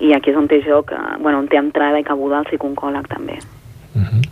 I 0.00 0.14
aquí 0.14 0.30
és 0.30 0.36
on 0.36 0.48
té 0.48 0.62
joc, 0.62 0.90
eh, 0.90 1.16
bueno, 1.20 1.38
on 1.38 1.48
té 1.48 1.58
entrada 1.58 2.00
i 2.00 2.02
cabuda 2.02 2.40
el 2.40 2.46
psicooncòleg 2.46 3.06
també. 3.06 3.38
Mhm. 3.94 4.22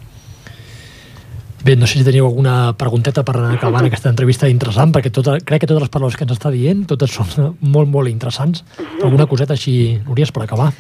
Bé, 1.65 1.75
no 1.77 1.89
sé 1.89 1.99
si 1.99 2.05
teniu 2.07 2.25
alguna 2.29 2.73
pregunteta 2.79 3.25
per 3.27 3.35
anar 3.37 3.57
acabant 3.57 3.89
aquesta 3.89 4.09
entrevista 4.13 4.49
interessant, 4.49 4.93
perquè 4.95 5.11
tota, 5.11 5.35
crec 5.43 5.65
que 5.65 5.67
totes 5.67 5.83
les 5.83 5.91
paraules 5.91 6.15
que 6.17 6.23
ens 6.25 6.37
està 6.37 6.53
dient, 6.55 6.85
totes 6.87 7.11
són 7.11 7.57
molt, 7.61 7.91
molt 7.91 8.09
interessants. 8.09 8.63
Alguna 9.03 9.27
coseta 9.27 9.57
així, 9.59 9.99
Núries, 10.07 10.31
per 10.31 10.45
acabar? 10.45 10.71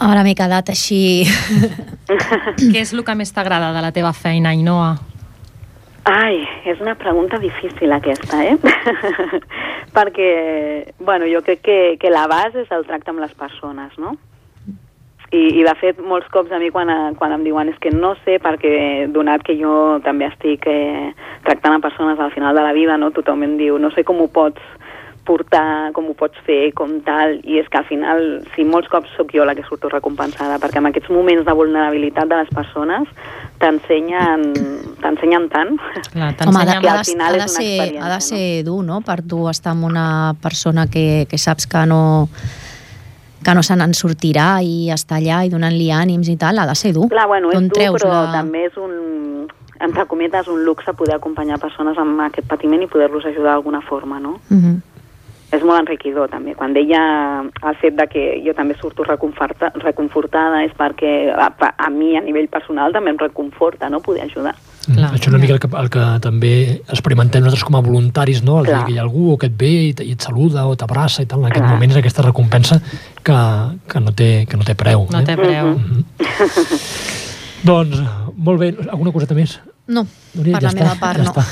Ara 0.00 0.24
m'he 0.24 0.32
quedat 0.34 0.72
així... 0.72 1.28
Què 2.72 2.80
és 2.80 2.94
el 2.96 3.04
que 3.04 3.14
més 3.14 3.32
t'agrada 3.36 3.68
de 3.76 3.84
la 3.84 3.92
teva 3.92 4.14
feina, 4.16 4.54
Ainhoa? 4.56 4.94
Ai, 6.08 6.40
és 6.64 6.80
una 6.80 6.94
pregunta 6.96 7.36
difícil 7.38 7.92
aquesta, 7.92 8.40
eh? 8.48 8.56
Perquè, 9.96 10.30
bueno, 11.04 11.28
jo 11.28 11.44
crec 11.44 11.60
que, 11.68 11.78
que 12.00 12.10
la 12.10 12.24
base 12.32 12.64
és 12.64 12.72
el 12.72 12.86
tracte 12.88 13.12
amb 13.12 13.20
les 13.20 13.36
persones, 13.36 13.92
no? 14.00 14.16
I, 15.30 15.42
i 15.60 15.62
de 15.62 15.74
fet, 15.78 16.00
molts 16.02 16.26
cops 16.34 16.50
a 16.50 16.58
mi 16.58 16.72
quan, 16.74 16.90
eh, 16.90 17.12
quan 17.18 17.30
em 17.36 17.44
diuen 17.46 17.68
és 17.70 17.78
que 17.78 17.92
no 17.94 18.16
sé 18.24 18.40
perquè 18.42 19.06
donat 19.14 19.44
que 19.46 19.54
jo 19.54 20.00
també 20.02 20.26
estic 20.26 20.66
eh, 20.66 21.12
tractant 21.46 21.76
a 21.76 21.82
persones 21.84 22.18
al 22.18 22.32
final 22.34 22.56
de 22.58 22.64
la 22.66 22.74
vida, 22.74 22.98
no? 22.98 23.12
tothom 23.14 23.44
em 23.46 23.54
diu 23.60 23.78
no 23.78 23.92
sé 23.94 24.02
com 24.02 24.18
ho 24.24 24.26
pots 24.26 24.58
portar, 25.30 25.92
com 25.94 26.08
ho 26.10 26.14
pots 26.18 26.38
fer, 26.46 26.72
com 26.74 26.96
tal, 27.06 27.36
i 27.46 27.60
és 27.60 27.68
que 27.70 27.78
al 27.78 27.86
final, 27.86 28.24
sí, 28.54 28.64
molts 28.66 28.90
cops 28.90 29.12
sóc 29.14 29.30
jo 29.36 29.44
la 29.46 29.54
que 29.54 29.62
surto 29.68 29.90
recompensada, 29.92 30.58
perquè 30.58 30.80
en 30.80 30.88
aquests 30.90 31.12
moments 31.12 31.44
de 31.46 31.54
vulnerabilitat 31.54 32.30
de 32.30 32.40
les 32.40 32.50
persones 32.56 33.12
t'ensenyen 33.60 34.48
t'ensenyen 35.04 35.46
tant. 35.52 35.76
Clar, 36.10 36.32
Home, 36.48 36.62
ha 36.62 36.66
de, 36.66 36.78
que 36.80 36.90
ha 36.90 36.96
al 36.96 37.04
de, 37.04 37.10
final 37.12 37.36
ha 37.36 37.36
de, 37.36 37.44
és 37.44 37.54
una 37.54 37.54
ser, 37.54 37.68
experiència, 37.68 38.02
ha 38.02 38.10
de 38.14 38.20
ser 38.26 38.42
dur, 38.66 38.80
no?, 38.88 38.98
per 39.06 39.20
tu 39.22 39.44
estar 39.52 39.76
amb 39.76 39.86
una 39.92 40.08
persona 40.42 40.88
que, 40.90 41.06
que 41.30 41.38
saps 41.38 41.68
que 41.70 41.84
no 41.86 42.02
que 43.50 43.54
no 43.58 43.62
se 43.66 43.76
n'en 43.76 43.92
sortirà 43.98 44.60
i 44.62 44.90
estar 44.94 45.18
allà 45.18 45.42
i 45.46 45.50
donant-li 45.52 45.90
ànims 45.90 46.28
i 46.30 46.36
tal, 46.40 46.58
ha 46.62 46.66
de 46.70 46.74
ser 46.78 46.92
dur. 46.96 47.08
Clar, 47.10 47.26
bueno, 47.26 47.50
és 47.52 47.58
dur, 47.68 47.72
treus 47.74 48.00
però 48.02 48.12
la- 48.24 48.32
també 48.40 48.66
és 48.70 48.76
un, 48.78 49.46
entre 49.80 50.04
cometes, 50.06 50.46
un 50.48 50.62
luxe 50.64 50.92
poder 50.94 51.14
acompanyar 51.16 51.58
persones 51.58 51.98
amb 51.98 52.20
aquest 52.20 52.46
patiment 52.48 52.82
i 52.82 52.86
poder-los 52.86 53.24
ajudar 53.26 53.52
d'alguna 53.56 53.80
forma, 53.80 54.20
no? 54.20 54.38
Mhm. 54.50 54.80
És 55.50 55.64
molt 55.66 55.80
enriquidor, 55.82 56.28
també. 56.30 56.54
Quan 56.54 56.74
deia 56.76 57.00
el 57.42 57.78
fet 57.80 57.96
de 57.98 58.06
que 58.10 58.24
jo 58.44 58.54
també 58.54 58.76
surto 58.78 59.02
reconforta, 59.06 59.72
reconfortada 59.82 60.62
és 60.62 60.74
perquè 60.78 61.32
a, 61.34 61.48
a 61.50 61.88
mi, 61.90 62.12
a 62.18 62.22
nivell 62.22 62.46
personal, 62.52 62.94
també 62.94 63.10
em 63.10 63.18
reconforta, 63.18 63.90
no?, 63.90 63.98
poder 64.04 64.28
ajudar. 64.28 64.54
Clar, 64.86 65.10
Això 65.12 65.28
és 65.28 65.32
una 65.32 65.40
mica 65.42 65.56
el 65.56 65.60
que, 65.60 65.68
el 65.76 65.90
que 65.92 66.04
també 66.24 66.52
experimentem 66.86 67.42
nosaltres 67.42 67.66
com 67.66 67.76
a 67.76 67.82
voluntaris, 67.84 68.44
no? 68.46 68.60
El 68.60 68.70
dia 68.70 68.76
Clar. 68.78 68.86
que 68.86 68.94
hi 68.94 69.00
ha 69.00 69.04
algú 69.04 69.34
que 69.38 69.50
et 69.50 69.58
ve 69.58 69.72
i, 69.90 69.90
i 70.06 70.14
et 70.14 70.24
saluda 70.24 70.64
o 70.70 70.76
t'abraça 70.78 71.26
i 71.26 71.28
tal, 71.30 71.42
en 71.42 71.50
aquest 71.50 71.66
Clar. 71.66 71.74
moment 71.74 71.92
és 71.92 72.00
aquesta 72.00 72.24
recompensa 72.24 72.80
que, 73.26 73.40
que, 73.90 74.00
no, 74.00 74.14
té, 74.16 74.30
que 74.48 74.60
no 74.60 74.66
té 74.66 74.78
preu. 74.78 75.04
No 75.12 75.24
té 75.26 75.34
eh? 75.34 75.40
preu. 75.42 75.74
Doncs, 77.70 78.00
molt 78.38 78.62
bé, 78.62 78.72
alguna 78.88 79.12
coseta 79.12 79.36
més? 79.36 79.58
No, 79.90 80.04
Núria, 80.36 80.54
per 80.60 80.62
la 80.68 80.72
meva 80.76 80.94
part 81.00 81.18
ja 81.18 81.24
no. 81.26 81.32
Està. 81.34 81.44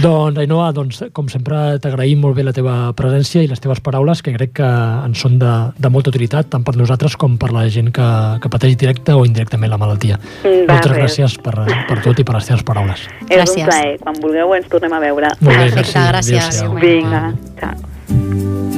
Doncs, 0.00 0.38
Ainhoa, 0.40 0.68
doncs, 0.72 1.00
com 1.12 1.26
sempre 1.28 1.78
t'agraïm 1.82 2.20
molt 2.22 2.36
bé 2.38 2.44
la 2.46 2.52
teva 2.56 2.92
presència 2.96 3.42
i 3.44 3.48
les 3.50 3.60
teves 3.60 3.80
paraules, 3.84 4.22
que 4.24 4.32
crec 4.32 4.54
que 4.60 4.68
ens 5.04 5.20
són 5.20 5.36
de, 5.42 5.50
de 5.76 5.90
molta 5.92 6.12
utilitat, 6.14 6.48
tant 6.52 6.64
per 6.64 6.76
nosaltres 6.80 7.16
com 7.20 7.34
per 7.40 7.50
la 7.52 7.66
gent 7.68 7.90
que, 7.94 8.06
que 8.40 8.52
pateix 8.54 8.78
directa 8.80 9.18
o 9.18 9.26
indirectament 9.28 9.70
la 9.74 9.78
malaltia. 9.82 10.16
De 10.44 10.54
Moltes 10.70 10.92
res. 10.92 11.00
gràcies 11.02 11.36
per, 11.44 11.56
per 11.90 11.98
tot 12.06 12.22
i 12.22 12.24
per 12.24 12.38
les 12.38 12.48
teves 12.48 12.64
paraules. 12.64 13.04
És 13.28 13.34
Gràcies. 13.36 13.64
un 13.66 13.72
plaer. 13.72 13.98
Quan 14.06 14.22
vulgueu 14.22 14.54
ens 14.56 14.70
tornem 14.72 14.94
a 14.96 15.02
veure. 15.04 15.34
Molt 15.40 15.50
bé, 15.50 15.58
Perfecte, 15.74 15.98
merci. 15.98 16.08
gràcies. 16.14 16.62
Adéu-siau. 16.62 16.80
Vinga, 16.80 17.26
ciao. 17.60 18.73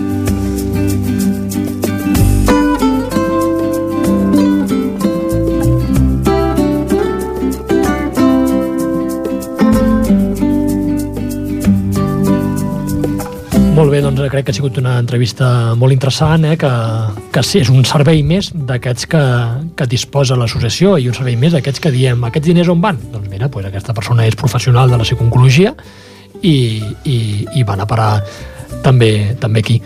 Molt 13.77 13.93
bé, 13.93 13.99
doncs 14.01 14.22
crec 14.33 14.47
que 14.47 14.53
ha 14.55 14.57
sigut 14.57 14.79
una 14.81 14.95
entrevista 14.97 15.74
molt 15.77 15.93
interessant, 15.93 16.47
eh? 16.49 16.55
que, 16.57 16.68
que 17.29 17.43
sí, 17.45 17.59
és 17.61 17.68
un 17.68 17.85
servei 17.85 18.22
més 18.24 18.49
d'aquests 18.57 19.05
que, 19.12 19.20
que 19.77 19.87
disposa 19.93 20.39
l'associació 20.41 20.95
i 20.97 21.11
un 21.11 21.16
servei 21.18 21.37
més 21.37 21.53
d'aquests 21.53 21.85
que 21.85 21.93
diem 21.93 22.24
aquests 22.24 22.49
diners 22.49 22.70
on 22.72 22.81
van? 22.81 22.97
Doncs 23.12 23.29
mira, 23.29 23.51
doncs 23.53 23.68
aquesta 23.68 23.93
persona 23.93 24.24
és 24.24 24.39
professional 24.41 24.89
de 24.89 24.97
la 24.97 25.05
psicologia 25.05 25.74
i, 26.41 26.57
i, 27.05 27.18
i 27.53 27.66
van 27.68 27.85
a 27.85 27.89
parar 27.91 28.14
també, 28.81 29.37
també 29.45 29.61
aquí. 29.61 29.77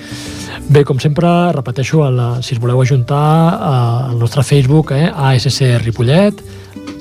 Bé, 0.70 0.84
com 0.86 1.02
sempre, 1.02 1.26
repeteixo, 1.58 2.04
el, 2.06 2.22
si 2.46 2.54
us 2.54 2.62
voleu 2.62 2.84
ajuntar 2.84 3.26
al 3.58 4.18
nostre 4.22 4.46
Facebook, 4.46 4.94
eh, 4.94 5.10
ASC 5.10 5.64
Ripollet, 5.82 6.44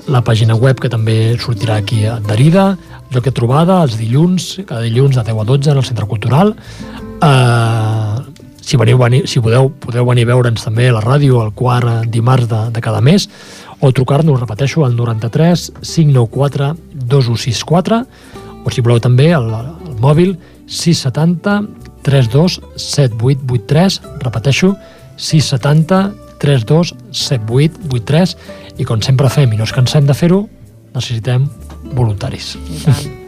la 0.09 0.25
pàgina 0.25 0.57
web 0.57 0.81
que 0.81 0.89
també 0.89 1.35
sortirà 1.37 1.77
aquí 1.83 2.07
adherida, 2.09 2.71
lloc 3.13 3.25
de 3.25 3.33
trobada 3.35 3.81
els 3.83 3.97
dilluns, 3.99 4.59
cada 4.69 4.83
dilluns 4.85 5.17
de 5.17 5.23
10 5.25 5.41
a 5.41 5.47
12 5.47 5.71
en 5.71 5.81
el 5.81 5.87
Centre 5.87 6.07
Cultural. 6.09 6.53
Uh, 7.19 8.21
si, 8.61 8.77
veniu, 8.77 9.25
si 9.25 9.41
podeu, 9.41 9.71
podeu 9.81 10.05
venir 10.05 10.27
a 10.27 10.29
veure'ns 10.29 10.63
també 10.63 10.89
a 10.89 10.97
la 10.99 11.01
ràdio 11.01 11.41
el 11.41 11.51
quart 11.57 12.05
dimarts 12.11 12.47
de, 12.51 12.61
de 12.75 12.83
cada 12.85 13.01
mes 13.01 13.25
o 13.79 13.91
trucar-nos, 13.95 14.39
repeteixo, 14.39 14.83
al 14.85 14.95
93 14.95 15.71
594 15.81 16.75
2164 16.93 17.99
o 18.63 18.71
si 18.71 18.83
voleu 18.85 18.99
també 19.01 19.31
el, 19.33 19.49
el 19.89 19.97
mòbil 20.03 20.35
670 20.67 21.55
32 22.05 22.59
7883 22.75 23.99
repeteixo 24.23 24.73
670 25.17 26.01
32 26.39 26.93
7883 27.11 28.37
i 28.79 28.87
com 28.87 29.01
sempre 29.03 29.31
fem 29.33 29.51
i 29.53 29.59
no 29.59 29.65
ens 29.67 29.75
cansem 29.75 30.05
de 30.07 30.15
fer-ho 30.15 30.43
necessitem 30.93 31.49
voluntaris. 31.83 32.55
I 32.69 32.83
tant. 32.83 33.19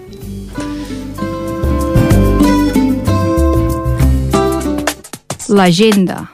L'agenda. 5.52 6.30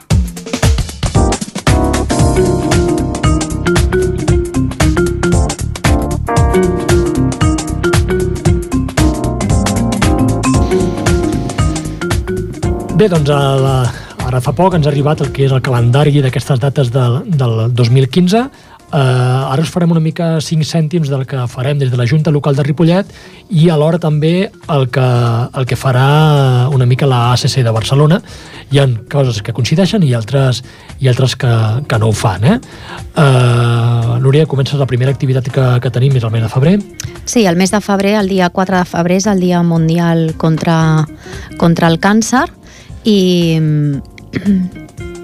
Bé, 12.98 13.06
doncs 13.06 13.30
a 13.30 13.40
la, 13.62 13.74
ara 14.26 14.40
fa 14.42 14.50
poc 14.58 14.74
ens 14.74 14.86
ha 14.88 14.90
arribat 14.90 15.20
el 15.22 15.28
que 15.30 15.44
és 15.46 15.52
el 15.54 15.60
calendari 15.62 16.18
d'aquestes 16.22 16.58
dates 16.58 16.88
del, 16.90 17.20
del 17.30 17.68
2015. 17.78 18.40
Uh, 18.88 19.52
ara 19.52 19.60
us 19.60 19.68
farem 19.68 19.90
una 19.92 20.00
mica 20.00 20.38
5 20.40 20.64
cèntims 20.64 21.10
del 21.12 21.26
que 21.28 21.42
farem 21.52 21.76
des 21.76 21.90
de 21.92 21.98
la 22.00 22.06
Junta 22.08 22.32
Local 22.32 22.56
de 22.56 22.64
Ripollet 22.64 23.10
i 23.52 23.66
alhora 23.68 23.98
també 24.00 24.48
el 24.48 24.86
que, 24.88 25.04
el 25.60 25.66
que 25.68 25.76
farà 25.76 26.68
una 26.72 26.86
mica 26.88 27.04
la 27.04 27.34
ACC 27.34 27.60
de 27.66 27.74
Barcelona. 27.74 28.22
Hi 28.72 28.80
ha 28.80 28.86
coses 29.12 29.42
que 29.44 29.52
coincideixen 29.52 30.06
i 30.08 30.14
altres, 30.16 30.62
i 31.04 31.08
altres 31.12 31.36
que, 31.36 31.52
que 31.84 31.98
no 32.00 32.08
ho 32.08 32.16
fan. 32.16 32.48
Eh? 32.48 32.56
Uh, 33.12 34.16
Núria, 34.24 34.46
comences 34.48 34.80
la 34.80 34.88
primera 34.88 35.12
activitat 35.12 35.52
que, 35.52 35.66
que 35.84 35.92
tenim 35.92 36.16
és 36.16 36.24
el 36.24 36.32
mes 36.32 36.46
de 36.46 36.52
febrer. 36.52 36.78
Sí, 37.28 37.44
el 37.44 37.60
mes 37.60 37.74
de 37.74 37.82
febrer, 37.84 38.16
el 38.22 38.32
dia 38.32 38.48
4 38.48 38.80
de 38.80 38.86
febrer, 38.88 39.20
és 39.20 39.28
el 39.28 39.44
Dia 39.44 39.60
Mundial 39.62 40.32
contra, 40.40 41.04
contra 41.60 41.92
el 41.92 42.00
Càncer 42.00 42.46
i 43.04 43.18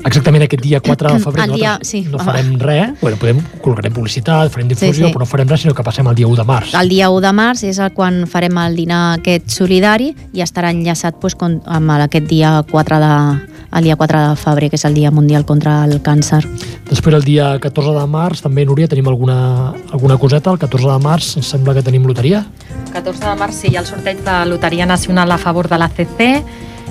Exactament 0.05 0.44
aquest 0.44 0.62
dia 0.62 0.80
4 0.80 1.12
de 1.14 1.18
febrer 1.20 1.44
El 1.44 1.52
dia- 1.55 1.78
sí. 1.82 2.02
no 2.11 2.18
farem 2.18 2.59
res, 2.61 2.90
bueno, 3.00 3.16
podem, 3.16 3.38
col·locarem 3.62 3.92
publicitat, 3.92 4.50
farem 4.52 4.68
difusió, 4.68 4.92
Sí, 4.92 5.02
sí. 5.05 5.12
però 5.12 5.20
no 5.20 5.26
farem 5.26 5.48
res, 5.48 5.61
sinó 5.62 5.74
que 5.74 5.82
passem 5.82 6.07
al 6.07 6.14
dia 6.14 6.26
1 6.26 6.36
de 6.36 6.44
març. 6.44 6.74
el 6.80 6.88
dia 6.88 7.09
1 7.11 7.20
de 7.20 7.32
març 7.32 7.62
és 7.64 7.78
el 7.78 7.92
quan 7.92 8.26
farem 8.26 8.57
el 8.59 8.76
dinar 8.76 9.18
aquest 9.18 9.48
solidari 9.48 10.14
i 10.32 10.40
estarà 10.42 10.70
enllaçat 10.70 11.14
doncs, 11.20 11.34
con- 11.34 11.62
amb 11.66 11.90
el- 11.90 12.02
aquest 12.02 12.26
dia 12.28 12.62
4 12.70 12.98
de, 13.00 13.40
el 13.78 13.84
dia 13.84 13.96
4 13.96 14.28
de 14.30 14.36
febrer, 14.36 14.70
que 14.70 14.76
és 14.76 14.84
el 14.84 14.94
Dia 14.94 15.11
Mundial 15.11 15.44
contra 15.44 15.84
el 15.84 16.00
Càncer. 16.02 16.44
Després, 16.88 17.14
el 17.16 17.24
dia 17.24 17.59
14 17.59 17.90
de 17.98 18.07
març, 18.07 18.40
també, 18.42 18.64
Núria, 18.64 18.86
tenim 18.86 19.09
alguna, 19.09 19.72
alguna 19.90 20.16
coseta. 20.16 20.50
El 20.52 20.59
14 20.59 20.86
de 20.86 20.98
març 21.02 21.36
em 21.38 21.42
sembla 21.42 21.74
que 21.74 21.82
tenim 21.82 22.05
loteria. 22.07 22.44
14 22.92 23.24
de 23.24 23.34
març 23.34 23.52
sí, 23.55 23.68
hi 23.72 23.76
ha 23.76 23.80
el 23.80 23.86
sorteig 23.86 24.18
de 24.22 24.44
Loteria 24.46 24.86
Nacional 24.86 25.32
a 25.32 25.38
favor 25.38 25.66
de 25.68 25.78
l'ACC 25.78 26.44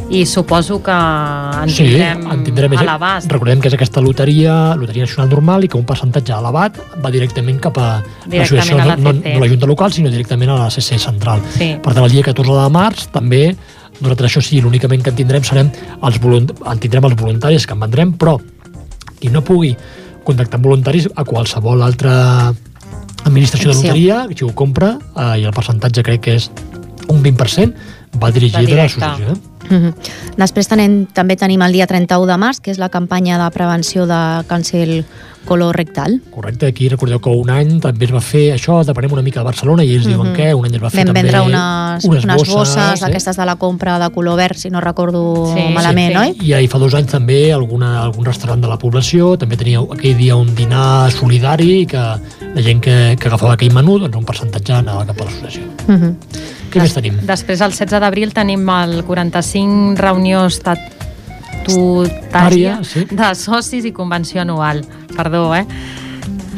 i 0.10 0.26
suposo 0.26 0.82
que 0.84 0.94
en 0.94 1.70
tindrem, 1.74 2.26
en 2.32 2.44
tindrem 2.46 2.76
a 2.78 2.84
l'abast. 2.84 3.32
Recordem 3.32 3.62
que 3.64 3.70
és 3.72 3.76
aquesta 3.78 4.02
loteria, 4.04 4.76
loteria 4.78 5.08
nacional 5.08 5.30
normal, 5.32 5.64
i 5.66 5.70
que 5.72 5.78
un 5.80 5.86
percentatge 5.90 6.36
elevat 6.36 6.78
va 7.04 7.12
directament 7.14 7.60
cap 7.64 7.78
a 7.82 7.88
l'associació, 8.28 8.76
Directament 8.78 8.92
a 8.92 8.98
no, 8.98 9.14
no, 9.14 9.40
la 9.42 9.50
Junta 9.50 9.70
Local, 9.70 9.94
sinó 9.96 10.12
directament 10.14 10.52
a 10.54 10.60
la 10.66 10.70
CC 10.74 11.00
Central. 11.02 11.42
Sí. 11.56 11.74
Per 11.82 11.94
tant, 11.96 12.04
el 12.04 12.12
dia 12.14 12.26
14 12.26 12.60
de 12.60 12.68
març 12.74 13.08
també 13.14 13.46
nosaltres 14.02 14.32
això 14.32 14.42
sí, 14.44 14.60
l'únicament 14.62 15.04
que 15.04 15.14
en 15.14 15.18
tindrem 15.18 15.44
serem 15.46 15.72
els, 16.04 16.20
en 16.20 16.80
tindrem 16.82 17.10
els 17.10 17.16
voluntaris 17.20 17.66
que 17.70 17.74
en 17.78 17.84
vendrem, 17.86 18.14
però 18.20 18.38
qui 19.20 19.32
no 19.32 19.44
pugui 19.46 19.76
contactar 20.28 20.60
amb 20.60 20.68
voluntaris 20.68 21.08
a 21.16 21.24
qualsevol 21.28 21.84
altra 21.84 22.54
administració 23.24 23.72
de 23.72 23.76
Sí. 23.76 23.88
loteria, 23.88 24.28
si 24.36 24.44
ho 24.44 24.54
compra, 24.54 24.98
eh, 25.16 25.42
i 25.42 25.44
el 25.46 25.54
percentatge 25.54 26.04
crec 26.04 26.22
que 26.22 26.36
és 26.36 26.52
un 27.08 27.22
20%, 27.24 27.74
va 28.22 28.32
dirigit 28.32 28.70
Va 28.70 28.74
a 28.74 28.84
l'associació. 28.84 29.32
Eh? 29.32 29.53
Mhm. 29.70 29.94
Després 30.38 30.68
tenim, 30.68 31.06
també 31.14 31.36
tenim 31.36 31.62
el 31.62 31.72
dia 31.74 31.88
31 31.88 32.26
de 32.28 32.38
març, 32.38 32.60
que 32.62 32.72
és 32.72 32.78
la 32.78 32.90
campanya 32.90 33.38
de 33.44 33.50
prevenció 33.52 34.06
de 34.06 34.44
càncer 34.48 35.04
colorectal. 35.46 36.22
Correcte, 36.32 36.68
aquí 36.68 36.88
recordeu 36.88 37.20
que 37.20 37.30
un 37.30 37.50
any 37.50 37.80
també 37.84 38.06
es 38.06 38.14
va 38.14 38.22
fer 38.24 38.54
això, 38.56 38.78
depenem 38.88 39.12
una 39.12 39.22
mica 39.22 39.42
de 39.42 39.46
Barcelona 39.46 39.84
i 39.84 39.94
ells 39.94 40.06
diuen 40.08 40.30
Mhm. 40.32 40.36
que 40.36 40.54
un 40.56 40.66
any 40.66 40.76
es 40.76 40.82
va 40.82 40.90
fer 40.90 41.00
Vam 41.04 41.08
també 41.14 41.22
vendre 41.22 41.42
unes, 41.42 42.06
unes, 42.06 42.24
unes 42.24 42.38
bosses, 42.38 42.56
bosses 42.56 43.02
eh? 43.02 43.06
d'aquestes 43.06 43.36
de 43.36 43.46
la 43.46 43.56
compra 43.58 44.00
de 44.00 44.10
color 44.12 44.38
verd, 44.38 44.56
si 44.56 44.70
no 44.70 44.80
recordo 44.80 45.54
Sí, 45.54 45.74
malament, 45.74 46.14
sí, 46.14 46.18
oi? 46.18 46.48
I 46.48 46.54
ahir 46.54 46.70
fa 46.70 46.78
dos 46.80 46.94
anys 46.94 47.12
també 47.12 47.52
alguna, 47.52 48.04
algun 48.04 48.24
restaurant 48.26 48.62
de 48.62 48.68
la 48.70 48.78
població 48.80 49.38
també 49.38 49.58
tenia 49.58 49.80
aquell 49.82 50.16
dia 50.18 50.36
un 50.38 50.56
dinar 50.56 51.12
solidari 51.12 51.86
que 51.86 51.98
la 51.98 52.62
gent 52.62 52.80
que, 52.80 53.18
que 53.20 53.28
agafava 53.28 53.54
aquell 53.54 53.74
menú, 53.74 54.00
doncs 54.00 54.16
un 54.16 54.24
percentatge 54.26 54.74
anava 54.74 55.06
cap 55.06 55.20
a 55.22 55.26
l'associació. 55.26 55.64
Mhm. 55.88 56.16
Què 56.74 56.82
més 56.82 56.96
tenim? 56.96 57.20
Després, 57.28 57.62
el 57.62 57.72
16 57.76 58.02
d'abril, 58.02 58.34
tenim 58.34 58.68
el 58.74 59.04
45 59.06 59.94
reunió 60.02 60.46
estatutària 60.50 60.90
Ària, 62.44 62.78
sí. 62.88 63.06
de 63.12 63.30
socis 63.38 63.86
i 63.86 63.94
convenció 63.96 64.42
anual. 64.42 64.82
Perdó, 65.14 65.54
eh? 65.56 65.68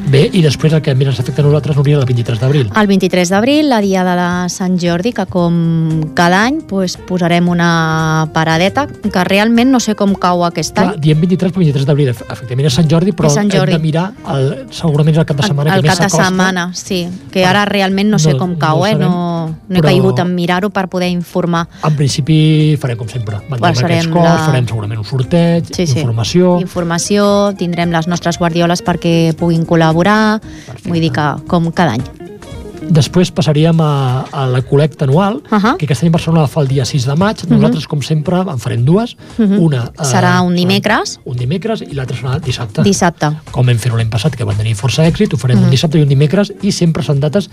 Bé, 0.06 0.30
i 0.38 0.42
després 0.46 0.70
el 0.78 0.84
que 0.86 0.94
més 0.94 1.08
ens 1.10 1.18
afecta 1.20 1.42
a 1.42 1.46
nosaltres, 1.48 1.76
Núria, 1.80 1.98
el 1.98 2.06
23 2.06 2.38
d'abril. 2.40 2.68
El 2.78 2.88
23 2.88 3.30
d'abril, 3.34 3.70
la 3.72 3.80
dia 3.82 4.04
de 4.06 4.12
la 4.16 4.28
Sant 4.54 4.76
Jordi, 4.80 5.12
que 5.18 5.24
com 5.26 5.56
cada 6.14 6.44
any 6.46 6.60
pues, 6.70 6.94
posarem 7.10 7.48
una 7.50 8.30
paradeta, 8.32 8.84
que 8.86 9.24
realment 9.26 9.72
no 9.74 9.80
sé 9.82 9.96
com 9.98 10.14
cau 10.14 10.44
aquest 10.46 10.76
Clar, 10.78 10.92
any. 10.94 11.02
diem 11.02 11.24
23 11.26 11.52
però 11.52 11.64
23 11.64 11.88
d'abril, 11.90 12.12
efe- 12.14 12.28
efectivament 12.30 12.68
és 12.70 12.78
Sant 12.78 12.88
Jordi, 12.92 13.16
però 13.18 13.32
És 13.32 13.34
Sant 13.40 13.50
Jordi. 13.50 13.74
hem 13.74 13.82
de 13.82 13.88
mirar 13.88 14.06
el, 14.36 14.68
segurament 14.70 15.16
és 15.16 15.24
el 15.24 15.26
cap 15.26 15.42
de 15.42 15.48
setmana 15.50 15.74
el 15.74 15.82
que 15.82 15.90
més 15.90 15.98
cap 15.98 16.06
de 16.12 16.18
setmana, 16.24 16.68
sí. 16.76 17.02
Que 17.32 17.40
Bueno, 17.42 17.50
ara 17.50 17.66
realment 17.66 18.10
no 18.14 18.20
sé 18.20 18.34
no- 18.34 18.38
com 18.40 18.52
no 18.54 18.60
cau, 18.60 18.82
ho 18.84 18.86
eh? 18.86 18.92
sabem, 18.92 19.08
No, 19.10 19.56
no 19.70 19.80
he 19.80 19.82
caigut 19.82 20.20
en 20.20 20.36
mirar-ho 20.36 20.70
per 20.70 20.88
poder 20.88 21.10
informar. 21.10 21.68
En 21.84 21.96
principi 21.96 22.78
farem 22.80 22.98
com 22.98 23.10
sempre. 23.10 23.42
Passarem 23.58 23.98
aquests 23.98 24.14
cors, 24.14 24.24
la- 24.30 24.46
farem 24.46 24.68
segurament 24.68 25.00
un 25.00 25.06
sorteig, 25.06 25.66
Sí, 25.74 25.88
sí. 25.88 25.98
informació... 26.00 26.60
Informació, 26.62 27.54
tindrem 27.58 27.90
les 27.90 28.08
nostres 28.08 28.38
guardioles 28.38 28.84
perquè 28.86 29.34
puguin 29.36 29.66
col·laborar, 29.66 29.95
vull 30.86 31.02
dir 31.02 31.12
que 31.16 31.32
com 31.48 31.72
cada 31.72 31.96
any. 31.96 32.25
Després 32.90 33.32
passaríem 33.32 33.80
a, 33.82 34.26
a 34.32 34.46
la 34.48 34.62
col·lecta 34.66 35.04
anual, 35.06 35.42
uh. 35.50 35.58
-huh. 35.58 35.78
que 35.78 35.86
aquest 35.86 36.04
any 36.04 36.10
a 36.10 36.12
Barcelona 36.12 36.42
la 36.42 36.48
fa 36.48 36.62
el 36.62 36.68
dia 36.68 36.86
6 36.86 37.06
de 37.06 37.16
maig. 37.16 37.44
Mhm. 37.44 37.54
Nosaltres, 37.56 37.88
com 37.88 38.02
sempre, 38.02 38.38
en 38.40 38.60
farem 38.60 38.86
dues. 38.86 39.16
Mhm. 39.38 39.60
Una 39.60 39.92
eh, 39.98 40.04
Serà 40.04 40.42
un 40.42 40.56
dimecres. 40.56 41.20
Un 41.26 41.38
dimecres 41.38 41.82
i 41.82 41.94
l'altra 41.94 42.18
serà 42.18 42.40
dissabte. 42.40 42.84
Dissabte. 42.84 43.32
Com 43.52 43.66
vam 43.66 43.78
fer-ho 43.78 43.98
l'any 43.98 44.10
passat, 44.10 44.36
que 44.36 44.44
van 44.44 44.56
tenir 44.58 44.76
força 44.76 45.06
èxit, 45.08 45.34
ho 45.34 45.38
farem 45.38 45.58
Mhm. 45.58 45.66
un 45.66 45.72
dissabte 45.72 45.98
i 45.98 46.02
un 46.02 46.10
dimecres 46.10 46.52
i 46.62 46.72
sempre 46.72 47.04
són 47.04 47.20
dates 47.20 47.50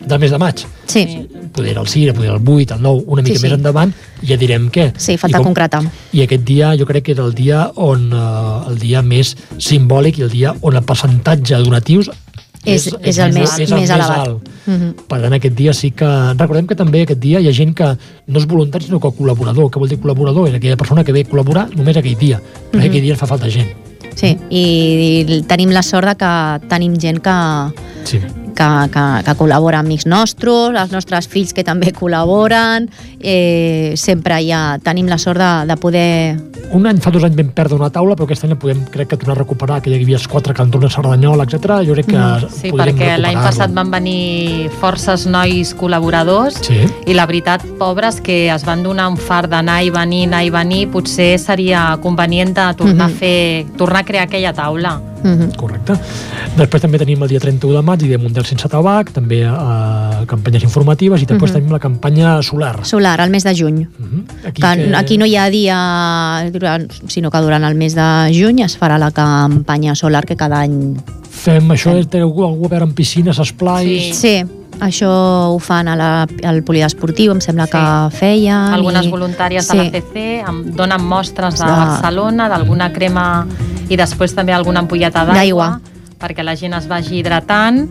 del 0.00 0.18
mes 0.18 0.30
de 0.30 0.38
maig. 0.38 0.64
Sí, 0.86 1.28
Poder 1.52 1.76
el 1.76 1.86
6, 1.88 2.12
poder 2.14 2.30
el 2.30 2.40
8, 2.46 2.74
el 2.74 2.80
9, 2.82 3.02
una 3.06 3.22
mica 3.22 3.34
Sí, 3.36 3.42
més 3.42 3.50
sí. 3.50 3.54
endavant, 3.56 3.92
i 4.22 4.26
ja 4.28 4.36
direm 4.36 4.70
què. 4.70 4.92
sí, 4.96 5.16
falta 5.16 5.36
I 5.36 5.38
com- 5.38 5.46
concretar. 5.46 5.82
I 6.12 6.22
aquest 6.22 6.44
dia 6.44 6.76
jo 6.76 6.86
crec 6.86 7.04
que 7.04 7.12
era 7.12 7.24
el 7.24 7.34
dia 7.34 7.72
on 7.74 8.12
eh, 8.12 8.68
el 8.70 8.78
dia 8.78 9.02
més 9.02 9.36
simbòlic 9.58 10.18
i 10.18 10.22
el 10.22 10.30
dia 10.30 10.54
on 10.60 10.76
el 10.76 10.82
percentatge 10.84 11.56
de 11.56 11.62
donatius 11.62 12.10
És- 12.64 12.86
és 13.02 13.18
el 13.18 13.32
més- 13.32 13.58
és 13.58 13.70
el 13.70 13.80
més 13.80 13.90
elevat. 13.90 14.18
alt. 14.28 14.48
Mhm. 14.66 14.92
Per 15.08 15.20
tant, 15.22 15.32
aquest 15.32 15.54
dia 15.54 15.72
sí 15.72 15.90
que... 15.92 16.04
Recordem 16.36 16.66
que 16.66 16.74
també 16.76 17.02
aquest 17.02 17.20
dia 17.20 17.40
hi 17.40 17.48
ha 17.48 17.52
gent 17.52 17.74
que 17.74 17.96
no 18.26 18.38
és 18.38 18.46
voluntari, 18.46 18.84
sinó 18.84 19.00
que 19.00 19.08
col·laborador. 19.08 19.70
Què 19.70 19.78
vol 19.80 19.88
dir 19.88 19.98
col·laborador? 19.98 20.48
És 20.48 20.54
aquella 20.54 20.76
persona 20.76 21.02
que 21.04 21.12
ve 21.12 21.20
a 21.20 21.30
col·laborar 21.30 21.68
només 21.74 21.96
aquell 21.96 22.18
dia. 22.18 22.40
Perquè 22.70 22.76
Mhm. 22.84 22.90
aquell 22.90 23.02
dia 23.02 23.16
fa 23.16 23.26
falta 23.26 23.48
gent. 23.48 23.68
Sí, 24.14 24.36
i, 24.50 25.24
i 25.26 25.42
tenim 25.48 25.70
la 25.70 25.82
sort 25.82 26.06
de 26.08 26.14
que 26.16 26.68
tenim 26.68 26.96
gent 26.98 27.20
que, 27.22 27.34
Sí. 28.04 28.18
Que, 28.54 28.68
que, 28.92 29.04
que 29.26 29.34
col·labora 29.38 29.78
amb 29.80 29.88
amics 29.90 30.06
nostres, 30.06 30.76
els 30.78 30.92
nostres 30.92 31.26
fills 31.28 31.52
que 31.56 31.64
també 31.64 31.92
col·laboren, 31.96 32.88
eh, 33.20 33.92
sempre 33.96 34.38
ja 34.46 34.78
tenim 34.82 35.06
la 35.10 35.18
sort 35.18 35.38
de, 35.40 35.50
de 35.66 35.76
poder... 35.76 36.10
Un 36.70 36.84
any, 36.86 37.00
fa 37.02 37.10
dos 37.10 37.24
anys 37.26 37.34
vam 37.34 37.48
perdre 37.54 37.74
una 37.80 37.88
taula, 37.90 38.14
però 38.14 38.28
aquest 38.28 38.44
any 38.46 38.54
podem, 38.60 38.84
crec 38.94 39.08
que, 39.10 39.16
tornar 39.18 39.34
a 39.34 39.40
recuperar, 39.40 39.80
que 39.82 39.90
hi 39.90 39.96
havia 39.98 40.18
els 40.20 40.28
quatre 40.30 40.54
cantons 40.54 40.84
de 40.86 40.90
Cerdanyola, 40.94 41.42
etc. 41.48 41.80
Jo 41.86 41.96
crec 41.98 42.06
que 42.12 42.18
Mhm. 42.20 42.48
Sí, 42.50 42.70
podríem 42.70 42.96
perquè 42.96 43.18
l'any 43.18 43.38
passat 43.42 43.72
van 43.74 43.90
venir 43.90 44.70
forces 44.80 45.26
nois 45.26 45.74
col·laboradors 45.76 46.60
Sí. 46.62 46.78
i 47.06 47.14
la 47.14 47.26
veritat, 47.26 47.64
pobres, 47.78 48.20
que 48.20 48.48
es 48.54 48.64
van 48.64 48.82
donar 48.84 49.08
un 49.08 49.16
far 49.16 49.48
d'anar 49.48 49.82
i 49.84 49.90
venir, 49.90 50.26
anar 50.28 50.44
i 50.44 50.50
venir, 50.50 50.88
potser 50.90 51.38
seria 51.38 51.98
convenient 52.02 52.54
de 52.54 52.74
tornar, 52.76 53.08
Mhm. 53.08 53.16
a 53.16 53.18
fer, 53.18 53.66
tornar 53.76 54.00
a 54.02 54.04
crear 54.04 54.24
aquella 54.28 54.52
taula. 54.52 55.00
Mhm. 55.22 55.50
Correcte. 55.56 55.94
Després 56.56 56.82
també 56.82 56.98
tenim 56.98 57.22
el 57.22 57.28
dia 57.28 57.40
31 57.40 57.76
de 57.76 57.82
maig, 57.82 58.00
Dia 58.00 58.18
Mundial 58.18 58.44
sense 58.46 58.68
tabac, 58.68 59.12
també 59.12 59.42
eh, 59.42 60.24
campanyes 60.26 60.62
informatives 60.64 61.22
i 61.22 61.26
després 61.26 61.50
Mhm. 61.50 61.58
tenim 61.58 61.72
la 61.72 61.78
campanya 61.78 62.42
solar. 62.42 62.84
Solar, 62.86 63.20
al 63.20 63.30
mes 63.30 63.44
de 63.44 63.54
juny. 63.54 63.86
Mhm. 63.98 64.24
Aquí, 64.46 64.62
Que, 64.62 64.94
aquí 64.96 65.18
no 65.18 65.26
hi 65.26 65.36
ha 65.36 65.48
dia, 65.50 66.50
durant, 66.52 66.90
sinó 67.08 67.30
que 67.30 67.38
durant 67.38 67.64
el 67.64 67.74
mes 67.74 67.94
de 67.94 68.30
juny 68.32 68.62
es 68.62 68.78
farà 68.78 68.98
la 68.98 69.10
campanya 69.10 69.94
solar 69.94 70.24
que 70.26 70.36
cada 70.36 70.60
any... 70.60 70.96
Fem 71.30 71.68
això, 71.70 71.94
té 72.08 72.20
algú, 72.20 72.44
algú 72.44 72.66
a 72.66 72.68
veure 72.68 72.84
en 72.84 72.92
piscines, 72.92 73.38
esplais... 73.38 74.14
Sí. 74.16 74.44
Sí, 74.44 74.44
això 74.80 75.10
ho 75.54 75.58
fan 75.58 75.88
a 75.88 75.96
la, 75.96 76.26
al 76.44 76.62
poliesportiu, 76.62 77.32
em 77.32 77.40
sembla 77.40 77.66
Sí. 77.66 77.72
que 77.72 78.16
feien. 78.18 78.72
Algunes 78.74 79.06
i... 79.06 79.10
voluntàries 79.10 79.66
sí. 79.66 79.76
de 79.76 79.84
l'ACC 79.84 80.16
em 80.48 80.62
donen 80.76 81.04
mostres 81.04 81.58
de 81.58 81.64
De- 81.66 81.70
Barcelona, 81.72 82.48
d'alguna 82.48 82.92
crema 82.92 83.46
i 83.88 83.96
després 83.96 84.34
també 84.34 84.52
alguna 84.52 84.80
ampolleta 84.80 85.24
D'aigua. 85.26 85.80
perquè 86.20 86.42
la 86.44 86.54
gent 86.56 86.74
es 86.76 86.86
vagi 86.86 87.18
hidratant 87.18 87.88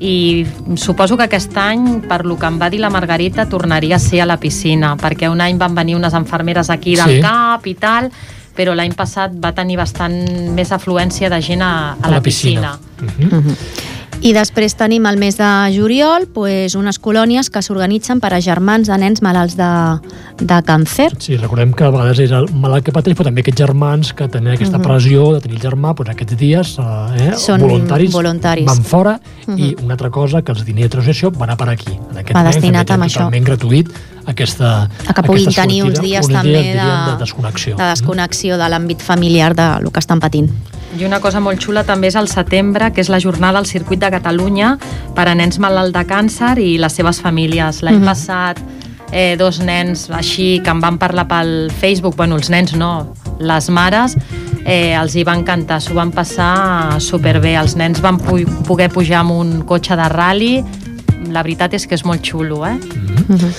i 0.00 0.46
suposo 0.76 1.16
que 1.18 1.24
aquest 1.24 1.56
any, 1.58 2.00
per 2.08 2.24
lo 2.24 2.36
que 2.38 2.46
em 2.46 2.58
va 2.60 2.70
dir 2.70 2.80
la 2.80 2.88
Margarita, 2.90 3.46
tornaria 3.48 3.96
a 3.96 3.98
ser 3.98 4.22
a 4.22 4.26
la 4.26 4.36
piscina, 4.38 4.96
perquè 4.96 5.28
un 5.30 5.40
any 5.40 5.58
van 5.58 5.74
venir 5.74 5.96
unes 5.96 6.14
infermeres 6.14 6.70
aquí 6.70 6.94
del 6.96 7.16
Sí. 7.16 7.20
CAP 7.20 7.66
i 7.66 7.74
tal, 7.74 8.10
però 8.56 8.74
l'any 8.74 8.94
passat 8.94 9.32
va 9.38 9.52
tenir 9.54 9.76
bastant 9.76 10.16
més 10.54 10.72
afluència 10.72 11.28
de 11.30 11.40
gent 11.42 11.62
a, 11.62 11.96
a, 12.00 12.10
la, 12.10 12.20
piscina. 12.22 12.78
Mhm. 13.00 13.28
Mhm. 13.34 13.56
I 14.20 14.32
després 14.34 14.74
tenim 14.74 15.04
el 15.06 15.16
mes 15.16 15.36
de 15.38 15.48
juliol 15.70 16.24
pues, 16.34 16.74
unes 16.74 16.96
colònies 16.98 17.48
que 17.54 17.60
s'organitzen 17.62 18.18
per 18.18 18.32
a 18.34 18.40
germans 18.42 18.88
de 18.90 18.96
nens 18.98 19.22
malalts 19.22 19.54
de, 19.56 19.68
de 20.42 20.58
càncer. 20.66 21.12
Sí, 21.22 21.36
recordem 21.38 21.70
que 21.72 21.86
a 21.86 21.92
vegades 21.94 22.18
és 22.26 22.32
el 22.34 22.48
malalt 22.50 22.84
que 22.88 22.92
pateix, 22.92 23.14
però 23.16 23.28
també 23.28 23.44
aquests 23.44 23.62
germans 23.62 24.10
que 24.18 24.26
tenen 24.28 24.56
aquesta 24.56 24.78
Mhm. 24.78 24.84
pressió 24.88 25.32
de 25.34 25.40
tenir 25.40 25.56
el 25.60 25.62
germà, 25.62 25.94
doncs 25.94 26.10
aquests 26.10 26.36
dies 26.36 26.74
eh, 26.80 27.28
eh, 27.28 27.32
Són 27.38 27.60
voluntaris, 27.62 28.12
voluntaris. 28.12 28.66
van 28.66 28.82
fora 28.82 29.20
i 29.46 29.50
Mhm. 29.76 29.84
una 29.84 29.94
altra 29.94 30.10
cosa, 30.10 30.42
que 30.42 30.50
els 30.52 30.64
diners 30.64 30.90
de 30.90 30.96
l'associació 30.96 31.30
van 31.30 31.50
a 31.50 31.56
per 31.56 31.68
aquí. 31.68 31.92
En 32.10 32.18
aquest 32.18 32.34
Va 32.34 32.42
destinat 32.42 32.90
a 32.90 32.96
això. 32.96 33.12
totalment 33.30 33.44
gratuït 33.46 33.88
aquesta, 34.28 34.88
A 35.08 35.14
que 35.14 35.22
puguin 35.24 35.48
aquesta 35.48 35.62
tenir 35.64 35.82
uns 35.82 35.96
sortida, 35.96 36.06
dies 36.08 36.26
uns 36.26 36.34
també 36.36 36.52
dies, 36.52 36.64
de, 36.66 36.72
diríem, 36.80 37.04
de 37.10 37.16
desconnexió. 37.24 37.76
de 37.76 37.88
desconnexió 37.90 38.58
de 38.60 38.68
l'àmbit 38.68 39.00
familiar 39.02 39.54
de 39.56 39.68
lo 39.80 39.90
que 39.90 39.98
estan 40.00 40.20
patint. 40.20 40.50
I 40.98 41.04
una 41.04 41.20
cosa 41.20 41.40
molt 41.40 41.60
xula 41.60 41.82
també 41.84 42.08
és 42.08 42.14
el 42.16 42.28
setembre, 42.28 42.92
que 42.92 43.00
és 43.02 43.08
la 43.12 43.18
jornada 43.20 43.58
al 43.58 43.66
Circuit 43.66 44.00
de 44.00 44.10
Catalunya 44.10 44.78
per 45.14 45.28
a 45.28 45.34
nens 45.34 45.58
malalts 45.60 45.92
de 45.92 46.04
càncer 46.08 46.54
i 46.58 46.78
les 46.80 46.92
seves 46.96 47.20
famílies. 47.20 47.82
L'any 47.82 47.98
Mhm. 47.98 48.04
passat 48.04 48.58
eh, 49.12 49.36
dos 49.38 49.60
nens 49.60 50.10
així 50.10 50.60
que 50.62 50.68
em 50.70 50.80
van 50.80 50.98
parlar 50.98 51.26
pel 51.28 51.70
Facebook, 51.70 52.14
bueno, 52.16 52.36
els 52.36 52.50
nens 52.50 52.74
no, 52.74 53.14
les 53.40 53.68
mares, 53.70 54.16
eh, 54.66 54.92
els 54.94 55.14
hi 55.16 55.24
va 55.24 55.34
encantar, 55.34 55.80
s'ho 55.80 55.94
van 55.94 56.10
passar 56.12 57.00
superbé. 57.00 57.54
Els 57.56 57.74
nens 57.76 58.00
van 58.02 58.18
pu 58.18 58.44
poder 58.66 58.90
pujar 58.90 59.20
amb 59.20 59.30
un 59.32 59.62
cotxe 59.64 59.96
de 59.96 60.08
rally, 60.08 60.62
la 61.30 61.42
veritat 61.42 61.72
és 61.74 61.86
que 61.86 61.94
és 61.94 62.04
molt 62.04 62.20
xulo, 62.22 62.66
eh? 62.66 62.74
Mhm. 63.28 63.52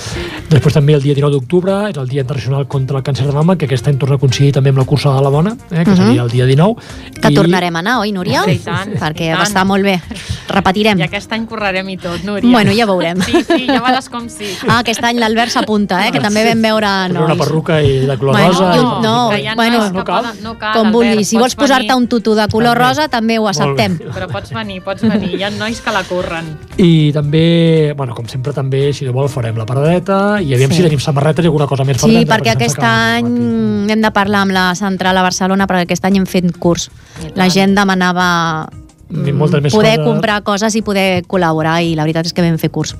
Després 0.50 0.74
també 0.74 0.94
el 0.96 1.02
dia 1.02 1.14
19 1.14 1.30
d'octubre 1.36 1.74
és 1.90 1.96
el 1.96 2.08
Dia 2.10 2.22
Internacional 2.24 2.66
contra 2.66 2.98
el 2.98 3.04
Càncer 3.06 3.24
de 3.28 3.32
Mama, 3.32 3.54
que 3.56 3.66
aquest 3.68 3.86
any 3.86 3.96
torna 4.00 4.16
a 4.16 4.18
coincidir 4.18 4.50
també 4.56 4.70
amb 4.72 4.80
la 4.80 4.84
cursa 4.84 5.12
de 5.14 5.20
la 5.22 5.30
Bona, 5.30 5.52
eh, 5.70 5.84
que 5.84 5.90
Mhm. 5.90 5.96
seria 5.96 6.22
el 6.22 6.30
dia 6.30 6.44
19. 6.44 6.74
Que 7.22 7.30
tornarem 7.30 7.76
a 7.76 7.78
anar, 7.78 7.98
oi, 8.00 8.10
Núria? 8.10 8.42
Sí, 8.44 8.50
i 8.52 8.58
tant, 8.58 8.90
Perquè 9.02 9.26
i 9.26 9.30
tant. 9.30 9.38
va 9.38 9.44
estar 9.44 9.64
molt 9.64 9.84
bé. 9.84 10.00
Repetirem. 10.48 10.98
I 10.98 11.02
aquest 11.04 11.30
any 11.32 11.46
correrem 11.46 11.88
i 11.90 11.96
tot, 11.96 12.24
Núria. 12.24 12.50
Bueno, 12.50 12.72
ja 12.72 12.84
veurem. 12.84 13.20
Sí, 13.22 13.44
sí, 13.46 13.66
ja 13.68 13.80
veuràs 13.80 14.08
com 14.10 14.28
sí. 14.28 14.46
Ah, 14.66 14.80
aquest 14.80 15.04
any 15.04 15.18
l'Albert 15.20 15.50
s'apunta, 15.52 16.06
eh, 16.08 16.10
que 16.10 16.18
també 16.20 16.44
vam 16.44 16.60
veure 16.60 16.86
Posar 16.86 17.10
una 17.10 17.20
nois. 17.28 17.38
perruca 17.38 17.80
i 17.82 18.00
de 18.06 18.18
color 18.18 18.32
Bueno, 18.34 18.48
rosa. 18.48 18.74
i 18.74 18.76
i- 18.76 18.80
un- 18.80 19.02
no, 19.02 19.36
hi 19.38 19.46
ha 19.46 19.54
bueno, 19.54 19.78
nois 19.78 19.92
no 19.92 20.04
cal. 20.04 20.24
no 20.42 20.58
cal, 20.58 20.74
Com 20.74 20.90
vulguis. 20.90 21.28
Si 21.28 21.36
vols 21.38 21.54
posar-te 21.54 21.94
un 21.94 22.08
tutú 22.08 22.34
de 22.34 22.48
color 22.48 22.74
També. 22.76 22.88
rosa, 22.88 23.08
també 23.08 23.38
ho 23.38 23.46
acceptem. 23.46 23.98
Però 24.00 24.26
pots 24.26 24.50
venir, 24.52 24.82
pots 24.82 25.02
venir. 25.02 25.38
Hi 25.38 25.44
ha 25.44 25.50
nois 25.50 25.80
que 25.80 25.92
la 25.92 26.02
corren. 26.02 26.58
I 26.76 27.12
també, 27.12 27.94
bueno, 27.96 28.14
com 28.16 28.26
sempre 28.26 28.52
també, 28.52 28.92
si 28.92 29.04
de 29.04 29.12
vol, 29.12 29.28
farem 29.28 29.56
la 29.56 29.64
paradeta 29.66 30.39
i 30.40 30.54
aviam 30.54 30.70
Sí. 30.70 30.76
si 30.78 30.82
tenim 30.82 31.00
samarretes 31.00 31.44
i 31.44 31.48
alguna 31.48 31.66
cosa 31.66 31.84
més 31.84 32.00
Sí, 32.00 32.24
perquè 32.26 32.54
aquest 32.54 32.78
any 32.82 33.90
hem 33.90 34.00
de 34.02 34.10
parlar 34.10 34.42
amb 34.42 34.52
la 34.52 34.74
central 34.74 35.16
a 35.16 35.22
Barcelona 35.22 35.66
perquè 35.66 35.82
aquest 35.82 36.04
any 36.04 36.16
hem 36.18 36.26
fet 36.26 36.50
curs. 36.58 36.90
La 37.34 37.48
gent 37.48 37.74
demanava 37.74 38.68
poder 39.10 39.96
coses. 39.96 39.98
comprar 40.04 40.42
coses 40.42 40.74
i 40.76 40.82
poder 40.82 41.24
col·laborar 41.26 41.82
i 41.82 41.94
la 41.96 42.04
veritat 42.04 42.26
és 42.26 42.32
que 42.32 42.42
vam 42.42 42.58
fer 42.58 42.70
curs. 42.70 42.94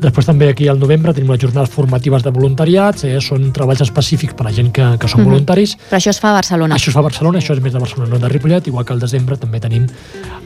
Després 0.00 0.26
també 0.26 0.48
aquí 0.48 0.68
al 0.68 0.78
novembre 0.78 1.12
tenim 1.12 1.30
les 1.32 1.40
jornades 1.40 1.70
formatives 1.70 2.22
de 2.22 2.30
voluntariats, 2.30 3.04
eh, 3.04 3.20
són 3.20 3.52
treballs 3.52 3.80
específics 3.82 4.34
per 4.34 4.46
a 4.46 4.52
gent 4.52 4.70
que, 4.72 4.96
que 4.98 5.08
són 5.08 5.20
Mhm. 5.22 5.28
voluntaris. 5.30 5.76
Però 5.90 5.96
això 5.98 6.10
es 6.10 6.20
fa 6.20 6.30
a 6.30 6.34
Barcelona. 6.34 6.74
Això 6.76 6.88
es 6.88 6.94
fa 6.94 7.00
a 7.00 7.02
Barcelona, 7.02 7.38
això 7.38 7.54
és 7.54 7.60
més 7.62 7.72
de 7.72 7.78
Barcelona, 7.78 8.10
no 8.12 8.18
de 8.18 8.28
Ripollet, 8.28 8.66
igual 8.68 8.84
que 8.84 8.92
al 8.92 9.00
desembre 9.00 9.36
també 9.36 9.60
tenim 9.60 9.86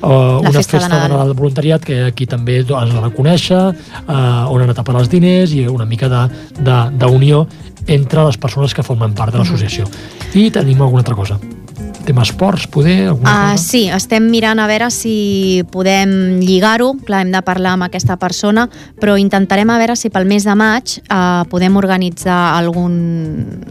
uh, 0.02 0.08
una 0.40 0.50
festa 0.52 0.78
de 0.78 0.80
festa, 0.80 0.88
Nadal. 0.88 1.02
de 1.02 1.08
Nadal 1.14 1.26
del 1.28 1.36
voluntariat 1.36 1.84
que 1.84 2.04
aquí 2.04 2.26
també 2.26 2.58
es 2.60 2.70
ha 2.70 2.84
de 2.84 3.14
conèixer, 3.14 3.74
uh, 4.08 4.50
on 4.50 4.60
han 4.60 4.62
anat 4.70 4.78
a 4.78 4.84
parar 4.84 5.00
els 5.00 5.08
diners 5.10 5.52
i 5.52 5.66
una 5.66 5.84
mica 5.84 6.08
de- 6.08 6.28
de- 6.58 6.90
d'unió 6.98 7.46
entre 7.86 8.24
les 8.24 8.36
persones 8.38 8.72
que 8.74 8.82
formen 8.82 9.12
part 9.14 9.32
de 9.32 9.38
l'associació. 9.38 9.84
I 10.34 10.50
tenim 10.50 10.80
alguna 10.82 11.00
altra 11.00 11.14
cosa. 11.14 11.38
Tema 12.04 12.22
esports, 12.22 12.66
poder, 12.66 13.08
alguna 13.08 13.52
cosa? 13.52 13.62
sí, 13.62 13.84
estem 13.88 14.26
mirant 14.30 14.58
a 14.58 14.66
veure 14.66 14.88
si 14.90 15.62
podem 15.70 16.40
lligar-ho. 16.42 16.96
Clar, 17.06 17.22
hem 17.22 17.30
de 17.30 17.42
parlar 17.46 17.76
amb 17.76 17.86
aquesta 17.86 18.16
persona, 18.18 18.66
però 18.98 19.14
intentarem 19.20 19.70
a 19.70 19.78
veure 19.78 19.94
si 19.96 20.10
pel 20.10 20.26
mes 20.26 20.42
de 20.48 20.56
maig 20.58 20.98
eh, 20.98 21.44
podem 21.50 21.78
organitzar 21.78 22.56
algun, 22.56 22.96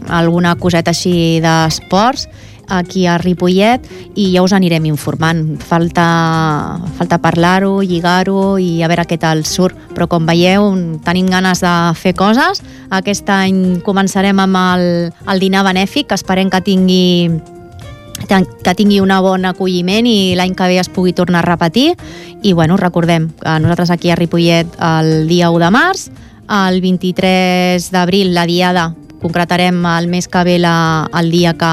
alguna 0.08 0.56
coseta 0.56 0.96
així 0.96 1.42
d'esports 1.44 2.28
aquí 2.72 3.06
a 3.06 3.18
Ripollet 3.18 3.84
i 4.16 4.30
ja 4.32 4.42
us 4.42 4.52
anirem 4.56 4.86
informant. 4.88 5.58
Falta, 5.60 6.80
falta 6.96 7.18
parlar-ho, 7.22 7.82
lligar-ho 7.84 8.56
i 8.58 8.82
a 8.82 8.90
veure 8.90 9.06
què 9.08 9.18
tal 9.20 9.44
surt. 9.48 9.76
Però 9.92 10.08
com 10.08 10.26
veieu, 10.26 10.70
tenim 11.04 11.28
ganes 11.30 11.62
de 11.62 11.74
fer 12.00 12.14
coses. 12.18 12.62
Aquest 12.90 13.28
any 13.32 13.82
començarem 13.84 14.40
amb 14.40 14.60
el, 14.62 14.86
el 15.12 15.42
dinar 15.42 15.66
benèfic, 15.68 16.08
que 16.08 16.18
esperem 16.18 16.50
que 16.52 16.62
tingui 16.64 17.02
que 18.28 18.74
tingui 18.74 19.00
un 19.00 19.12
bon 19.22 19.44
acolliment 19.44 20.06
i 20.06 20.34
l'any 20.38 20.54
que 20.54 20.68
ve 20.70 20.78
es 20.80 20.88
pugui 20.88 21.12
tornar 21.12 21.40
a 21.40 21.48
repetir. 21.50 21.96
I 22.42 22.52
bueno, 22.52 22.76
recordem 22.76 23.30
que 23.40 23.58
nosaltres 23.60 23.90
aquí 23.90 24.10
a 24.10 24.16
Ripollet 24.16 24.66
el 24.80 25.28
dia 25.28 25.50
1 25.50 25.64
de 25.64 25.70
març, 25.70 26.10
el 26.48 26.80
23 26.80 27.90
d'abril 27.92 28.34
la 28.34 28.46
diada 28.46 28.92
concretarem 29.22 29.84
el 29.86 30.08
mes 30.08 30.26
que 30.26 30.42
ve 30.44 30.58
la, 30.58 31.08
el 31.14 31.30
dia 31.30 31.54
que, 31.54 31.72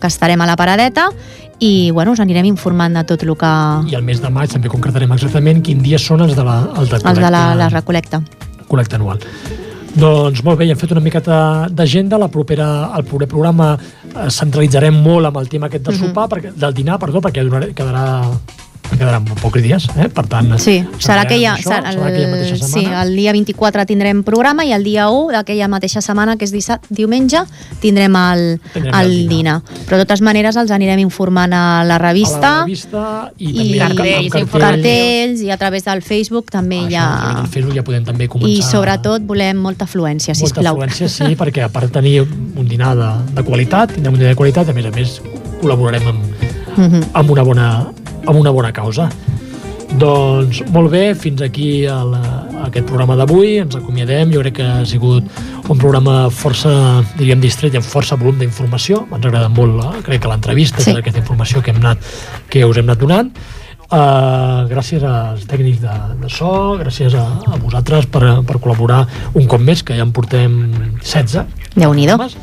que 0.00 0.06
estarem 0.06 0.40
a 0.40 0.46
la 0.46 0.54
paradeta 0.56 1.10
i 1.58 1.90
bueno, 1.90 2.12
us 2.12 2.20
anirem 2.20 2.46
informant 2.46 2.94
de 2.94 3.04
tot 3.08 3.24
el 3.24 3.34
que... 3.36 3.52
I 3.90 3.96
el 3.98 4.04
mes 4.06 4.20
de 4.22 4.30
maig 4.30 4.52
també 4.52 4.70
concretarem 4.72 5.12
exactament 5.16 5.62
quin 5.64 5.82
dia 5.82 5.98
són 5.98 6.22
els 6.22 6.36
de 6.36 6.44
la, 6.46 6.60
el 6.76 6.90
de 6.90 7.00
els 7.00 7.20
de 7.20 7.30
la, 7.32 7.46
la 7.58 7.70
recolecta. 7.72 8.22
col·lecta 8.68 9.00
anual. 9.00 9.20
Doncs 9.96 10.42
molt 10.44 10.58
bé, 10.60 10.66
ja 10.68 10.74
hem 10.74 10.80
fet 10.80 10.90
una 10.92 11.00
miqueta 11.00 11.36
d'agenda. 11.72 12.18
La 12.20 12.28
propera, 12.28 12.66
el 12.98 13.04
proper 13.08 13.28
programa 13.32 13.70
eh, 13.78 14.28
centralitzarem 14.28 14.94
molt 15.02 15.30
amb 15.30 15.38
el 15.40 15.48
tema 15.48 15.70
aquest 15.70 15.86
del 15.88 15.94
Mhm. 15.96 16.08
sopar, 16.08 16.28
perquè, 16.28 16.52
del 16.52 16.74
dinar, 16.74 16.98
perdó, 16.98 17.20
perquè 17.20 17.42
donaré, 17.42 17.72
quedarà, 17.72 18.22
quedaran 18.94 19.24
pocs 19.42 19.62
dies, 19.62 19.86
eh? 19.98 20.08
per 20.12 20.26
tant... 20.30 20.52
Sí, 20.62 20.78
serà 21.02 21.24
aquella, 21.26 21.54
això, 21.56 21.70
serà 21.70 21.92
serà 21.92 22.08
aquella 22.10 22.30
mateixa 22.32 22.54
el, 22.56 22.62
sí, 22.62 22.82
setmana. 22.84 23.02
el 23.02 23.14
dia 23.16 23.32
24 23.36 23.86
tindrem 23.88 24.22
programa 24.26 24.64
i 24.64 24.72
el 24.76 24.84
dia 24.86 25.08
1 25.12 25.34
d'aquella 25.34 25.68
mateixa 25.72 26.02
setmana, 26.04 26.36
que 26.38 26.46
és 26.46 26.52
dissabte, 26.54 26.88
diumenge, 26.94 27.42
tindrem 27.82 28.16
el, 28.20 28.44
Tindrem 28.72 28.94
el 28.94 29.12
el 29.12 29.28
dinar. 29.30 29.58
Però 29.86 29.98
de 29.98 30.04
totes 30.06 30.22
maneres 30.24 30.56
els 30.60 30.72
anirem 30.74 31.00
informant 31.02 31.54
a 31.56 31.84
la 31.86 31.96
A 31.96 32.02
revista, 32.02 32.40
la 32.40 32.64
revista 32.64 33.04
i, 33.38 33.50
i 33.50 33.80
amb 33.80 33.96
cartells, 33.96 34.32
cartells. 34.32 34.62
cartells 34.62 35.44
i 35.46 35.50
a 35.50 35.56
través 35.60 35.84
del 35.86 36.02
Facebook 36.02 36.50
també 36.54 36.76
Ah, 36.76 36.88
hi 36.88 36.94
això, 36.94 37.04
a 37.06 37.30
ha... 37.30 37.34
del 37.42 37.50
Facebook 37.52 37.76
ja 37.78 37.84
podem 37.86 38.04
també 38.04 38.28
començar... 38.28 38.52
I 38.52 38.62
sobretot 38.62 39.24
volem 39.26 39.56
molta 39.62 39.86
afluència, 39.88 40.34
molta 40.36 40.60
sisplau. 40.60 40.76
afluència, 40.76 41.08
sí, 41.08 41.32
perquè 41.38 41.64
a 41.66 41.70
part 41.72 41.88
de 41.88 41.96
tenir 41.98 42.20
un 42.22 42.68
dinar 42.68 42.94
de, 42.98 43.10
de 43.36 43.44
qualitat, 43.46 43.94
tindrem 43.96 44.14
un 44.14 44.20
dinar 44.20 44.34
de 44.34 44.38
qualitat, 44.38 44.68
a 44.68 44.76
més 44.76 44.86
a 44.86 44.92
més 44.94 45.20
col·laborarem 45.60 46.10
amb, 46.10 46.35
Mhm. 46.76 47.02
amb, 47.12 47.30
una, 47.30 47.42
bona, 47.42 47.68
amb 48.26 48.38
una 48.38 48.50
bona 48.50 48.72
causa. 48.72 49.08
Doncs 49.96 50.62
molt 50.74 50.90
bé, 50.90 51.14
fins 51.14 51.40
aquí 51.40 51.84
el, 51.88 52.14
aquest 52.66 52.86
programa 52.88 53.14
d'avui, 53.16 53.58
ens 53.62 53.76
acomiadem, 53.78 54.32
jo 54.34 54.40
crec 54.42 54.56
que 54.58 54.66
ha 54.66 54.84
sigut 54.84 55.24
un 55.68 55.78
programa 55.78 56.28
força, 56.30 57.02
diríem, 57.16 57.40
distret 57.40 57.72
i 57.72 57.78
amb 57.80 57.86
força 57.86 58.16
volum 58.18 58.38
d'informació, 58.42 59.06
ens 59.12 59.24
ha 59.24 59.28
agradat 59.30 59.54
molt, 59.56 59.78
eh, 59.84 60.02
crec 60.02 60.20
que 60.22 60.28
l'entrevista, 60.28 60.80
Sí. 60.82 60.90
tota 60.90 61.00
aquesta 61.00 61.20
informació 61.20 61.62
que, 61.62 61.70
hem 61.70 61.76
anat, 61.78 61.98
que 62.50 62.64
us 62.64 62.76
hem 62.76 62.84
anat 62.90 62.98
donant, 62.98 63.30
Uh, 63.86 64.66
gràcies 64.66 65.00
als 65.06 65.44
tècnics 65.46 65.78
de, 65.78 65.92
de 66.20 66.28
so, 66.28 66.76
gràcies 66.76 67.14
a, 67.14 67.22
a 67.46 67.56
vosaltres 67.62 68.06
per, 68.10 68.42
per 68.42 68.56
col·laborar 68.58 69.04
un 69.38 69.46
cop 69.46 69.60
més, 69.62 69.84
que 69.86 69.94
ja 69.94 70.02
en 70.02 70.10
portem 70.10 70.72
16 71.04 71.44
Déu-n'hi-do. 71.76 72.16
programes. 72.16 72.36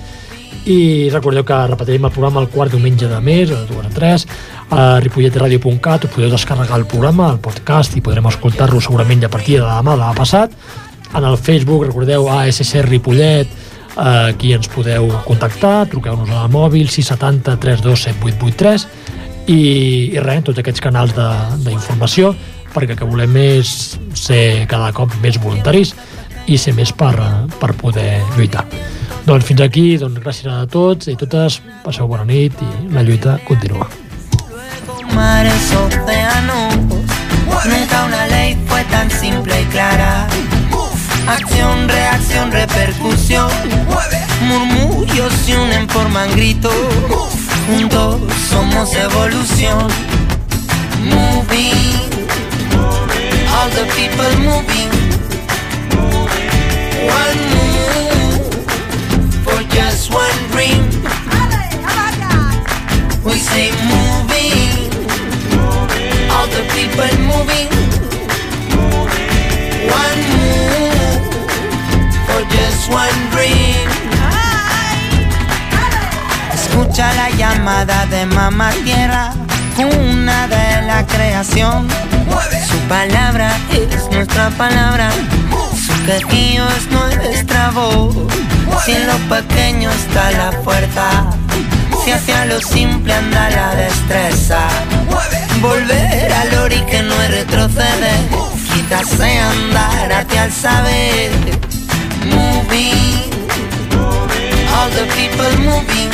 I 0.66 1.10
recordeu 1.12 1.44
que 1.44 1.58
repetirem 1.68 2.06
el 2.08 2.14
programa 2.14 2.42
el 2.42 2.50
quart 2.52 2.72
diumenge 2.72 3.10
de 3.10 3.20
mes, 3.22 3.52
a 3.52 3.66
2 3.68 3.86
a 3.86 3.92
3 3.92 4.26
a 4.74 4.86
ripolletradio.cat 5.04 6.08
podeu 6.14 6.32
descarregar 6.32 6.80
el 6.80 6.88
programa, 6.88 7.32
el 7.34 7.42
podcast 7.44 7.98
i 7.98 8.02
podrem 8.02 8.30
escoltar-lo 8.32 8.80
segurament 8.82 9.26
a 9.26 9.32
partir 9.34 9.60
de 9.60 9.68
demà, 9.68 9.98
demà 10.00 10.14
passat. 10.16 10.56
En 11.14 11.28
el 11.28 11.38
Facebook, 11.38 11.86
recordeu 11.86 12.30
ASC 12.32 12.80
Ripollet 12.88 13.52
eh, 13.98 14.32
aquí 14.32 14.54
ens 14.56 14.72
podeu 14.72 15.12
contactar, 15.28 15.90
truqueu-nos 15.92 16.32
al 16.32 16.50
mòbil 16.54 16.90
670 16.90 17.60
32 17.60 18.08
7883 18.08 18.88
i, 19.52 19.62
i 20.16 20.20
res, 20.24 20.44
tots 20.48 20.64
aquests 20.64 20.82
canals 20.82 21.14
d'informació 21.66 22.34
perquè 22.74 22.96
el 22.96 23.00
que 23.04 23.08
volem 23.08 23.36
és 23.38 23.70
ser 24.18 24.66
cada 24.72 24.90
cop 24.96 25.14
més 25.22 25.38
voluntaris 25.42 25.94
i 26.48 26.58
ser 26.58 26.74
més 26.78 26.92
per, 26.92 27.16
per 27.60 27.74
poder 27.80 28.22
lluitar. 28.38 28.66
Doncs 29.26 29.46
fins 29.48 29.62
aquí, 29.64 29.98
doncs 29.98 30.20
gràcies 30.20 30.52
a 30.52 30.66
tots 30.68 31.08
i 31.08 31.16
totes, 31.20 31.62
passeu 31.84 32.08
bona 32.08 32.26
nit 32.28 32.60
i 32.60 32.72
la 32.92 33.04
lluita 33.04 33.40
continua. 33.48 33.88
mares, 35.14 35.72
océanos. 35.72 36.76
Nunca 37.66 38.04
una 38.06 38.28
ley 38.28 38.58
fue 38.68 38.84
tan 38.86 39.10
simple 39.10 39.62
y 39.62 39.66
clara. 39.66 40.28
Acción, 41.28 41.88
reacción, 41.88 42.52
repercusión. 42.52 43.50
Murmullos 44.42 45.34
se 45.46 45.58
unen, 45.58 45.88
forman 45.88 46.30
gritos. 46.32 46.74
Juntos 47.68 48.20
somos 48.50 48.94
evolución. 48.96 49.88
Moving. 51.04 52.02
All 53.56 53.70
the 53.70 53.86
people 53.96 54.38
moving. 54.44 54.93
Escucha 76.54 77.14
la 77.14 77.30
llamada 77.32 78.06
de 78.08 78.26
mamá 78.26 78.72
tierra, 78.84 79.34
una 79.78 80.48
de 80.48 80.82
la 80.88 81.06
creación. 81.06 81.88
Su 82.68 82.78
palabra 82.88 83.52
es 83.72 84.10
nuestra 84.12 84.50
palabra, 84.52 85.10
su 85.86 86.06
quejío 86.06 86.66
es 86.70 86.88
nuestra 86.88 87.72
voz. 87.72 88.16
Si 88.86 88.92
en 88.92 89.08
lo 89.08 89.18
pequeño 89.36 89.90
está 89.92 90.32
la 90.32 90.52
fuerza, 90.64 91.30
si 92.04 92.12
hacia 92.12 92.46
lo 92.46 92.60
simple 92.62 93.14
anda 93.14 93.50
la 93.50 93.76
destreza. 93.76 94.68
Volver 95.62 96.32
al 96.34 96.54
ori 96.60 96.82
que 96.90 97.02
no 97.02 97.14
es 97.22 97.32
retroceder, 97.32 98.20
quizás 98.74 99.08
sea 99.08 99.52
andar 99.52 100.14
hacia 100.14 100.46
el 100.46 100.52
saber. 100.52 101.32
Moving, 102.26 103.32
all 104.76 104.90
the 104.92 105.06
people 105.18 105.52
moving. 105.60 106.12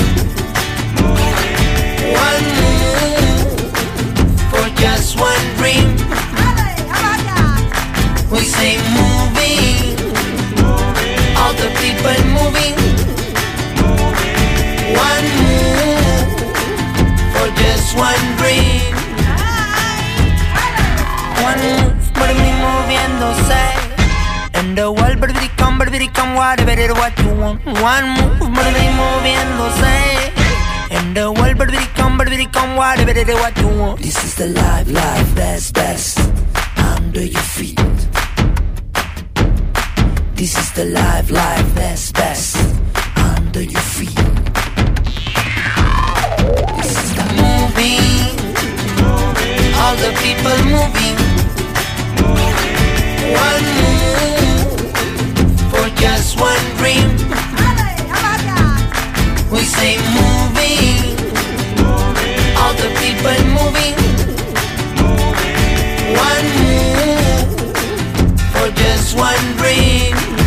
One 2.28 2.46
move 2.60 3.72
for 4.52 4.70
just 4.82 5.20
one 5.20 5.46
dream. 5.58 5.96
We 8.32 8.42
say 8.46 8.78
the 11.60 11.70
people 11.84 12.20
moving. 12.38 12.76
One 14.96 15.28
move 15.40 16.30
for 17.34 17.48
just 17.60 17.96
one 17.98 18.24
dream. 18.40 18.80
One 21.44 21.62
move 21.76 22.14
por 22.16 22.30
mí 22.40 22.52
moviéndose. 22.64 23.64
And 24.54 24.78
the 24.78 24.92
world, 24.92 25.20
baby, 25.20 25.50
come, 25.58 25.78
baby, 25.80 26.08
come, 26.08 26.34
whatever 26.36 26.72
it 26.72 26.92
what 26.92 27.18
you 27.20 27.34
want. 27.36 27.60
One 27.66 28.08
move 28.18 28.40
por 28.56 28.68
mí 28.76 28.86
moviéndose. 29.00 29.98
And 30.92 31.16
the 31.16 31.32
world, 31.32 31.58
baby, 31.58 31.78
come, 31.96 32.18
baby, 32.18 32.46
come, 32.46 32.76
whatever 32.76 33.12
it 33.12 33.28
what 33.28 33.58
you 33.58 33.68
want. 33.68 34.00
This 34.00 34.24
is 34.24 34.36
the 34.36 34.48
life, 34.48 34.90
life, 34.90 35.36
best, 35.36 35.74
best 35.74 36.20
under 36.78 37.24
your 37.24 37.42
feet. 37.42 37.89
This 40.40 40.58
is 40.58 40.72
the 40.72 40.86
life, 40.86 41.30
life, 41.32 41.76
best, 41.76 42.16
best 42.16 42.56
under 43.18 43.62
your 43.62 43.82
feet. 43.82 44.16
This 46.78 46.96
is 47.04 47.12
the 47.20 47.26
moving, 47.42 48.40
all 49.76 49.96
the 50.00 50.14
people 50.24 50.58
moving. 50.64 51.18
One 53.36 53.66
move 53.80 54.80
for 55.72 55.86
just 56.00 56.40
one 56.40 56.66
dream. 56.78 57.10
We 59.52 59.60
say 59.66 59.98
moving, 59.98 60.29
one 69.20 69.58
ring. 69.58 70.39